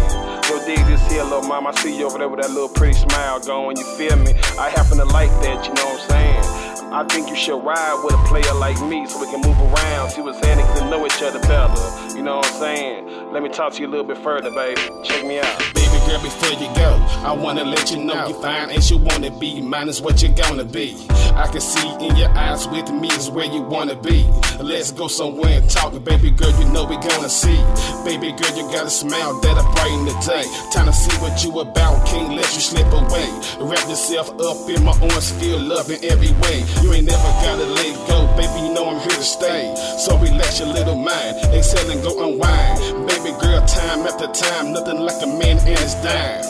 Yo, 0.51 0.63
dig 0.67 0.85
this 0.87 1.01
here, 1.11 1.25
little 1.25 1.49
mama. 1.49 1.71
I 1.71 1.75
see 1.77 1.99
you 1.99 2.05
over 2.05 2.19
there 2.19 2.29
with 2.29 2.43
that 2.43 2.51
little 2.51 2.69
pretty 2.69 2.99
smile 2.99 3.41
going. 3.41 3.79
You 3.79 3.85
feel 3.97 4.17
me? 4.17 4.35
I 4.59 4.69
happen 4.69 4.99
to 4.99 5.07
like 5.07 5.31
that. 5.41 5.67
You 5.67 5.73
know 5.73 5.87
what 5.87 6.03
I'm 6.03 6.09
saying? 6.11 6.65
I 6.93 7.03
think 7.09 7.29
you 7.29 7.35
should 7.35 7.59
ride 7.65 8.03
with 8.05 8.15
a 8.15 8.23
player 8.29 8.55
like 8.55 8.81
me 8.87 9.05
so 9.07 9.19
we 9.19 9.27
can 9.27 9.41
move 9.41 9.59
around, 9.59 10.11
see 10.11 10.21
what's 10.21 10.39
happening, 10.39 10.67
get 10.67 10.79
to 10.79 10.91
know 10.91 11.05
each 11.05 11.21
other 11.23 11.41
better. 11.41 12.15
You 12.15 12.23
know 12.23 12.37
what 12.37 12.47
I'm 12.47 12.61
saying? 12.61 13.33
Let 13.33 13.43
me 13.43 13.49
talk 13.49 13.73
to 13.73 13.81
you 13.81 13.89
a 13.89 13.91
little 13.91 14.07
bit 14.07 14.19
further, 14.19 14.51
baby. 14.51 14.81
Check 15.03 15.27
me 15.27 15.41
out. 15.41 15.59
Baby 15.75 15.94
girl, 16.07 16.23
before 16.23 16.51
you 16.61 16.73
go, 16.75 16.91
I 17.25 17.33
wanna 17.33 17.65
let 17.65 17.91
you 17.91 18.05
know 18.05 18.27
you're 18.27 18.41
fine 18.41 18.71
as 18.71 18.91
you 18.91 18.99
wanna 18.99 19.31
be. 19.39 19.61
Mine 19.61 19.89
is 19.89 20.01
what 20.01 20.23
you're 20.23 20.35
gonna 20.35 20.65
be. 20.65 20.97
I 21.35 21.49
can 21.51 21.61
see 21.61 21.89
in 22.01 22.17
your 22.17 22.31
eyes 22.31 22.69
with 22.69 22.91
me 22.91 23.09
is 23.09 23.31
where 23.31 23.47
you 23.47 23.63
wanna 23.63 23.97
be. 23.97 24.25
Let's 24.61 24.93
go 24.93 25.09
somewhere 25.09 25.59
and 25.59 25.71
talk, 25.71 25.93
baby 26.05 26.31
girl. 26.31 26.51
You 26.61 26.67
know 26.73 26.85
we 26.85 26.97
gonna 26.97 27.29
see. 27.29 27.59
Baby 28.05 28.33
girl, 28.33 28.55
you 28.57 28.65
got 28.71 28.87
a 28.87 28.91
smile 28.91 29.41
that'll 29.41 29.65
brighten 29.73 30.05
the 30.05 30.15
day. 30.27 30.45
Time 30.71 30.87
to 30.87 30.93
see 30.93 31.17
what 31.19 31.43
you 31.43 31.59
about, 31.61 32.07
can't 32.07 32.35
let 32.35 32.47
you 32.55 32.61
slip 32.61 32.87
away. 32.93 33.29
Wrap 33.61 33.89
yourself 33.89 34.31
up 34.41 34.69
in 34.69 34.85
my 34.85 34.93
arms, 35.11 35.31
feel 35.41 35.59
love 35.59 35.91
in 35.91 35.99
every 36.05 36.33
way. 36.45 36.63
You 36.83 36.93
ain't 36.93 37.07
never 37.07 37.31
gotta 37.43 37.65
let 37.65 37.95
go, 38.09 38.27
baby. 38.37 38.69
You 38.69 38.75
know 38.75 38.89
I'm 38.91 39.01
here 39.01 39.19
to 39.19 39.25
stay. 39.25 39.75
So 39.99 40.17
relax 40.19 40.61
your 40.61 40.69
little 40.69 40.97
mind, 40.97 41.37
exhale 41.55 41.91
and 41.91 42.03
go 42.03 42.13
unwind. 42.25 43.09
Baby 43.09 43.33
girl, 43.41 43.65
time 43.67 44.07
after 44.07 44.29
time, 44.29 44.73
nothing 44.73 45.01
like 45.01 45.21
a 45.23 45.27
man 45.27 45.59
and 45.59 45.79
his 45.79 45.94
dime. 46.03 46.43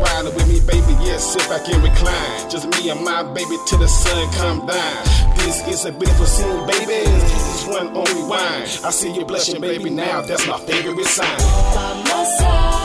Riding 0.00 0.34
with 0.34 0.48
me, 0.48 0.60
baby, 0.66 0.92
yes, 1.04 1.32
sit 1.32 1.48
back 1.48 1.68
and 1.68 1.82
recline. 1.82 2.50
Just 2.50 2.66
me 2.76 2.90
and 2.90 3.04
my 3.04 3.22
baby 3.22 3.56
till 3.66 3.78
the 3.78 3.88
sun 3.88 4.32
come 4.34 4.66
down. 4.66 5.04
This 5.38 5.66
is 5.68 5.84
a 5.84 5.92
beautiful 5.92 6.26
scene, 6.26 6.66
baby. 6.66 7.04
This 7.04 7.62
is 7.62 7.68
one 7.68 7.88
only 7.96 8.22
wine. 8.24 8.62
I 8.84 8.90
see 8.90 9.12
you 9.12 9.24
blushing, 9.24 9.60
baby, 9.60 9.90
now 9.90 10.20
that's 10.22 10.46
my 10.46 10.58
favorite 10.60 11.04
sign. 11.06 11.38
By 11.74 12.02
my 12.08 12.24
side, 12.38 12.79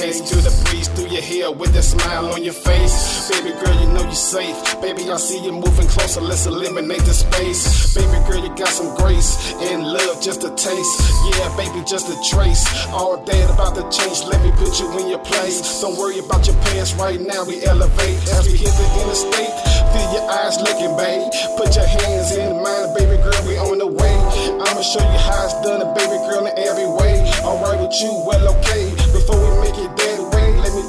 case. 0.00 0.20
To 0.20 0.36
the 0.36 0.52
breeze 0.64 0.88
through 0.88 1.12
your 1.12 1.22
hair 1.22 1.50
with 1.52 1.76
a 1.76 1.82
smile 1.82 2.32
on 2.32 2.42
your 2.42 2.56
face. 2.56 3.28
Baby 3.28 3.52
girl, 3.60 3.76
you 3.80 3.88
know 3.92 4.02
you're 4.02 4.24
safe. 4.34 4.56
Baby, 4.80 5.10
I 5.10 5.16
see 5.16 5.42
you 5.44 5.52
moving 5.52 5.86
closer. 5.88 6.20
Let's 6.20 6.46
eliminate 6.46 7.04
the 7.04 7.12
space. 7.12 7.94
Baby 7.94 8.18
girl, 8.26 8.40
you 8.40 8.48
got 8.56 8.68
some 8.68 8.96
grace 8.96 9.52
and 9.60 9.84
love, 9.84 10.22
just 10.22 10.42
a 10.44 10.50
taste. 10.56 10.94
Yeah, 11.28 11.48
baby, 11.56 11.84
just 11.84 12.08
a 12.08 12.16
trace. 12.32 12.64
All 12.88 13.20
that 13.20 13.46
about 13.52 13.76
to 13.76 13.84
change. 13.92 14.24
Let 14.24 14.40
me 14.42 14.50
put 14.56 14.80
you 14.80 14.88
in 14.98 15.08
your 15.08 15.22
place. 15.22 15.60
Don't 15.80 15.96
worry 15.96 16.18
about 16.18 16.46
your 16.46 16.56
past 16.72 16.96
right 16.96 17.20
now. 17.20 17.44
We 17.44 17.62
elevate 17.64 18.18
as 18.32 18.48
we 18.48 18.56
hit 18.56 18.72
the 18.72 18.86
interstate. 19.04 19.52
Feel 19.92 20.08
your 20.16 20.26
eyes 20.30 20.56
looking, 20.64 20.96
babe. 20.96 21.28
Put 21.60 21.76
your 21.76 21.86
hands 21.86 22.32
in 22.32 22.56
mine, 22.62 22.88
baby 22.96 23.20
girl. 23.20 23.40
We 23.44 23.58
on 23.58 23.78
the 23.78 23.90
way. 23.90 24.16
I'ma 24.64 24.82
show 24.82 25.02
you 25.02 25.20
how 25.20 25.44
it's 25.44 25.56
done, 25.60 25.82
baby 25.92 26.18
girl, 26.24 26.46
in 26.46 26.54
every 26.56 26.88
way. 26.88 27.20
Alright 27.44 27.80
with 27.80 27.96
you, 28.00 28.12
well, 28.24 28.56
okay. 28.56 28.79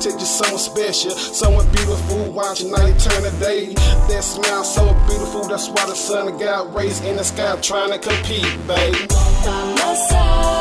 Take 0.02 0.20
you 0.20 0.26
somewhere 0.26 0.58
special, 0.58 1.12
someone 1.12 1.70
beautiful. 1.72 2.32
Watch 2.32 2.64
night 2.64 2.98
turn 2.98 3.22
the 3.24 3.36
day. 3.40 3.74
That 4.10 4.24
smile 4.24 4.64
so 4.64 4.94
beautiful, 5.08 5.48
that's 5.48 5.70
why 5.70 5.86
the 5.86 5.96
sun 5.96 6.38
got 6.40 6.74
raised 6.74 7.06
in 7.06 7.18
the 7.18 7.24
sky 7.24 7.56
trying 7.62 7.92
to 7.92 8.00
compete, 8.00 8.56
babe. 8.68 9.08
By 9.10 9.76
my 9.78 9.94
side, 10.10 10.61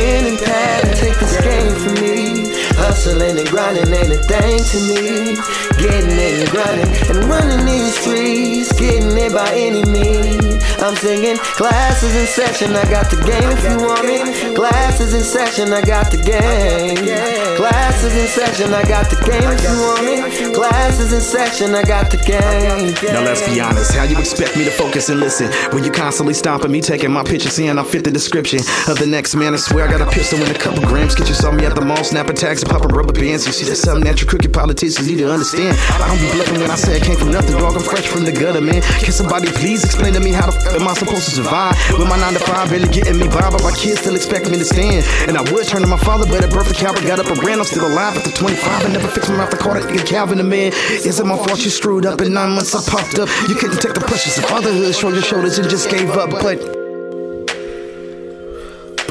grinding 3.61 3.93
ain't 3.93 4.11
a 4.11 4.17
thing 4.23 4.57
to 4.57 4.77
me. 4.89 5.35
Getting 5.77 6.17
it 6.17 6.41
and 6.41 6.49
grinding 6.49 6.89
and 7.09 7.29
running 7.29 7.65
these 7.65 7.95
streets. 7.99 8.73
Getting 8.73 9.15
it 9.17 9.33
by 9.33 9.49
any 9.53 9.85
means. 9.85 10.63
I'm 10.81 10.95
singing 10.95 11.37
classes 11.37 12.15
in 12.15 12.25
session. 12.25 12.75
I 12.75 12.89
got 12.89 13.11
the 13.11 13.17
game 13.17 13.49
if 13.51 13.63
you 13.69 13.77
want 13.77 14.05
it. 14.05 14.55
Classes 14.55 15.13
in 15.13 15.21
session. 15.21 15.73
I 15.73 15.81
got 15.81 16.09
the 16.09 16.17
game. 16.17 17.05
Classes 17.57 18.15
in 18.15 18.27
session. 18.27 18.73
I 18.73 18.83
got 18.83 19.09
the 19.09 19.17
game 19.25 19.49
if 19.51 19.61
you 19.63 19.75
want 19.81 20.07
it. 20.07 20.55
Classes 20.55 21.13
in 21.13 21.21
session. 21.21 21.75
I 21.75 21.83
got 21.83 22.11
the 22.11 22.17
game. 22.17 22.93
Now 23.13 23.23
let's 23.23 23.41
be 23.47 23.59
honest, 23.59 23.93
how 23.93 24.03
you 24.03 24.17
expect 24.17 24.57
me 24.57 24.63
to 24.63 24.71
focus 24.71 25.09
and 25.09 25.19
listen 25.19 25.51
when 25.73 25.83
you 25.83 25.91
constantly 25.91 26.33
stomping 26.33 26.71
me, 26.71 26.81
taking 26.81 27.11
my 27.11 27.23
picture, 27.23 27.49
seeing 27.49 27.77
I 27.77 27.83
fit 27.83 28.03
the 28.03 28.11
description 28.11 28.59
of 28.87 28.97
the 28.97 29.07
next 29.07 29.35
man. 29.35 29.53
I 29.53 29.57
swear 29.57 29.87
I 29.87 29.91
got 29.91 30.01
a 30.01 30.09
pistol 30.09 30.39
and 30.41 30.55
a 30.55 30.59
couple 30.59 30.81
grams. 30.83 31.15
Get 31.15 31.27
you 31.27 31.35
saw 31.35 31.51
me 31.51 31.65
at 31.65 31.75
the 31.75 31.81
mall, 31.81 32.03
snapping 32.03 32.35
tags 32.35 32.63
and 32.63 32.71
popping 32.71 32.95
rubber 32.95 33.13
bands. 33.13 33.45
You 33.45 33.53
see, 33.53 33.65
that's 33.65 33.81
something 33.81 34.05
that 34.05 34.21
your 34.21 34.29
crooked 34.29 34.53
politicians 34.53 35.07
need 35.07 35.17
to 35.19 35.31
understand. 35.31 35.77
I 35.99 36.07
don't 36.07 36.19
be 36.19 36.31
bluffing 36.31 36.59
when 36.61 36.71
I 36.71 36.75
say 36.75 36.97
I 36.97 36.99
came 36.99 37.17
from 37.17 37.31
nothing, 37.31 37.57
dog. 37.57 37.75
I'm 37.75 37.83
fresh 37.83 38.07
from 38.07 38.23
the 38.23 38.31
gutter, 38.31 38.61
man. 38.61 38.81
Can 39.03 39.11
somebody 39.11 39.51
please 39.51 39.83
explain 39.83 40.13
to 40.13 40.19
me 40.19 40.31
how 40.31 40.49
the 40.49 40.55
f 40.55 40.79
am 40.79 40.87
I 40.87 40.93
supposed 40.93 41.25
to 41.25 41.31
survive 41.31 41.75
with 41.91 42.07
my 42.07 42.17
nine 42.17 42.33
to 42.33 42.39
five 42.39 42.69
barely 42.69 42.87
getting 42.89 43.17
me 43.17 43.27
by, 43.27 43.49
but 43.51 43.63
my 43.63 43.73
kids 43.75 43.99
still 43.99 44.15
expect 44.15 44.49
me 44.49 44.57
to 44.57 44.65
stand. 44.65 45.05
And 45.27 45.37
I 45.37 45.43
would 45.51 45.67
turn 45.67 45.81
to 45.81 45.87
my 45.87 45.99
father, 45.99 46.25
but 46.25 46.43
at 46.43 46.51
birth 46.51 46.69
the 46.69 46.75
Calvin 46.75 47.03
got 47.05 47.19
up 47.19 47.27
and 47.27 47.40
ran. 47.43 47.59
I'm 47.59 47.65
still 47.65 47.87
alive 47.87 48.17
at 48.17 48.23
the 48.23 48.31
25. 48.31 48.85
I 48.85 48.89
never 48.89 49.07
fixed 49.07 49.29
my 49.29 49.37
mouth 49.37 49.49
to 49.49 49.57
call 49.57 49.73
that 49.73 49.83
nigga 49.83 50.07
Calvin 50.07 50.37
the 50.37 50.43
man. 50.43 50.73
Is 50.89 51.19
it 51.19 51.25
my 51.25 51.37
fault 51.37 51.63
you 51.63 51.69
screwed 51.69 52.05
up? 52.05 52.21
In 52.21 52.33
nine 52.33 52.51
months 52.51 52.73
I 52.75 52.81
popped 52.89 53.19
up. 53.19 53.29
You 53.49 53.55
couldn't 53.55 53.81
take 53.81 53.93
the 53.93 54.01
pressures 54.01 54.37
of 54.37 54.45
fatherhood, 54.45 54.93
shrug 54.95 55.13
your 55.13 55.23
shoulders 55.23 55.57
and 55.59 55.69
just 55.69 55.89
gave 55.89 56.09
up. 56.11 56.29
But 56.29 56.59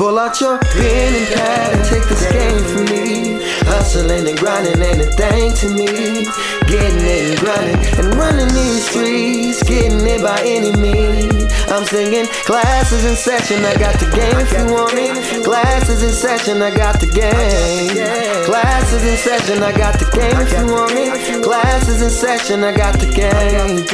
Pull 0.01 0.19
out 0.19 0.41
your 0.41 0.59
pen 0.59 1.15
and 1.15 1.35
pad 1.35 1.75
and 1.75 1.85
take 1.85 2.09
this 2.09 2.25
game 2.33 2.65
from 2.73 2.85
me. 2.87 3.39
Hustling 3.69 4.27
and 4.27 4.39
grinding 4.39 4.81
ain't 4.81 5.03
a 5.03 5.11
thing 5.13 5.53
to 5.61 5.69
me. 5.69 6.25
Getting 6.67 7.05
it 7.05 7.31
and 7.31 7.39
grinding 7.39 7.77
and 7.99 8.15
running 8.15 8.49
these 8.49 8.89
streets. 8.89 9.63
Getting 9.63 10.01
it 10.07 10.23
by 10.23 10.41
any 10.41 10.75
means. 10.81 11.30
I'm 11.71 11.85
singing 11.85 12.27
classes 12.45 13.05
in 13.05 13.15
session. 13.15 13.65
I 13.65 13.75
got 13.77 13.95
the 14.01 14.11
game 14.11 14.39
if 14.43 14.51
you 14.51 14.75
want 14.75 14.99
it. 14.99 15.45
Classes 15.45 16.03
in 16.03 16.11
session. 16.11 16.61
I 16.63 16.75
got 16.75 16.99
the 16.99 17.07
game. 17.07 18.45
Classes 18.45 19.05
in 19.05 19.17
session. 19.17 19.63
I 19.63 19.71
got 19.71 19.99
the 19.99 20.07
game 20.11 20.35
if 20.41 20.51
you 20.51 20.67
want 20.67 20.93
it. 20.93 21.45
Classes 21.45 22.03
in 22.03 22.11
session. 22.11 22.65
I 22.65 22.77
got 22.77 22.99
the 22.99 23.07
game. 23.07 23.87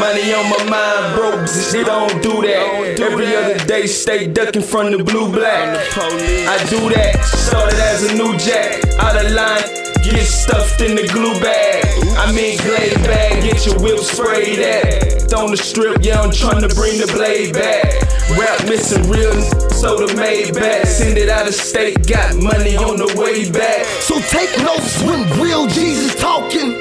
Money 0.00 0.34
on 0.34 0.50
my 0.50 0.64
mind, 0.68 1.14
bro. 1.14 1.46
She 1.46 1.84
don't 1.84 2.20
do 2.22 2.42
that. 2.42 2.98
Every 2.98 3.36
other 3.36 3.58
day, 3.66 3.86
stay 3.86 4.26
ducking 4.26 4.62
from 4.62 4.90
the 4.90 5.04
blue 5.04 5.30
black. 5.30 5.78
I 5.96 6.58
do 6.68 6.90
that. 6.90 7.22
Started 7.24 7.78
as 7.78 8.10
a 8.10 8.14
new 8.14 8.36
jack. 8.36 8.82
Out 8.98 9.16
of 9.16 9.30
line, 9.30 9.89
get 10.02 10.24
stuffed 10.26 10.80
in 10.80 10.96
the 10.96 11.06
glue 11.08 11.38
bag. 11.40 11.84
I 12.16 12.32
mean, 12.32 12.58
glade 12.58 12.94
bag, 13.04 13.42
get 13.42 13.66
your 13.66 13.78
whip 13.80 13.98
sprayed 14.00 14.58
at. 14.58 15.32
On 15.32 15.50
the 15.50 15.56
strip, 15.56 16.02
yeah, 16.02 16.20
I'm 16.20 16.32
trying 16.32 16.60
to 16.66 16.74
bring 16.74 16.98
the 16.98 17.06
blade 17.06 17.54
back. 17.54 17.86
Rap 18.34 18.66
missing 18.66 19.08
real, 19.08 19.32
so 19.70 19.96
the 20.04 20.12
made 20.16 20.54
back. 20.54 20.86
Send 20.86 21.18
it 21.18 21.28
out 21.28 21.46
of 21.46 21.54
state, 21.54 22.06
got 22.06 22.34
money 22.34 22.76
on 22.76 22.96
the 22.96 23.06
way 23.14 23.50
back. 23.50 23.86
So 24.02 24.18
take 24.26 24.50
notes 24.58 25.02
when 25.02 25.22
real 25.40 25.66
Jesus 25.68 26.14
talking. 26.20 26.74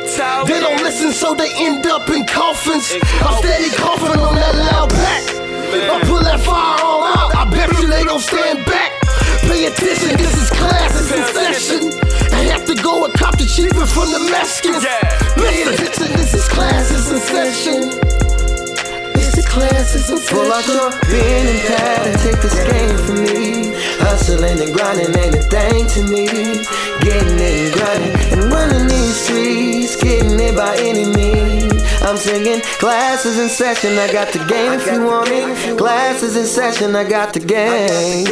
They 0.49 0.59
don't 0.59 0.81
listen, 0.81 1.11
so 1.11 1.35
they 1.35 1.51
end 1.57 1.85
up 1.85 2.09
in 2.09 2.25
coffins. 2.25 2.89
I'm 3.21 3.37
steady 3.37 3.69
coughing 3.75 4.17
on 4.17 4.35
that 4.35 4.55
loud 4.55 4.89
pack. 4.89 5.23
I 5.69 6.01
pull 6.09 6.23
that 6.25 6.39
firearm 6.41 7.05
out. 7.17 7.35
I 7.35 7.45
bet 7.49 7.69
you 7.79 7.87
they 7.87 8.03
gon' 8.03 8.19
stand 8.19 8.65
back. 8.65 8.91
Pay 9.45 9.65
attention, 9.65 10.17
this 10.17 10.33
is 10.41 10.49
classes 10.49 11.11
in 11.11 11.23
session. 11.33 12.08
I 12.79 12.81
have 12.81 12.87
to 12.87 12.95
go 12.95 13.05
and 13.05 13.13
cop 13.13 13.37
the 13.37 13.45
cheaper 13.45 13.85
from 13.85 14.11
the 14.11 14.19
Mexicans. 14.31 14.85
Pay 15.35 15.63
attention, 15.67 16.15
this 16.15 16.33
is 16.33 16.47
classes 16.47 17.11
in 17.11 17.19
session. 17.19 17.91
This 19.13 19.37
is 19.37 19.45
classes 19.45 20.09
in 20.09 20.17
session. 20.17 20.37
Pull 20.37 20.51
out 20.51 20.65
your 20.65 20.91
pen 21.03 21.47
and 21.47 21.59
pad 21.67 22.07
and 22.07 22.19
take 22.23 22.39
this 22.39 22.55
game 22.55 22.97
from 23.03 23.23
me. 23.23 23.75
Hustling 23.99 24.61
and 24.63 24.73
grinding 24.73 25.11
ain't 25.11 25.35
a 25.35 25.43
thing 25.51 25.87
to 25.87 26.01
me. 26.07 26.27
Getting 27.03 27.39
it 27.39 27.67
and 27.67 27.73
grinding 27.75 28.15
and 28.31 28.43
running 28.47 28.87
these 28.87 29.15
streets. 29.27 29.95
Getting 30.01 30.39
it 30.39 30.55
by 30.55 30.77
any 30.77 31.03
means. 31.03 31.78
I'm 32.01 32.17
singing 32.17 32.61
classes 32.79 33.37
in 33.37 33.49
session. 33.49 33.97
I 33.97 34.11
got 34.11 34.31
the 34.31 34.39
game 34.45 34.73
if 34.73 34.85
you 34.91 35.05
want 35.05 35.29
it. 35.29 35.77
Classes 35.77 36.35
in 36.37 36.45
session. 36.45 36.95
I 36.95 37.03
got 37.03 37.33
the 37.33 37.39
game. 37.39 38.25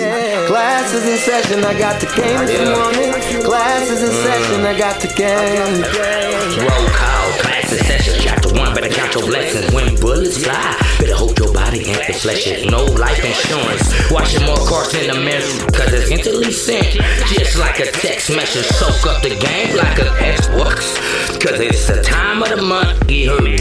Classes 0.47 1.05
in 1.05 1.17
session. 1.17 1.63
I 1.65 1.77
got 1.77 1.99
the 1.99 2.07
game 2.07 2.41
if 2.43 2.51
you 2.59 2.71
want 2.71 2.97
it. 2.97 3.45
Classes 3.45 4.01
in 4.03 4.11
session. 4.23 4.65
I 4.65 4.77
got 4.77 5.01
the 5.01 5.07
game. 5.07 5.83
Roll 6.63 7.16
Better 8.77 8.93
count 8.93 9.15
your 9.15 9.25
blessings 9.25 9.73
when 9.73 9.95
bullets 9.95 10.37
fly. 10.37 10.77
Better 10.99 11.15
hope 11.15 11.39
your 11.39 11.51
body 11.51 11.81
flesh. 12.13 12.45
it. 12.45 12.69
No 12.69 12.85
life 12.85 13.25
insurance. 13.25 13.89
Watching 14.11 14.45
more 14.45 14.61
cars 14.69 14.93
in 14.93 15.09
the 15.09 15.17
mirror, 15.17 15.49
cause 15.73 15.91
it's 15.93 16.11
instantly 16.11 16.51
sent. 16.51 16.85
Just 17.33 17.57
like 17.57 17.79
a 17.79 17.89
text 17.89 18.29
message, 18.29 18.67
soak 18.77 19.07
up 19.07 19.23
the 19.23 19.33
game 19.33 19.75
like 19.75 19.97
a 19.97 20.13
Xbox. 20.21 20.93
Cause 21.41 21.59
it's 21.59 21.87
the 21.87 22.03
time 22.03 22.43
of 22.43 22.49
the 22.49 22.61
month, 22.61 23.09
you 23.09 23.31
heard 23.31 23.45
me. 23.45 23.57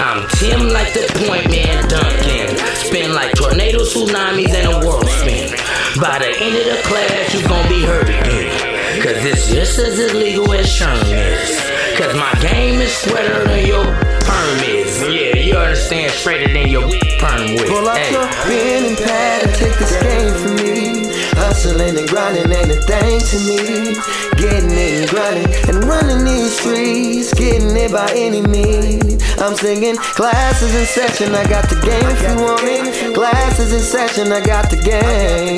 I'm 0.00 0.26
Tim 0.40 0.72
like 0.72 0.94
the 0.94 1.04
point 1.28 1.44
man 1.52 1.86
Duncan. 1.90 2.56
Spin 2.80 3.12
like 3.12 3.34
tornadoes, 3.34 3.92
tsunamis, 3.92 4.56
and 4.56 4.72
a 4.72 4.88
world 4.88 5.04
spin. 5.20 5.52
By 6.00 6.16
the 6.16 6.32
end 6.40 6.56
of 6.56 6.64
the 6.64 6.80
class, 6.88 7.34
you 7.34 7.46
gon' 7.46 7.68
be 7.68 7.84
hurt 7.84 8.08
again. 8.08 8.79
Cause 8.98 9.24
it's 9.24 9.46
just 9.48 9.78
as 9.78 9.98
illegal 9.98 10.52
as 10.52 10.66
Sherm 10.66 10.98
is. 11.06 11.60
Cause 11.98 12.14
my 12.14 12.32
game 12.42 12.80
is 12.80 12.92
sweater 12.94 13.44
than 13.44 13.64
your 13.66 13.84
perm 13.84 14.58
is. 14.66 15.00
Yeah, 15.02 15.36
you 15.36 15.54
understand 15.56 16.10
straighter 16.12 16.52
than 16.52 16.68
your 16.68 16.82
perm 17.18 17.54
with. 17.54 17.66
Pull 17.68 17.88
up 17.88 17.96
Hey. 17.96 18.12
your 18.12 18.26
pen 18.26 18.84
and 18.86 18.98
pad 18.98 19.42
and 19.44 19.54
take 19.54 19.74
this 19.78 19.96
game 20.02 20.34
from 20.42 20.56
me. 20.56 21.06
Hustling 21.38 21.96
and 21.96 22.08
grinding 22.08 22.50
ain't 22.52 22.70
a 22.70 22.80
thing 22.82 23.20
to 23.20 23.36
me. 23.48 23.94
Getting 24.36 24.70
it 24.70 25.00
and 25.00 25.08
grinding 25.10 25.48
and 25.68 25.84
running 25.84 26.24
these 26.24 26.58
streets. 26.58 27.32
Getting 27.34 27.76
it 27.76 27.92
by 27.92 28.10
any 28.16 28.42
means. 28.42 29.19
I'm 29.42 29.54
singing 29.54 29.96
classes 29.96 30.74
in 30.74 30.84
session. 30.84 31.34
I 31.34 31.44
got 31.48 31.70
the 31.70 31.76
game 31.76 32.04
if 32.10 32.20
you 32.20 32.36
want 32.36 32.62
it. 32.64 33.14
Classes 33.14 33.72
in 33.72 33.80
session. 33.80 34.30
I 34.32 34.40
got 34.44 34.68
the 34.68 34.76
game. 34.76 35.56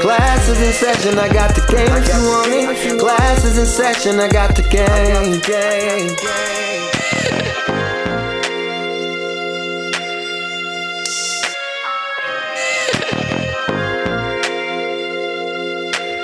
Classes 0.00 0.60
in 0.60 0.72
session. 0.72 1.18
I 1.18 1.28
got 1.32 1.52
the 1.56 1.62
game 1.66 1.90
if 1.90 2.06
you 2.06 2.20
want 2.22 2.52
it. 2.52 3.00
Classes 3.00 3.58
in 3.58 3.66
session. 3.66 4.20
I 4.20 4.28
got 4.28 4.54
the 4.54 4.62
game. 4.62 5.42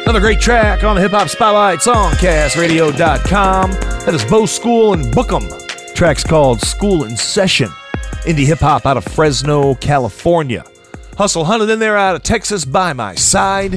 Another 0.05 0.21
great 0.21 0.41
track 0.41 0.85
on 0.85 0.95
the 0.95 1.03
Hip 1.03 1.13
Hop 1.13 1.29
Spotlight 1.29 1.81
Songcastradio.com. 1.81 3.71
That 3.73 4.15
is 4.15 4.25
Bo 4.25 4.47
School 4.47 4.93
and 4.93 5.11
Book 5.11 5.33
Em. 5.33 5.62
Track's 6.03 6.25
called 6.25 6.61
School 6.61 7.05
in 7.05 7.17
Session. 7.17 7.69
Indie 8.25 8.45
hip 8.45 8.59
hop 8.59 8.87
out 8.87 8.97
of 8.97 9.05
Fresno, 9.05 9.77
California. 9.77 10.65
Hustle 11.17 11.45
hunted 11.45 11.71
in 11.71 11.79
there 11.79 11.97
out 11.97 12.17
of 12.17 12.25
Texas 12.25 12.65
by 12.65 12.93
my 12.93 13.15
side. 13.15 13.75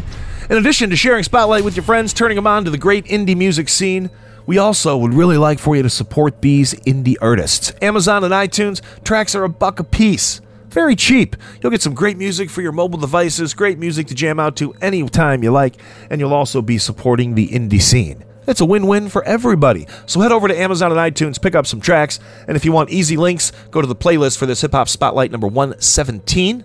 In 0.49 0.57
addition 0.57 0.89
to 0.89 0.95
sharing 0.95 1.21
Spotlight 1.21 1.63
with 1.63 1.75
your 1.75 1.83
friends, 1.83 2.13
turning 2.13 2.35
them 2.35 2.47
on 2.47 2.65
to 2.65 2.71
the 2.71 2.79
great 2.79 3.05
indie 3.05 3.37
music 3.37 3.69
scene, 3.69 4.09
we 4.47 4.57
also 4.57 4.97
would 4.97 5.13
really 5.13 5.37
like 5.37 5.59
for 5.59 5.75
you 5.75 5.83
to 5.83 5.89
support 5.89 6.41
these 6.41 6.73
indie 6.73 7.15
artists. 7.21 7.71
Amazon 7.79 8.23
and 8.23 8.33
iTunes, 8.33 8.81
tracks 9.03 9.35
are 9.35 9.43
a 9.43 9.49
buck 9.49 9.79
a 9.79 9.83
piece. 9.83 10.41
Very 10.69 10.95
cheap. 10.95 11.35
You'll 11.61 11.69
get 11.69 11.83
some 11.83 11.93
great 11.93 12.17
music 12.17 12.49
for 12.49 12.63
your 12.63 12.71
mobile 12.71 12.97
devices, 12.97 13.53
great 13.53 13.77
music 13.77 14.07
to 14.07 14.15
jam 14.15 14.39
out 14.39 14.55
to 14.55 14.73
anytime 14.81 15.43
you 15.43 15.51
like, 15.51 15.75
and 16.09 16.19
you'll 16.19 16.33
also 16.33 16.63
be 16.63 16.79
supporting 16.79 17.35
the 17.35 17.49
indie 17.49 17.79
scene. 17.79 18.25
It's 18.47 18.61
a 18.61 18.65
win 18.65 18.87
win 18.87 19.09
for 19.09 19.23
everybody. 19.23 19.87
So 20.05 20.21
head 20.21 20.31
over 20.31 20.47
to 20.47 20.59
Amazon 20.59 20.91
and 20.91 20.99
iTunes, 20.99 21.41
pick 21.41 21.55
up 21.55 21.65
some 21.67 21.81
tracks, 21.81 22.19
and 22.47 22.55
if 22.55 22.63
you 22.65 22.71
want 22.71 22.89
easy 22.91 23.17
links, 23.17 23.51
go 23.71 23.81
to 23.81 23.87
the 23.87 23.95
playlist 23.95 24.37
for 24.37 24.45
this 24.45 24.61
Hip 24.61 24.71
Hop 24.73 24.87
Spotlight 24.89 25.31
number 25.31 25.47
117. 25.47 26.63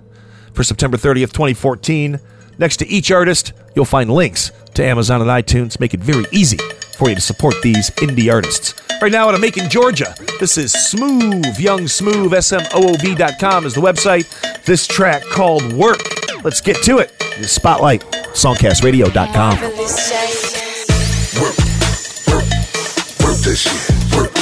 for 0.53 0.64
September 0.64 0.97
30th, 0.97 1.33
2014. 1.33 2.20
Next 2.59 2.76
to 2.78 2.89
each 2.89 3.11
artist, 3.11 3.53
you'll 3.74 3.85
find 3.85 4.11
links 4.11 4.51
to 4.74 4.85
Amazon 4.85 5.20
and 5.22 5.31
iTunes. 5.31 5.81
Make 5.81 5.95
it 5.95 6.01
very 6.01 6.24
easy 6.33 6.59
for 6.99 7.09
you 7.09 7.14
to 7.14 7.20
support 7.20 7.55
these 7.62 7.91
indie 7.91 8.33
artists. 8.33 8.74
Right 9.01 9.12
now 9.12 9.28
out 9.28 9.35
of 9.35 9.41
Macon, 9.41 9.70
Georgia, 9.70 10.14
this 10.39 10.59
is 10.59 10.72
Smooth, 10.72 11.59
Young 11.59 11.89
Smooth, 11.89 12.33
SMOOV.com 12.33 13.64
is 13.64 13.74
the 13.74 13.81
website. 13.81 14.64
This 14.64 14.87
track 14.87 15.22
called 15.22 15.72
Work. 15.72 16.03
Let's 16.45 16.61
get 16.61 16.83
to 16.85 16.99
it. 16.99 17.18
The 17.39 17.49
Spotlight, 17.49 18.03
songcastradio.com. 18.35 20.70
Work. 23.51 23.57
Work, 24.14 24.34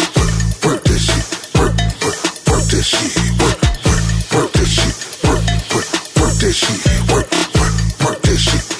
work, 0.66 0.84
that 0.84 0.98
shit. 1.00 1.24
Work, 1.58 1.72
work, 2.04 2.20
work 2.46 2.64
that 2.68 2.82
shit. 2.84 3.16
Work, 3.40 3.56
work, 3.88 4.04
work 4.34 4.52
that 4.52 4.66
shit. 4.66 4.94
Work, 5.24 5.44
work, 5.72 5.88
work 6.20 6.34
that 6.36 6.52
shit. 6.52 7.10
Work, 7.10 7.30
work, 7.56 8.04
work 8.04 8.20
that 8.20 8.36
shit. 8.36 8.77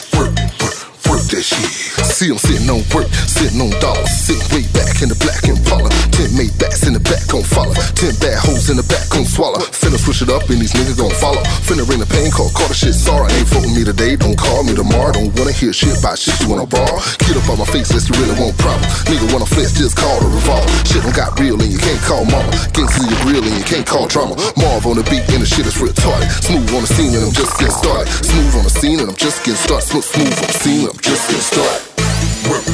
That 1.29 1.45
shit. 1.45 1.89
Sitting 2.19 2.71
on 2.71 2.83
work, 2.91 3.07
sitting 3.31 3.61
on 3.61 3.71
dollars, 3.79 4.11
sitting 4.11 4.43
way 4.51 4.67
back 4.75 5.01
in 5.01 5.09
the 5.09 5.19
black 5.23 5.45
and 5.47 5.59
Impala. 5.59 5.91
Ten 6.11 6.31
made 6.35 6.51
backs 6.59 6.87
in 6.87 6.93
the 6.97 7.03
back 7.03 7.23
gon' 7.29 7.47
follow. 7.47 7.75
Ten 7.95 8.11
bad 8.19 8.39
hoes 8.43 8.71
in 8.71 8.77
the 8.77 8.87
back 8.87 9.07
gon' 9.09 9.25
swallow. 9.25 9.61
Finna 9.71 10.01
switch 10.01 10.25
it 10.25 10.31
up 10.33 10.49
and 10.51 10.59
these 10.59 10.73
niggas 10.75 10.99
gon' 10.99 11.15
follow. 11.23 11.41
Finna 11.63 11.87
ring 11.87 12.01
the 12.01 12.11
pain 12.11 12.31
call, 12.33 12.51
call 12.57 12.67
the 12.67 12.75
shit 12.75 12.95
sorry. 12.95 13.31
Ain't 13.39 13.49
fucking 13.49 13.71
me 13.71 13.85
today, 13.85 14.17
don't 14.17 14.37
call 14.37 14.65
me 14.65 14.75
tomorrow. 14.75 15.13
Don't 15.13 15.31
wanna 15.37 15.53
hear 15.53 15.73
shit 15.73 15.95
about 15.95 16.19
shit 16.19 16.35
you 16.43 16.49
wanna 16.49 16.67
borrow. 16.67 16.99
Get 17.23 17.37
up 17.37 17.47
on 17.49 17.61
my 17.61 17.69
face 17.69 17.93
unless 17.93 18.09
you 18.09 18.17
really 18.19 18.37
want 18.41 18.57
problem. 18.59 18.85
Nigga 19.07 19.27
wanna 19.31 19.47
flex, 19.47 19.77
just 19.77 19.95
call 19.95 20.19
the 20.21 20.29
revolver. 20.33 20.69
Shit 20.89 21.05
don't 21.07 21.15
got 21.15 21.39
real 21.39 21.61
and 21.61 21.71
you 21.71 21.79
can't 21.79 22.01
call 22.03 22.25
mama. 22.25 22.51
Gangsta 22.73 23.05
your 23.05 23.21
real 23.29 23.45
and 23.45 23.55
you 23.55 23.67
can't 23.69 23.87
call 23.87 24.09
drama. 24.09 24.35
Marv 24.59 24.85
on 24.89 24.99
the 24.99 25.05
beat 25.07 25.25
and 25.31 25.45
the 25.45 25.49
shit 25.49 25.69
is 25.69 25.79
retarded. 25.79 26.29
Smooth 26.43 26.73
on 26.75 26.83
the 26.83 26.91
scene 26.91 27.13
and 27.15 27.25
I'm 27.25 27.35
just 27.37 27.55
getting 27.59 27.75
started. 27.75 28.09
Smooth 28.27 28.55
on 28.59 28.65
the 28.65 28.75
scene 28.75 28.99
and 28.99 29.09
I'm 29.13 29.19
just 29.19 29.47
getting 29.47 29.61
started. 29.61 29.87
Smooth, 29.87 30.07
smooth 30.07 30.35
on 30.35 30.49
the 30.51 30.59
scene 30.59 30.83
and 30.83 30.93
I'm 30.93 31.03
just 31.03 31.18
Work, 31.19 32.65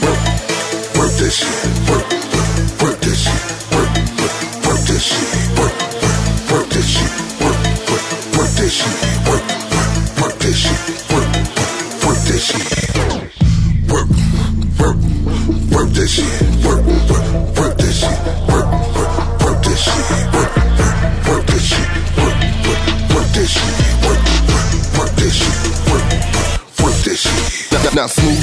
work, 0.00 0.20
work 0.96 1.12
that 1.20 1.30
shit. 1.30 1.48
Work, 1.90 2.08
work, 2.32 2.80
work 2.80 3.00
that 3.00 3.14
shit. 3.14 3.42
Work, 3.76 3.90
work, 4.18 4.66
work 4.66 4.80
that 4.88 5.00
shit. 5.00 5.43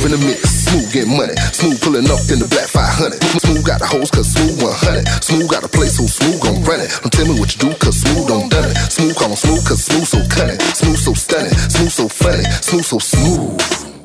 Smooth 0.01 0.13
in 0.13 0.19
the 0.19 0.25
mix, 0.25 0.41
smooth 0.49 0.93
getting 0.93 1.15
money. 1.15 1.35
Smooth 1.53 1.81
pulling 1.81 2.09
up 2.09 2.21
in 2.33 2.39
the 2.41 2.49
black 2.49 2.67
500. 2.67 3.21
Smooth 3.41 3.65
got 3.65 3.79
the 3.79 3.87
hoes 3.87 4.09
cause 4.09 4.33
smooth 4.33 4.61
100. 4.61 5.05
Smooth 5.21 5.49
got 5.49 5.63
a 5.63 5.69
place 5.69 5.97
so 5.97 6.05
smooth 6.05 6.41
gon' 6.41 6.63
run 6.63 6.81
it. 6.81 6.89
Don't 7.01 7.13
tell 7.13 7.27
me 7.27 7.37
what 7.37 7.53
you 7.53 7.69
do 7.69 7.69
cause 7.77 8.01
smooth 8.01 8.27
don't 8.27 8.49
done 8.49 8.65
it. 8.65 8.75
Smooth 8.89 9.15
call 9.15 9.35
smooth 9.35 9.61
cause 9.67 9.83
smooth 9.85 10.07
so 10.07 10.19
cunning. 10.29 10.59
Smooth 10.73 10.97
so 10.97 11.13
stunning, 11.13 11.53
smooth 11.69 11.91
so 11.93 12.07
funny, 12.09 12.43
smooth 12.65 12.85
so 12.85 12.97
smooth. 12.97 13.61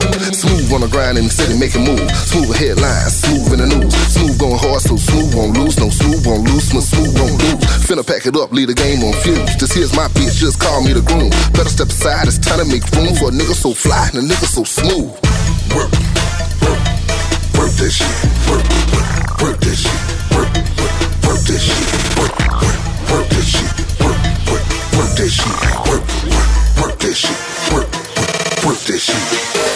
Smooth 0.06 0.70
on 0.70 0.80
the 0.86 0.90
grind 0.92 1.18
in 1.18 1.24
the 1.26 1.32
city, 1.32 1.58
making 1.58 1.82
moves. 1.82 2.06
Smooth 2.30 2.54
headlines, 2.54 3.16
smooth 3.16 3.58
in 3.58 3.60
the 3.64 3.68
news. 3.74 3.90
Smooth 4.12 4.38
going 4.38 4.60
hard, 4.60 4.78
so 4.84 4.94
smooth 4.94 5.34
won't 5.34 5.56
lose. 5.58 5.80
No 5.80 5.90
smooth 5.90 6.22
won't 6.22 6.46
lose, 6.46 6.70
but 6.70 6.84
smooth 6.84 7.10
won't 7.16 7.40
lose. 7.42 7.64
Finna 7.88 8.06
pack 8.06 8.22
it 8.28 8.36
up, 8.36 8.52
leave 8.52 8.68
the 8.68 8.76
game 8.76 9.02
on 9.02 9.16
fuse. 9.24 9.56
This 9.56 9.72
here's 9.72 9.96
my 9.96 10.06
bitch, 10.14 10.38
just 10.38 10.60
call 10.60 10.84
me 10.84 10.92
the 10.92 11.02
groom. 11.02 11.32
Better 11.56 11.72
step 11.72 11.88
aside, 11.88 12.28
it's 12.28 12.38
time 12.38 12.60
to 12.62 12.66
make 12.68 12.86
room 12.94 13.16
for 13.16 13.32
a 13.32 13.34
nigga 13.34 13.56
so 13.56 13.74
fly 13.74 14.12
and 14.12 14.22
a 14.22 14.24
nigga 14.28 14.46
so 14.46 14.62
smooth. 14.62 15.10
Work, 15.74 15.92
work, 16.62 16.80
work 17.56 17.72
that 17.78 17.90
shit. 17.90 18.14
Work, 18.48 18.64
work, 18.92 19.42
work 19.42 19.58
that 19.60 19.76
shit. 19.76 20.00
Work, 20.34 20.50
work, 20.78 20.94
work 21.26 21.40
that 21.46 21.60
shit. 21.60 21.80
Work, 22.18 22.34
work, 22.38 22.78
work 23.10 23.28
that 23.28 23.44
shit. 23.44 23.70
Work, 24.00 24.18
work, 24.50 24.64
work 24.96 25.10
that 25.16 25.30
shit. 25.30 25.54
Work, 25.88 26.04
work, 26.30 26.46
work 26.80 26.98
that 26.98 27.14
shit. 27.14 27.36
Work, 27.72 27.88
this, 27.88 28.02
work, 28.26 28.64
work 28.64 28.78
that 28.78 28.98
shit. 28.98 29.75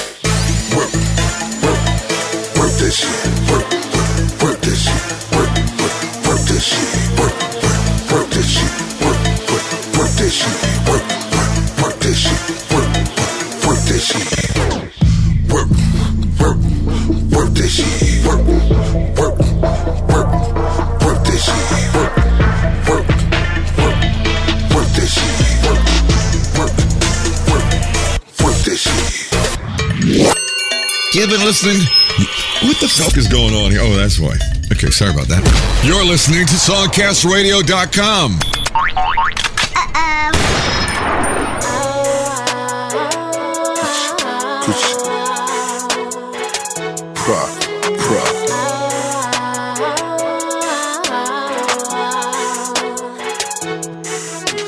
You've 31.13 31.29
been 31.29 31.41
listening. 31.41 31.81
What 32.63 32.79
the 32.79 32.87
fuck 32.87 33.17
is 33.17 33.27
going 33.27 33.53
on 33.53 33.73
here? 33.73 33.81
Oh, 33.83 33.97
that's 33.97 34.21
why. 34.21 34.37
Okay, 34.71 34.91
sorry 34.91 35.11
about 35.13 35.27
that. 35.27 35.43
You're 35.85 36.05
listening 36.05 36.47
to 36.47 36.55
SongcastRadio.com. 36.55 38.39
Prod, 47.17 47.51
prod. 47.99 48.37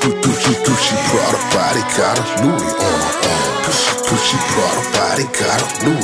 Gucci, 0.03 0.53
Gucci, 0.65 0.95
Prada 1.07 1.39
body 1.55 1.83
got 1.95 2.19
a 2.19 2.25
Louis 2.43 2.73
on 2.83 2.99
her 2.99 3.13
arm. 3.31 3.63
Gucci, 3.63 3.93
Gucci, 4.07 4.37
Prada 4.51 4.83
body 4.97 5.25
got 5.39 5.59
a 5.61 5.67
Louis 5.85 6.02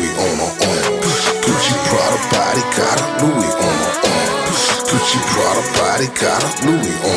caricare 5.99 6.47
lui 6.63 7.08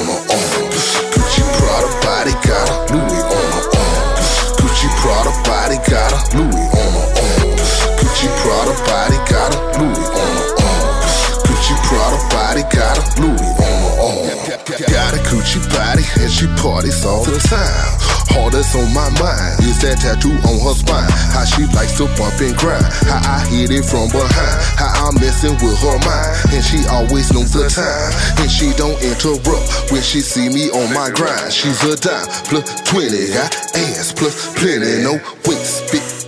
and 16.20 16.30
she 16.30 16.46
parties 16.60 17.04
all 17.04 17.24
the 17.24 17.38
time. 17.48 18.12
All 18.38 18.48
that's 18.48 18.72
on 18.74 18.88
my 18.94 19.08
mind 19.20 19.60
is 19.60 19.76
that 19.84 20.00
tattoo 20.00 20.32
on 20.48 20.56
her 20.64 20.72
spine. 20.72 21.10
How 21.36 21.44
she 21.44 21.68
likes 21.76 21.98
to 22.00 22.08
bump 22.16 22.40
and 22.40 22.56
grind. 22.56 22.84
How 23.04 23.20
I 23.20 23.44
hit 23.52 23.68
it 23.68 23.84
from 23.84 24.08
behind. 24.08 24.56
How 24.80 25.08
I'm 25.08 25.14
messing 25.20 25.52
with 25.60 25.76
her 25.84 25.98
mind. 26.00 26.32
And 26.56 26.64
she 26.64 26.80
always 26.88 27.28
knows 27.32 27.52
the 27.52 27.68
time. 27.68 28.10
And 28.40 28.48
she 28.48 28.72
don't 28.72 28.96
interrupt 29.04 29.92
when 29.92 30.00
she 30.00 30.24
see 30.24 30.48
me 30.48 30.72
on 30.72 30.88
my 30.94 31.12
grind. 31.12 31.52
She's 31.52 31.82
a 31.84 31.92
dime 31.92 32.24
plus 32.48 32.64
20. 32.88 33.36
Got 33.36 33.52
ass 33.76 34.16
plus 34.16 34.54
plenty. 34.56 35.04
No 35.04 35.20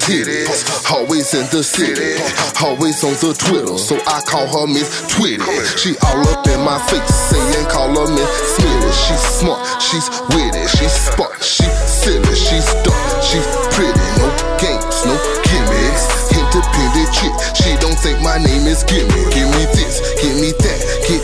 titties. 0.05 0.69
Always 0.93 1.33
in 1.33 1.49
the 1.49 1.65
city. 1.65 2.21
Always 2.61 3.01
on 3.05 3.17
the 3.25 3.33
Twitter. 3.33 3.79
So 3.81 3.97
I 4.05 4.21
call 4.29 4.45
her 4.45 4.67
Miss 4.69 5.09
Twitty. 5.09 5.41
She 5.81 5.97
all 6.05 6.21
up 6.29 6.45
in 6.47 6.61
my 6.61 6.77
face. 6.93 7.09
Saying 7.33 7.67
call 7.73 7.89
her 7.89 8.09
Miss 8.13 8.29
Smitty. 8.53 8.93
She's 8.93 9.25
smart. 9.41 9.65
She's 9.81 10.07
witty. 10.37 10.61
She's 10.77 10.93
smart. 10.93 11.41
She's 11.41 11.73
silly. 11.89 12.37
She's 12.37 12.69
dark. 12.85 13.01
She's 13.25 13.49
pretty. 13.73 14.09
No 14.21 14.29
games. 14.61 15.09
No 15.09 15.17
gimmicks. 15.49 16.05
Independent 16.37 17.09
chick. 17.17 17.35
She 17.57 17.73
don't 17.81 17.97
think 17.97 18.21
my 18.21 18.37
name 18.37 18.69
is 18.69 18.85
Gimme. 18.85 19.09
Give 19.33 19.49
me 19.57 19.65
this. 19.73 20.05
Give 20.21 20.37
me 20.37 20.53
that. 20.53 20.81
Get 21.09 21.24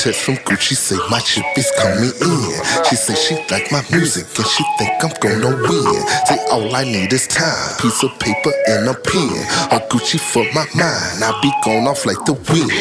text 0.00 0.24
from 0.24 0.36
Gucci 0.48 0.72
say 0.72 0.96
my 1.10 1.20
chip 1.20 1.44
is 1.60 1.70
coming 1.76 2.08
in. 2.08 2.48
She 2.88 2.96
say 2.96 3.12
she 3.12 3.36
like 3.52 3.68
my 3.68 3.84
music 3.92 4.24
and 4.32 4.48
she 4.48 4.64
think 4.80 4.96
I'm 5.04 5.12
gonna 5.20 5.52
win. 5.60 6.00
Say 6.24 6.40
all 6.48 6.74
I 6.74 6.84
need 6.84 7.12
is 7.12 7.28
time, 7.28 7.76
piece 7.76 8.02
of 8.02 8.16
paper 8.18 8.52
and 8.72 8.88
a 8.88 8.94
pen. 8.96 9.28
A 9.76 9.78
Gucci 9.92 10.16
for 10.16 10.44
my 10.56 10.64
mind, 10.72 11.20
I 11.20 11.36
be 11.44 11.52
gone 11.60 11.84
off 11.86 12.06
like 12.06 12.16
the 12.24 12.32
wind. 12.48 12.72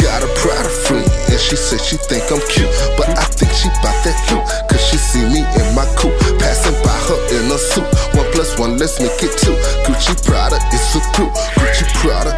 Got 0.00 0.24
a 0.24 0.30
pride 0.40 0.64
of 0.64 0.76
friend 0.88 1.04
and 1.28 1.40
she 1.40 1.56
say 1.56 1.76
she 1.84 1.96
think 2.08 2.24
I'm 2.32 2.40
cute, 2.48 2.72
but 2.96 3.12
I 3.12 3.28
think 3.28 3.52
she 3.52 3.68
bout 3.84 4.00
that 4.08 4.16
loot. 4.32 4.44
Cause 4.72 4.80
she 4.88 4.96
see 4.96 5.24
me 5.28 5.44
in 5.44 5.66
my 5.76 5.84
coupe, 6.00 6.16
passing 6.40 6.76
by 6.80 6.96
her 7.12 7.20
in 7.36 7.44
a 7.52 7.58
suit. 7.60 7.84
One 8.16 8.28
plus 8.32 8.56
one, 8.58 8.78
let's 8.80 9.00
make 9.04 9.20
it 9.20 9.36
two. 9.36 9.52
Gucci 9.84 10.16
Prada 10.24 10.56
is 10.72 10.96
a 10.96 11.00
crew, 11.12 11.28
Gucci 11.60 11.84
Prada 12.00 12.32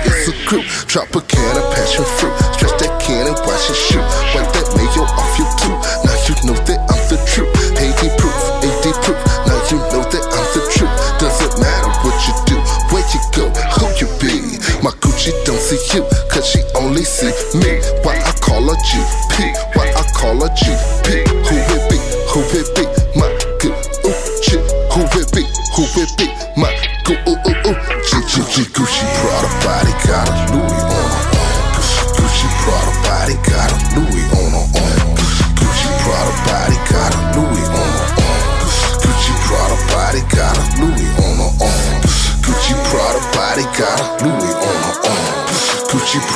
crew. 0.47 0.62
Drop 0.86 1.11
a 1.11 1.20
can 1.26 1.59
of 1.59 1.66
passion 1.74 2.07
fruit, 2.16 2.32
stretch 2.55 2.78
that 2.78 2.94
can 3.03 3.26
and 3.26 3.36
watch 3.44 3.66
it 3.66 3.76
shoot. 3.76 4.07
Wipe 4.32 4.47
that 4.55 4.66
mayo 4.78 5.03
off 5.03 5.34
your 5.34 5.51
tooth. 5.59 5.82
Now 6.07 6.16
you 6.30 6.34
know 6.47 6.57
that 6.70 6.80
I'm 6.86 7.03
the 7.11 7.18
truth. 7.26 7.51
AD 7.74 8.03
proof, 8.16 8.38
AD 8.62 8.86
proof. 9.03 9.18
Now 9.51 9.59
you 9.68 9.78
know 9.90 10.03
that 10.07 10.24
I'm 10.24 10.49
the 10.55 10.62
truth. 10.70 10.94
Doesn't 11.18 11.55
matter 11.59 11.90
what 12.07 12.16
you 12.30 12.34
do, 12.47 12.57
where 12.94 13.07
you 13.11 13.20
go, 13.34 13.51
who 13.74 13.86
you 13.99 14.09
be. 14.22 14.57
My 14.86 14.94
Gucci 15.03 15.34
don't 15.44 15.59
see 15.59 15.82
you, 15.92 16.07
cause 16.30 16.47
she 16.47 16.62
only 16.78 17.03
see 17.03 17.34
me. 17.59 17.82
Why 18.07 18.14
I 18.14 18.32
call 18.38 18.62
her 18.70 18.78
GP, 18.86 19.51
why 19.74 19.90
I 19.90 20.03
call 20.14 20.38
her 20.47 20.53
GP. 20.55 21.26
Who 21.26 21.57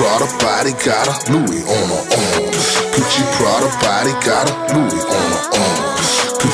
Prada 0.00 0.24
body 0.38 0.72
got 0.82 1.06
a 1.08 1.30
Louis 1.30 1.62
on 1.62 1.88
her 1.90 2.00
arm. 2.00 2.52
Gucci 2.96 3.22
Prada 3.36 3.68
body 3.84 4.12
got 4.24 4.48
a 4.48 4.54
Louis 4.72 5.04
on 5.04 5.30
her 5.30 5.60
arm. 5.60 5.69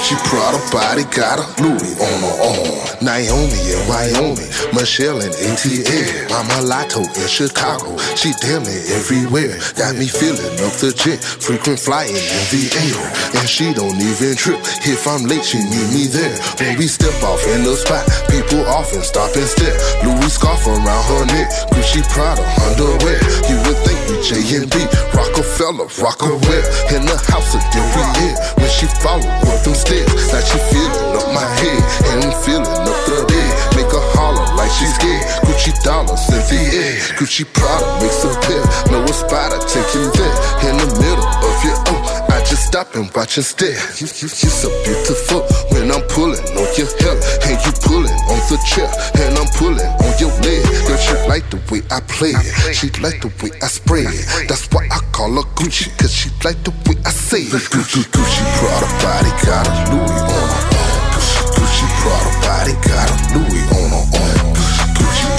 Gucci 0.07 0.23
Prada 0.31 0.63
body 0.71 1.03
got 1.11 1.43
a 1.43 1.47
Louis 1.59 1.99
on 1.99 2.19
her 2.23 2.39
arm. 2.47 2.87
Naomi 3.03 3.59
in 3.75 3.83
Wyoming, 3.91 4.47
Michelle 4.71 5.19
in 5.19 5.35
ATL, 5.35 6.63
Lotto 6.63 7.03
in 7.03 7.27
Chicago. 7.27 7.99
She 8.15 8.31
damn 8.39 8.63
it 8.63 8.87
everywhere. 8.95 9.59
Got 9.75 9.99
me 9.99 10.07
feeling 10.07 10.55
up 10.63 10.79
the 10.79 10.95
jet, 10.95 11.19
frequent 11.19 11.81
flying 11.81 12.15
in 12.15 12.45
the 12.55 12.71
air. 12.87 13.03
And 13.35 13.49
she 13.51 13.75
don't 13.75 13.99
even 13.99 14.39
trip. 14.39 14.63
If 14.87 15.11
I'm 15.11 15.27
late, 15.27 15.43
she 15.43 15.59
meet 15.59 15.91
me 15.91 16.07
there. 16.07 16.39
When 16.63 16.79
we 16.79 16.87
step 16.87 17.19
off 17.27 17.43
in 17.51 17.67
the 17.67 17.75
spot, 17.75 18.07
people 18.31 18.63
often 18.71 19.03
stop 19.03 19.35
and 19.35 19.51
stare. 19.51 19.75
Louis 20.07 20.31
scarf 20.31 20.63
around 20.71 21.05
her 21.11 21.27
neck, 21.35 21.51
Gucci 21.75 22.07
Prada 22.15 22.47
underwear. 22.63 23.19
You 23.51 23.59
would 23.67 23.79
think 23.83 23.99
we 24.07 24.23
J 24.23 24.63
and 24.63 24.71
B, 24.71 24.87
Rockefeller, 25.11 25.91
Rockaware. 25.99 26.67
In 26.95 27.03
the 27.03 27.19
house 27.27 27.59
of 27.59 27.63
year. 27.75 28.39
When 28.57 28.71
she 28.71 28.87
follow 29.03 29.27
up 29.27 29.63
them 29.67 29.75
stairs, 29.97 30.33
now 30.33 30.41
she 30.41 30.59
feeling 30.73 31.17
up 31.17 31.29
my 31.33 31.47
head 31.61 31.83
and 32.13 32.35
feeling 32.45 32.67
up 32.67 33.01
the 33.07 33.25
bed. 33.29 33.77
Make 33.77 33.93
her 33.93 34.16
holler 34.27 34.47
like 34.59 34.73
she's 34.75 34.95
scared. 34.95 35.23
Gucci 35.47 35.73
dollars 35.87 36.27
in 36.31 36.43
air. 36.75 36.95
Gucci 37.19 37.45
Prada 37.47 37.87
makes 38.03 38.25
a 38.27 38.31
pair. 38.43 38.63
Know 38.91 39.07
a 39.07 39.59
take 39.71 39.91
you 39.95 40.11
there. 40.19 40.37
In 40.67 40.75
the 40.83 40.89
middle 40.99 41.31
of 41.49 41.57
your 41.63 41.79
own. 41.95 42.03
I 42.35 42.43
just 42.45 42.67
stop 42.67 42.95
and 42.95 43.09
watch 43.15 43.37
and 43.39 43.47
stare. 43.47 43.79
You, 44.01 44.07
you, 44.21 44.29
you 44.29 44.51
so 44.51 44.69
beautiful 44.85 45.41
when 45.73 45.91
I'm 45.95 46.03
pulling 46.11 46.43
on 46.59 46.69
your 46.75 46.91
hair 47.01 47.17
and 47.47 47.57
you 47.65 47.73
pulling 47.87 48.19
on 48.33 48.41
the 48.51 48.59
chair 48.67 48.91
and 49.23 49.39
I'm 49.39 49.49
pulling 49.55 49.93
on 50.05 50.13
your 50.19 50.35
leg. 50.43 50.63
Girl, 50.87 50.99
she 50.99 51.15
like 51.31 51.47
the 51.51 51.61
way 51.71 51.83
I 51.91 52.01
play 52.01 52.35
it. 52.35 52.75
She 52.75 52.91
like 53.01 53.21
the 53.23 53.31
way 53.43 53.51
I 53.63 53.69
spray 53.69 54.07
it. 54.07 54.49
That's 54.49 54.67
why 54.73 54.89
I 54.91 55.01
call 55.13 55.33
her 55.39 55.47
Gucci, 55.55 55.87
cause 55.99 56.13
she 56.13 56.31
like 56.45 56.59
the 56.65 56.73
way 56.87 56.97
I 57.05 57.11
say 57.11 57.43
it. 57.47 57.63
Gucci, 57.73 58.03
Gucci 58.11 58.43
Prada 58.59 58.89
body 59.01 59.33
got 59.47 59.65
a 59.67 59.75
Louis 59.91 60.21
on 60.37 60.49
her 60.51 60.65
arm. 60.77 61.07
Gucci 61.57 61.87
Prada 62.03 62.31
body 62.45 62.75
got 62.85 63.09
a 63.09 63.39
Louis 63.39 63.63
on. 63.71 63.76
Gucci 63.76 63.76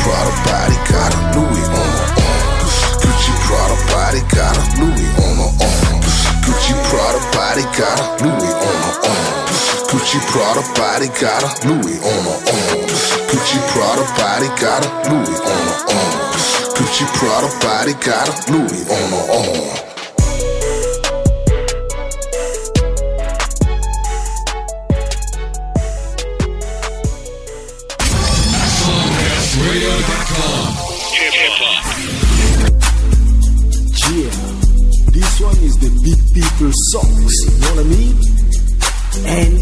Prada 0.08 0.32
body 0.48 0.80
got 0.88 1.12
a 1.12 1.20
Louis 1.36 1.68
on 1.68 1.92
her 2.00 2.08
arm. 2.24 2.64
Gucci 3.04 3.34
Prada 3.44 3.76
body 3.92 4.24
got 4.32 4.56
a 4.56 4.64
Louis 4.80 5.12
on 5.20 5.36
her 5.36 5.52
arm. 5.68 6.00
Gucci 6.48 6.76
Prada 6.88 7.20
body 7.36 7.68
got 7.76 8.00
a 8.00 8.08
Louis 8.24 8.54
on 8.56 8.78
her 8.88 8.96
arm. 9.04 9.48
Gucci 9.92 10.20
Prada 10.32 10.64
body 10.80 11.10
got 11.20 11.44
a 11.44 11.52
Louis 11.68 12.00
on 12.00 12.24
her 12.24 12.40
arm. 12.40 12.88
Gucci 13.28 13.60
Prada 13.68 14.08
body 14.16 14.48
got 14.64 14.80
a 14.80 15.12
Louis 15.12 15.40
on 15.44 15.64
her 15.68 15.80
arm. 15.92 16.24
Gucci 16.80 17.06
Prada 17.20 17.50
body 17.60 17.94
got 18.00 18.32
a 18.32 18.52
Louis 18.54 18.88
on 18.88 19.10
her 19.12 19.26
arm. 19.34 19.87
This 35.38 35.46
one 35.46 35.64
is 35.64 35.78
the 35.78 35.90
big 36.02 36.18
people 36.34 36.72
songs, 36.90 37.34
you 37.46 37.54
know 37.62 37.70
what 37.76 37.86
I 37.86 37.94
mean? 37.94 38.18
And, 39.28 39.54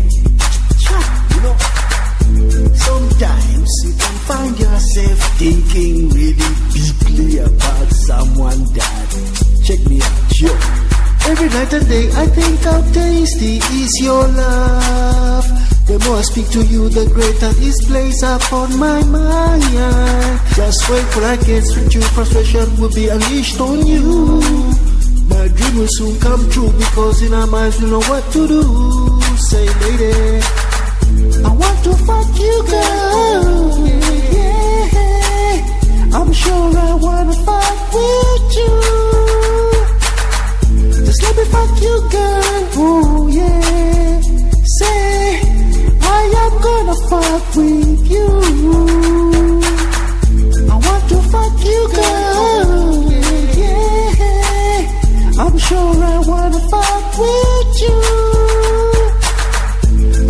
you 1.36 1.42
know, 1.44 1.56
sometimes 2.76 3.70
you 3.84 3.92
can 3.92 4.16
find 4.24 4.60
yourself 4.60 5.20
thinking 5.36 6.10
really 6.10 6.52
deeply 6.72 7.40
about 7.40 7.92
someone 8.08 8.64
that, 8.74 9.08
check 9.66 9.80
me 9.88 10.00
out, 10.02 10.40
yo. 10.40 10.52
Every 11.28 11.50
night 11.50 11.74
and 11.74 11.88
day 11.90 12.08
I 12.14 12.28
think 12.28 12.60
how 12.62 12.82
tasty 12.94 13.58
is 13.58 13.92
your 14.02 14.28
love. 14.28 15.46
The 15.88 16.00
more 16.08 16.18
I 16.18 16.22
speak 16.22 16.50
to 16.52 16.64
you, 16.64 16.90
the 16.90 17.06
greater 17.14 17.52
this 17.60 17.84
place 17.86 18.24
upon 18.24 18.80
my 18.80 19.04
mind. 19.04 19.64
Just 20.56 20.90
wait 20.90 21.06
for 21.12 21.24
I 21.24 21.36
get 21.36 21.66
you, 21.94 22.02
frustration 22.16 22.80
will 22.80 22.94
be 22.94 23.10
unleashed 23.10 23.60
on 23.60 23.86
you. 23.86 24.95
My 25.36 25.48
dream 25.50 25.76
will 25.78 25.88
soon 25.90 26.20
come 26.20 26.50
true 26.50 26.72
because 26.72 27.22
in 27.22 27.34
our 27.34 27.46
minds 27.48 27.82
we 27.82 27.90
know 27.90 28.00
what 28.12 28.24
to 28.34 28.48
do. 28.48 28.62
Say, 29.50 29.66
lady, 29.84 30.42
I 31.44 31.52
want 31.62 31.78
to 31.84 31.94
fuck 32.08 32.40
you, 32.40 32.56
girl. 32.72 33.88
Yeah, 34.36 36.18
I'm 36.18 36.32
sure 36.32 36.78
I 36.90 36.94
wanna 37.06 37.36
fuck 37.48 37.94
with 37.96 38.56
you. 38.60 38.74
Just 41.06 41.22
let 41.24 41.34
me 41.38 41.46
fuck 41.56 41.82
you, 41.86 41.96
girl. 42.16 42.62
Oh 42.88 43.28
yeah. 43.28 44.22
Say 44.80 45.42
I 46.02 46.22
am 46.44 46.54
gonna 46.68 46.96
fuck 47.10 47.56
with 47.58 48.10
you. 48.10 48.95
Sure 55.68 56.04
I 56.14 56.18
wanna 56.32 56.62
fuck 56.72 57.06
with 57.24 57.72
you. 57.86 58.00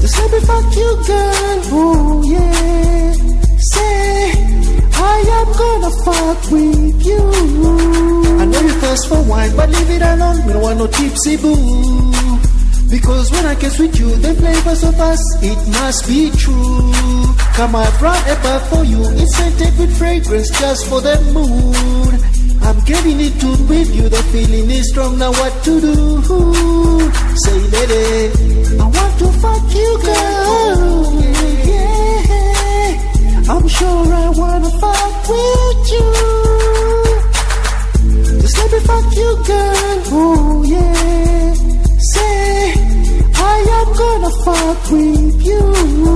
Just 0.01 0.15
let 0.19 0.29
me 0.33 0.39
fuck 0.49 0.67
you, 0.81 0.91
girl. 1.09 1.57
Oh 1.77 2.23
yeah. 2.33 3.13
Say 3.73 4.31
I 4.93 5.17
am 5.39 5.49
gonna 5.61 5.91
fuck 6.05 6.41
with 6.51 7.05
you. 7.09 7.23
I 8.41 8.45
know 8.45 8.61
you 8.61 8.75
thirst 8.83 9.07
for 9.09 9.21
wine, 9.23 9.55
but 9.55 9.69
leave 9.69 9.89
it 9.89 10.01
alone. 10.01 10.45
We 10.45 10.53
don't 10.53 10.61
want 10.61 10.77
no 10.79 10.87
tipsy 10.87 11.37
boo. 11.37 12.11
Because 12.89 13.31
when 13.31 13.45
I 13.45 13.55
kiss 13.55 13.79
with 13.79 13.99
you, 13.99 14.15
the 14.17 14.33
flavors 14.35 14.83
of 14.83 14.99
us, 14.99 15.21
it 15.41 15.57
must 15.79 16.07
be 16.07 16.29
true. 16.31 16.93
Come, 17.57 17.75
I 17.75 17.89
brought 17.99 18.23
a 18.23 18.35
bath 18.43 18.69
for 18.69 18.83
you. 18.85 19.01
It's 19.19 19.35
scented 19.35 19.77
with 19.79 19.97
fragrance 19.97 20.49
just 20.59 20.85
for 20.87 21.01
the 21.01 21.19
mood. 21.33 22.34
I'm 22.67 22.79
getting 22.85 23.19
it 23.21 23.39
tuned 23.39 23.69
with 23.69 23.95
you. 23.95 24.09
The 24.09 24.23
feeling 24.31 24.69
is 24.71 24.89
strong. 24.89 25.17
Now 25.19 25.31
what 25.31 25.63
to 25.65 25.81
do? 25.81 25.95
Say, 27.43 27.59
lady, 27.75 28.31
I 28.79 28.85
want 28.85 29.19
to 29.19 29.27
fuck 29.43 29.73
you, 29.75 29.99
girl. 30.03 31.21
Yeah, 31.71 33.53
I'm 33.53 33.67
sure 33.67 34.13
I 34.23 34.29
wanna 34.29 34.71
fuck 34.81 35.29
with 35.29 35.91
you. 35.95 36.09
Just 38.41 38.57
let 38.57 38.71
me 38.71 38.79
fuck 38.79 39.15
you, 39.15 39.31
girl. 39.45 40.01
Oh 40.17 40.63
yeah. 40.65 41.53
Say 42.13 42.73
I 43.35 43.55
am 43.79 43.89
gonna 44.01 44.31
fuck 44.43 44.91
with 44.91 45.45
you. 45.45 46.14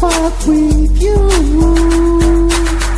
Fuck 0.00 0.46
with 0.46 1.02
you. 1.02 1.60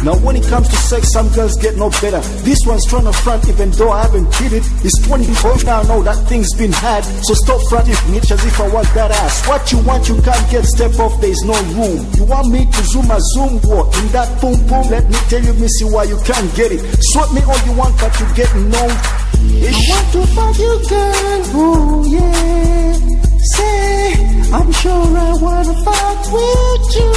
Now 0.03 0.19
when 0.19 0.35
it 0.35 0.43
comes 0.49 0.67
to 0.69 0.75
sex, 0.75 1.13
some 1.13 1.29
girls 1.31 1.55
get 1.63 1.77
no 1.77 1.89
better. 2.03 2.19
This 2.43 2.59
one's 2.67 2.85
trying 2.87 3.05
to 3.05 3.13
front 3.13 3.49
even 3.49 3.71
though 3.71 3.91
I 3.91 4.03
haven't 4.03 4.27
did 4.35 4.53
it. 4.53 4.65
It's 4.83 4.99
24 5.07 5.63
now, 5.63 5.83
know 5.83 6.03
that 6.03 6.19
thing's 6.27 6.53
been 6.55 6.73
had. 6.73 7.03
So 7.23 7.35
stop 7.35 7.61
fronting 7.69 7.95
bitch 8.11 8.31
as 8.31 8.45
if 8.45 8.61
I 8.61 8.69
was 8.69 8.93
that 8.95 9.13
ass. 9.13 9.47
What 9.47 9.71
you 9.71 9.79
want, 9.87 10.09
you 10.09 10.21
can't 10.23 10.51
get. 10.51 10.65
Step 10.65 10.99
off, 10.99 11.21
there's 11.21 11.43
no 11.43 11.55
room. 11.79 12.03
You 12.15 12.25
want 12.25 12.49
me 12.49 12.67
to 12.67 12.83
zoom 12.91 13.11
a 13.11 13.19
zoom 13.35 13.61
what? 13.63 13.95
In 13.99 14.09
that 14.11 14.41
boom 14.41 14.59
boom, 14.67 14.91
let 14.91 15.07
me 15.09 15.19
tell 15.31 15.43
you, 15.43 15.55
missy, 15.55 15.85
why 15.87 16.05
you 16.05 16.19
can't 16.27 16.51
get 16.57 16.73
it. 16.73 16.83
Swap 17.15 17.33
me 17.33 17.41
all 17.43 17.59
you 17.63 17.73
want, 17.79 17.95
but 18.01 18.11
you 18.19 18.27
get 18.35 18.51
no. 18.57 18.83
I 18.83 19.71
want 19.87 20.07
to 20.13 20.27
fuck 20.35 20.59
you, 20.59 20.75
girl. 20.91 21.43
Oh 21.55 22.05
yeah. 22.11 23.32
Say, 23.45 24.15
I'm 24.53 24.71
sure 24.73 25.19
I 25.19 25.33
wanna 25.41 25.75
fuck 25.85 26.33
with 26.33 26.95
you. 26.97 27.13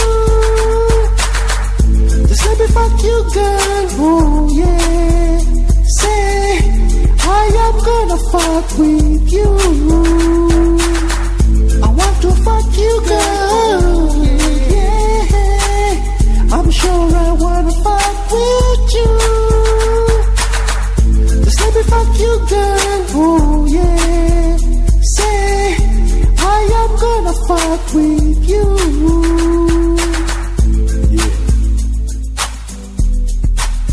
Just 2.27 2.45
let 2.45 2.59
me 2.59 2.67
fuck 2.67 3.03
you, 3.03 3.17
girl. 3.35 3.87
Oh 3.99 4.49
yeah. 4.51 5.39
Say, 5.99 6.59
I 7.21 7.45
am 7.65 7.75
gonna 7.89 8.17
fuck 8.31 8.77
with 8.79 9.31
you. 9.31 9.49
I 11.83 11.87
want 11.99 12.21
to 12.23 12.31
fuck 12.45 12.69
you, 12.75 13.01
girl. 13.07 14.15
Yeah. 14.73 15.91
I'm 16.57 16.69
sure 16.71 17.15
I 17.15 17.31
wanna 17.33 17.71
fuck 17.85 18.31
with 18.31 18.93
you. 18.97 19.11
Just 21.43 21.59
let 21.61 21.71
me 21.75 21.83
fuck 21.83 22.19
you, 22.19 22.33
girl. 22.49 23.05
Oh 23.13 23.65
yeah. 23.69 24.54
Gonna 26.99 27.33
fuck 27.47 27.93
with 27.93 28.47
you. 28.47 29.95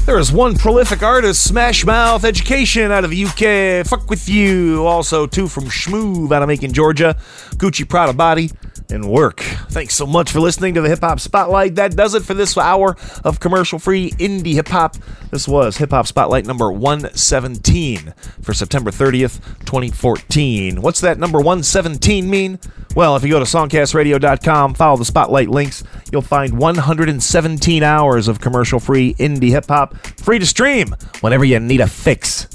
There 0.06 0.18
is 0.18 0.32
one 0.32 0.56
prolific 0.56 1.02
artist, 1.02 1.44
Smash 1.44 1.84
Mouth 1.84 2.24
Education 2.24 2.90
out 2.92 3.04
of 3.04 3.10
the 3.10 3.24
UK. 3.24 3.86
Fuck 3.86 4.10
with 4.10 4.28
you. 4.28 4.84
Also, 4.86 5.26
two 5.26 5.48
from 5.48 5.64
Schmoove 5.64 6.32
out 6.32 6.42
of 6.42 6.48
Macon, 6.48 6.72
Georgia. 6.72 7.16
Gucci 7.56 7.88
Prada 7.88 8.12
Body 8.12 8.50
and 8.92 9.08
Work. 9.08 9.40
Thanks 9.70 9.94
so 9.94 10.06
much 10.06 10.30
for 10.30 10.38
listening 10.38 10.74
to 10.74 10.80
the 10.80 10.88
Hip 10.88 11.00
Hop 11.00 11.18
Spotlight. 11.18 11.74
That 11.76 11.96
does 11.96 12.14
it 12.14 12.22
for 12.22 12.34
this 12.34 12.56
hour 12.56 12.96
of 13.24 13.40
commercial 13.40 13.78
free 13.78 14.10
indie 14.12 14.54
hip 14.54 14.68
hop. 14.68 14.96
This 15.30 15.48
was 15.48 15.78
Hip 15.78 15.90
Hop 15.90 16.06
Spotlight 16.06 16.46
number 16.46 16.70
117 16.70 18.14
for 18.42 18.52
September 18.52 18.90
30th, 18.90 19.40
2014. 19.64 20.82
What's 20.82 21.00
that 21.00 21.18
number 21.18 21.38
117 21.38 22.28
mean? 22.28 22.60
Well, 22.94 23.16
if 23.16 23.22
you 23.22 23.30
go 23.30 23.38
to 23.38 23.44
songcastradio.com, 23.44 24.74
follow 24.74 24.98
the 24.98 25.04
Spotlight 25.04 25.48
links, 25.48 25.82
you'll 26.12 26.22
find 26.22 26.58
117 26.58 27.82
hours 27.82 28.28
of 28.28 28.40
commercial 28.40 28.78
free 28.78 29.14
indie 29.14 29.50
hip 29.50 29.66
hop 29.66 29.96
free 30.18 30.38
to 30.38 30.46
stream 30.46 30.94
whenever 31.20 31.44
you 31.44 31.58
need 31.58 31.80
a 31.80 31.88
fix. 31.88 32.48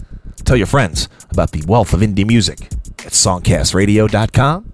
Tell 0.46 0.56
your 0.56 0.68
friends 0.68 1.10
about 1.32 1.52
the 1.52 1.64
wealth 1.68 1.94
of 1.94 2.02
indie 2.02 2.26
music 2.26 2.62
at 3.06 3.12
songcastradio.com 3.12 4.74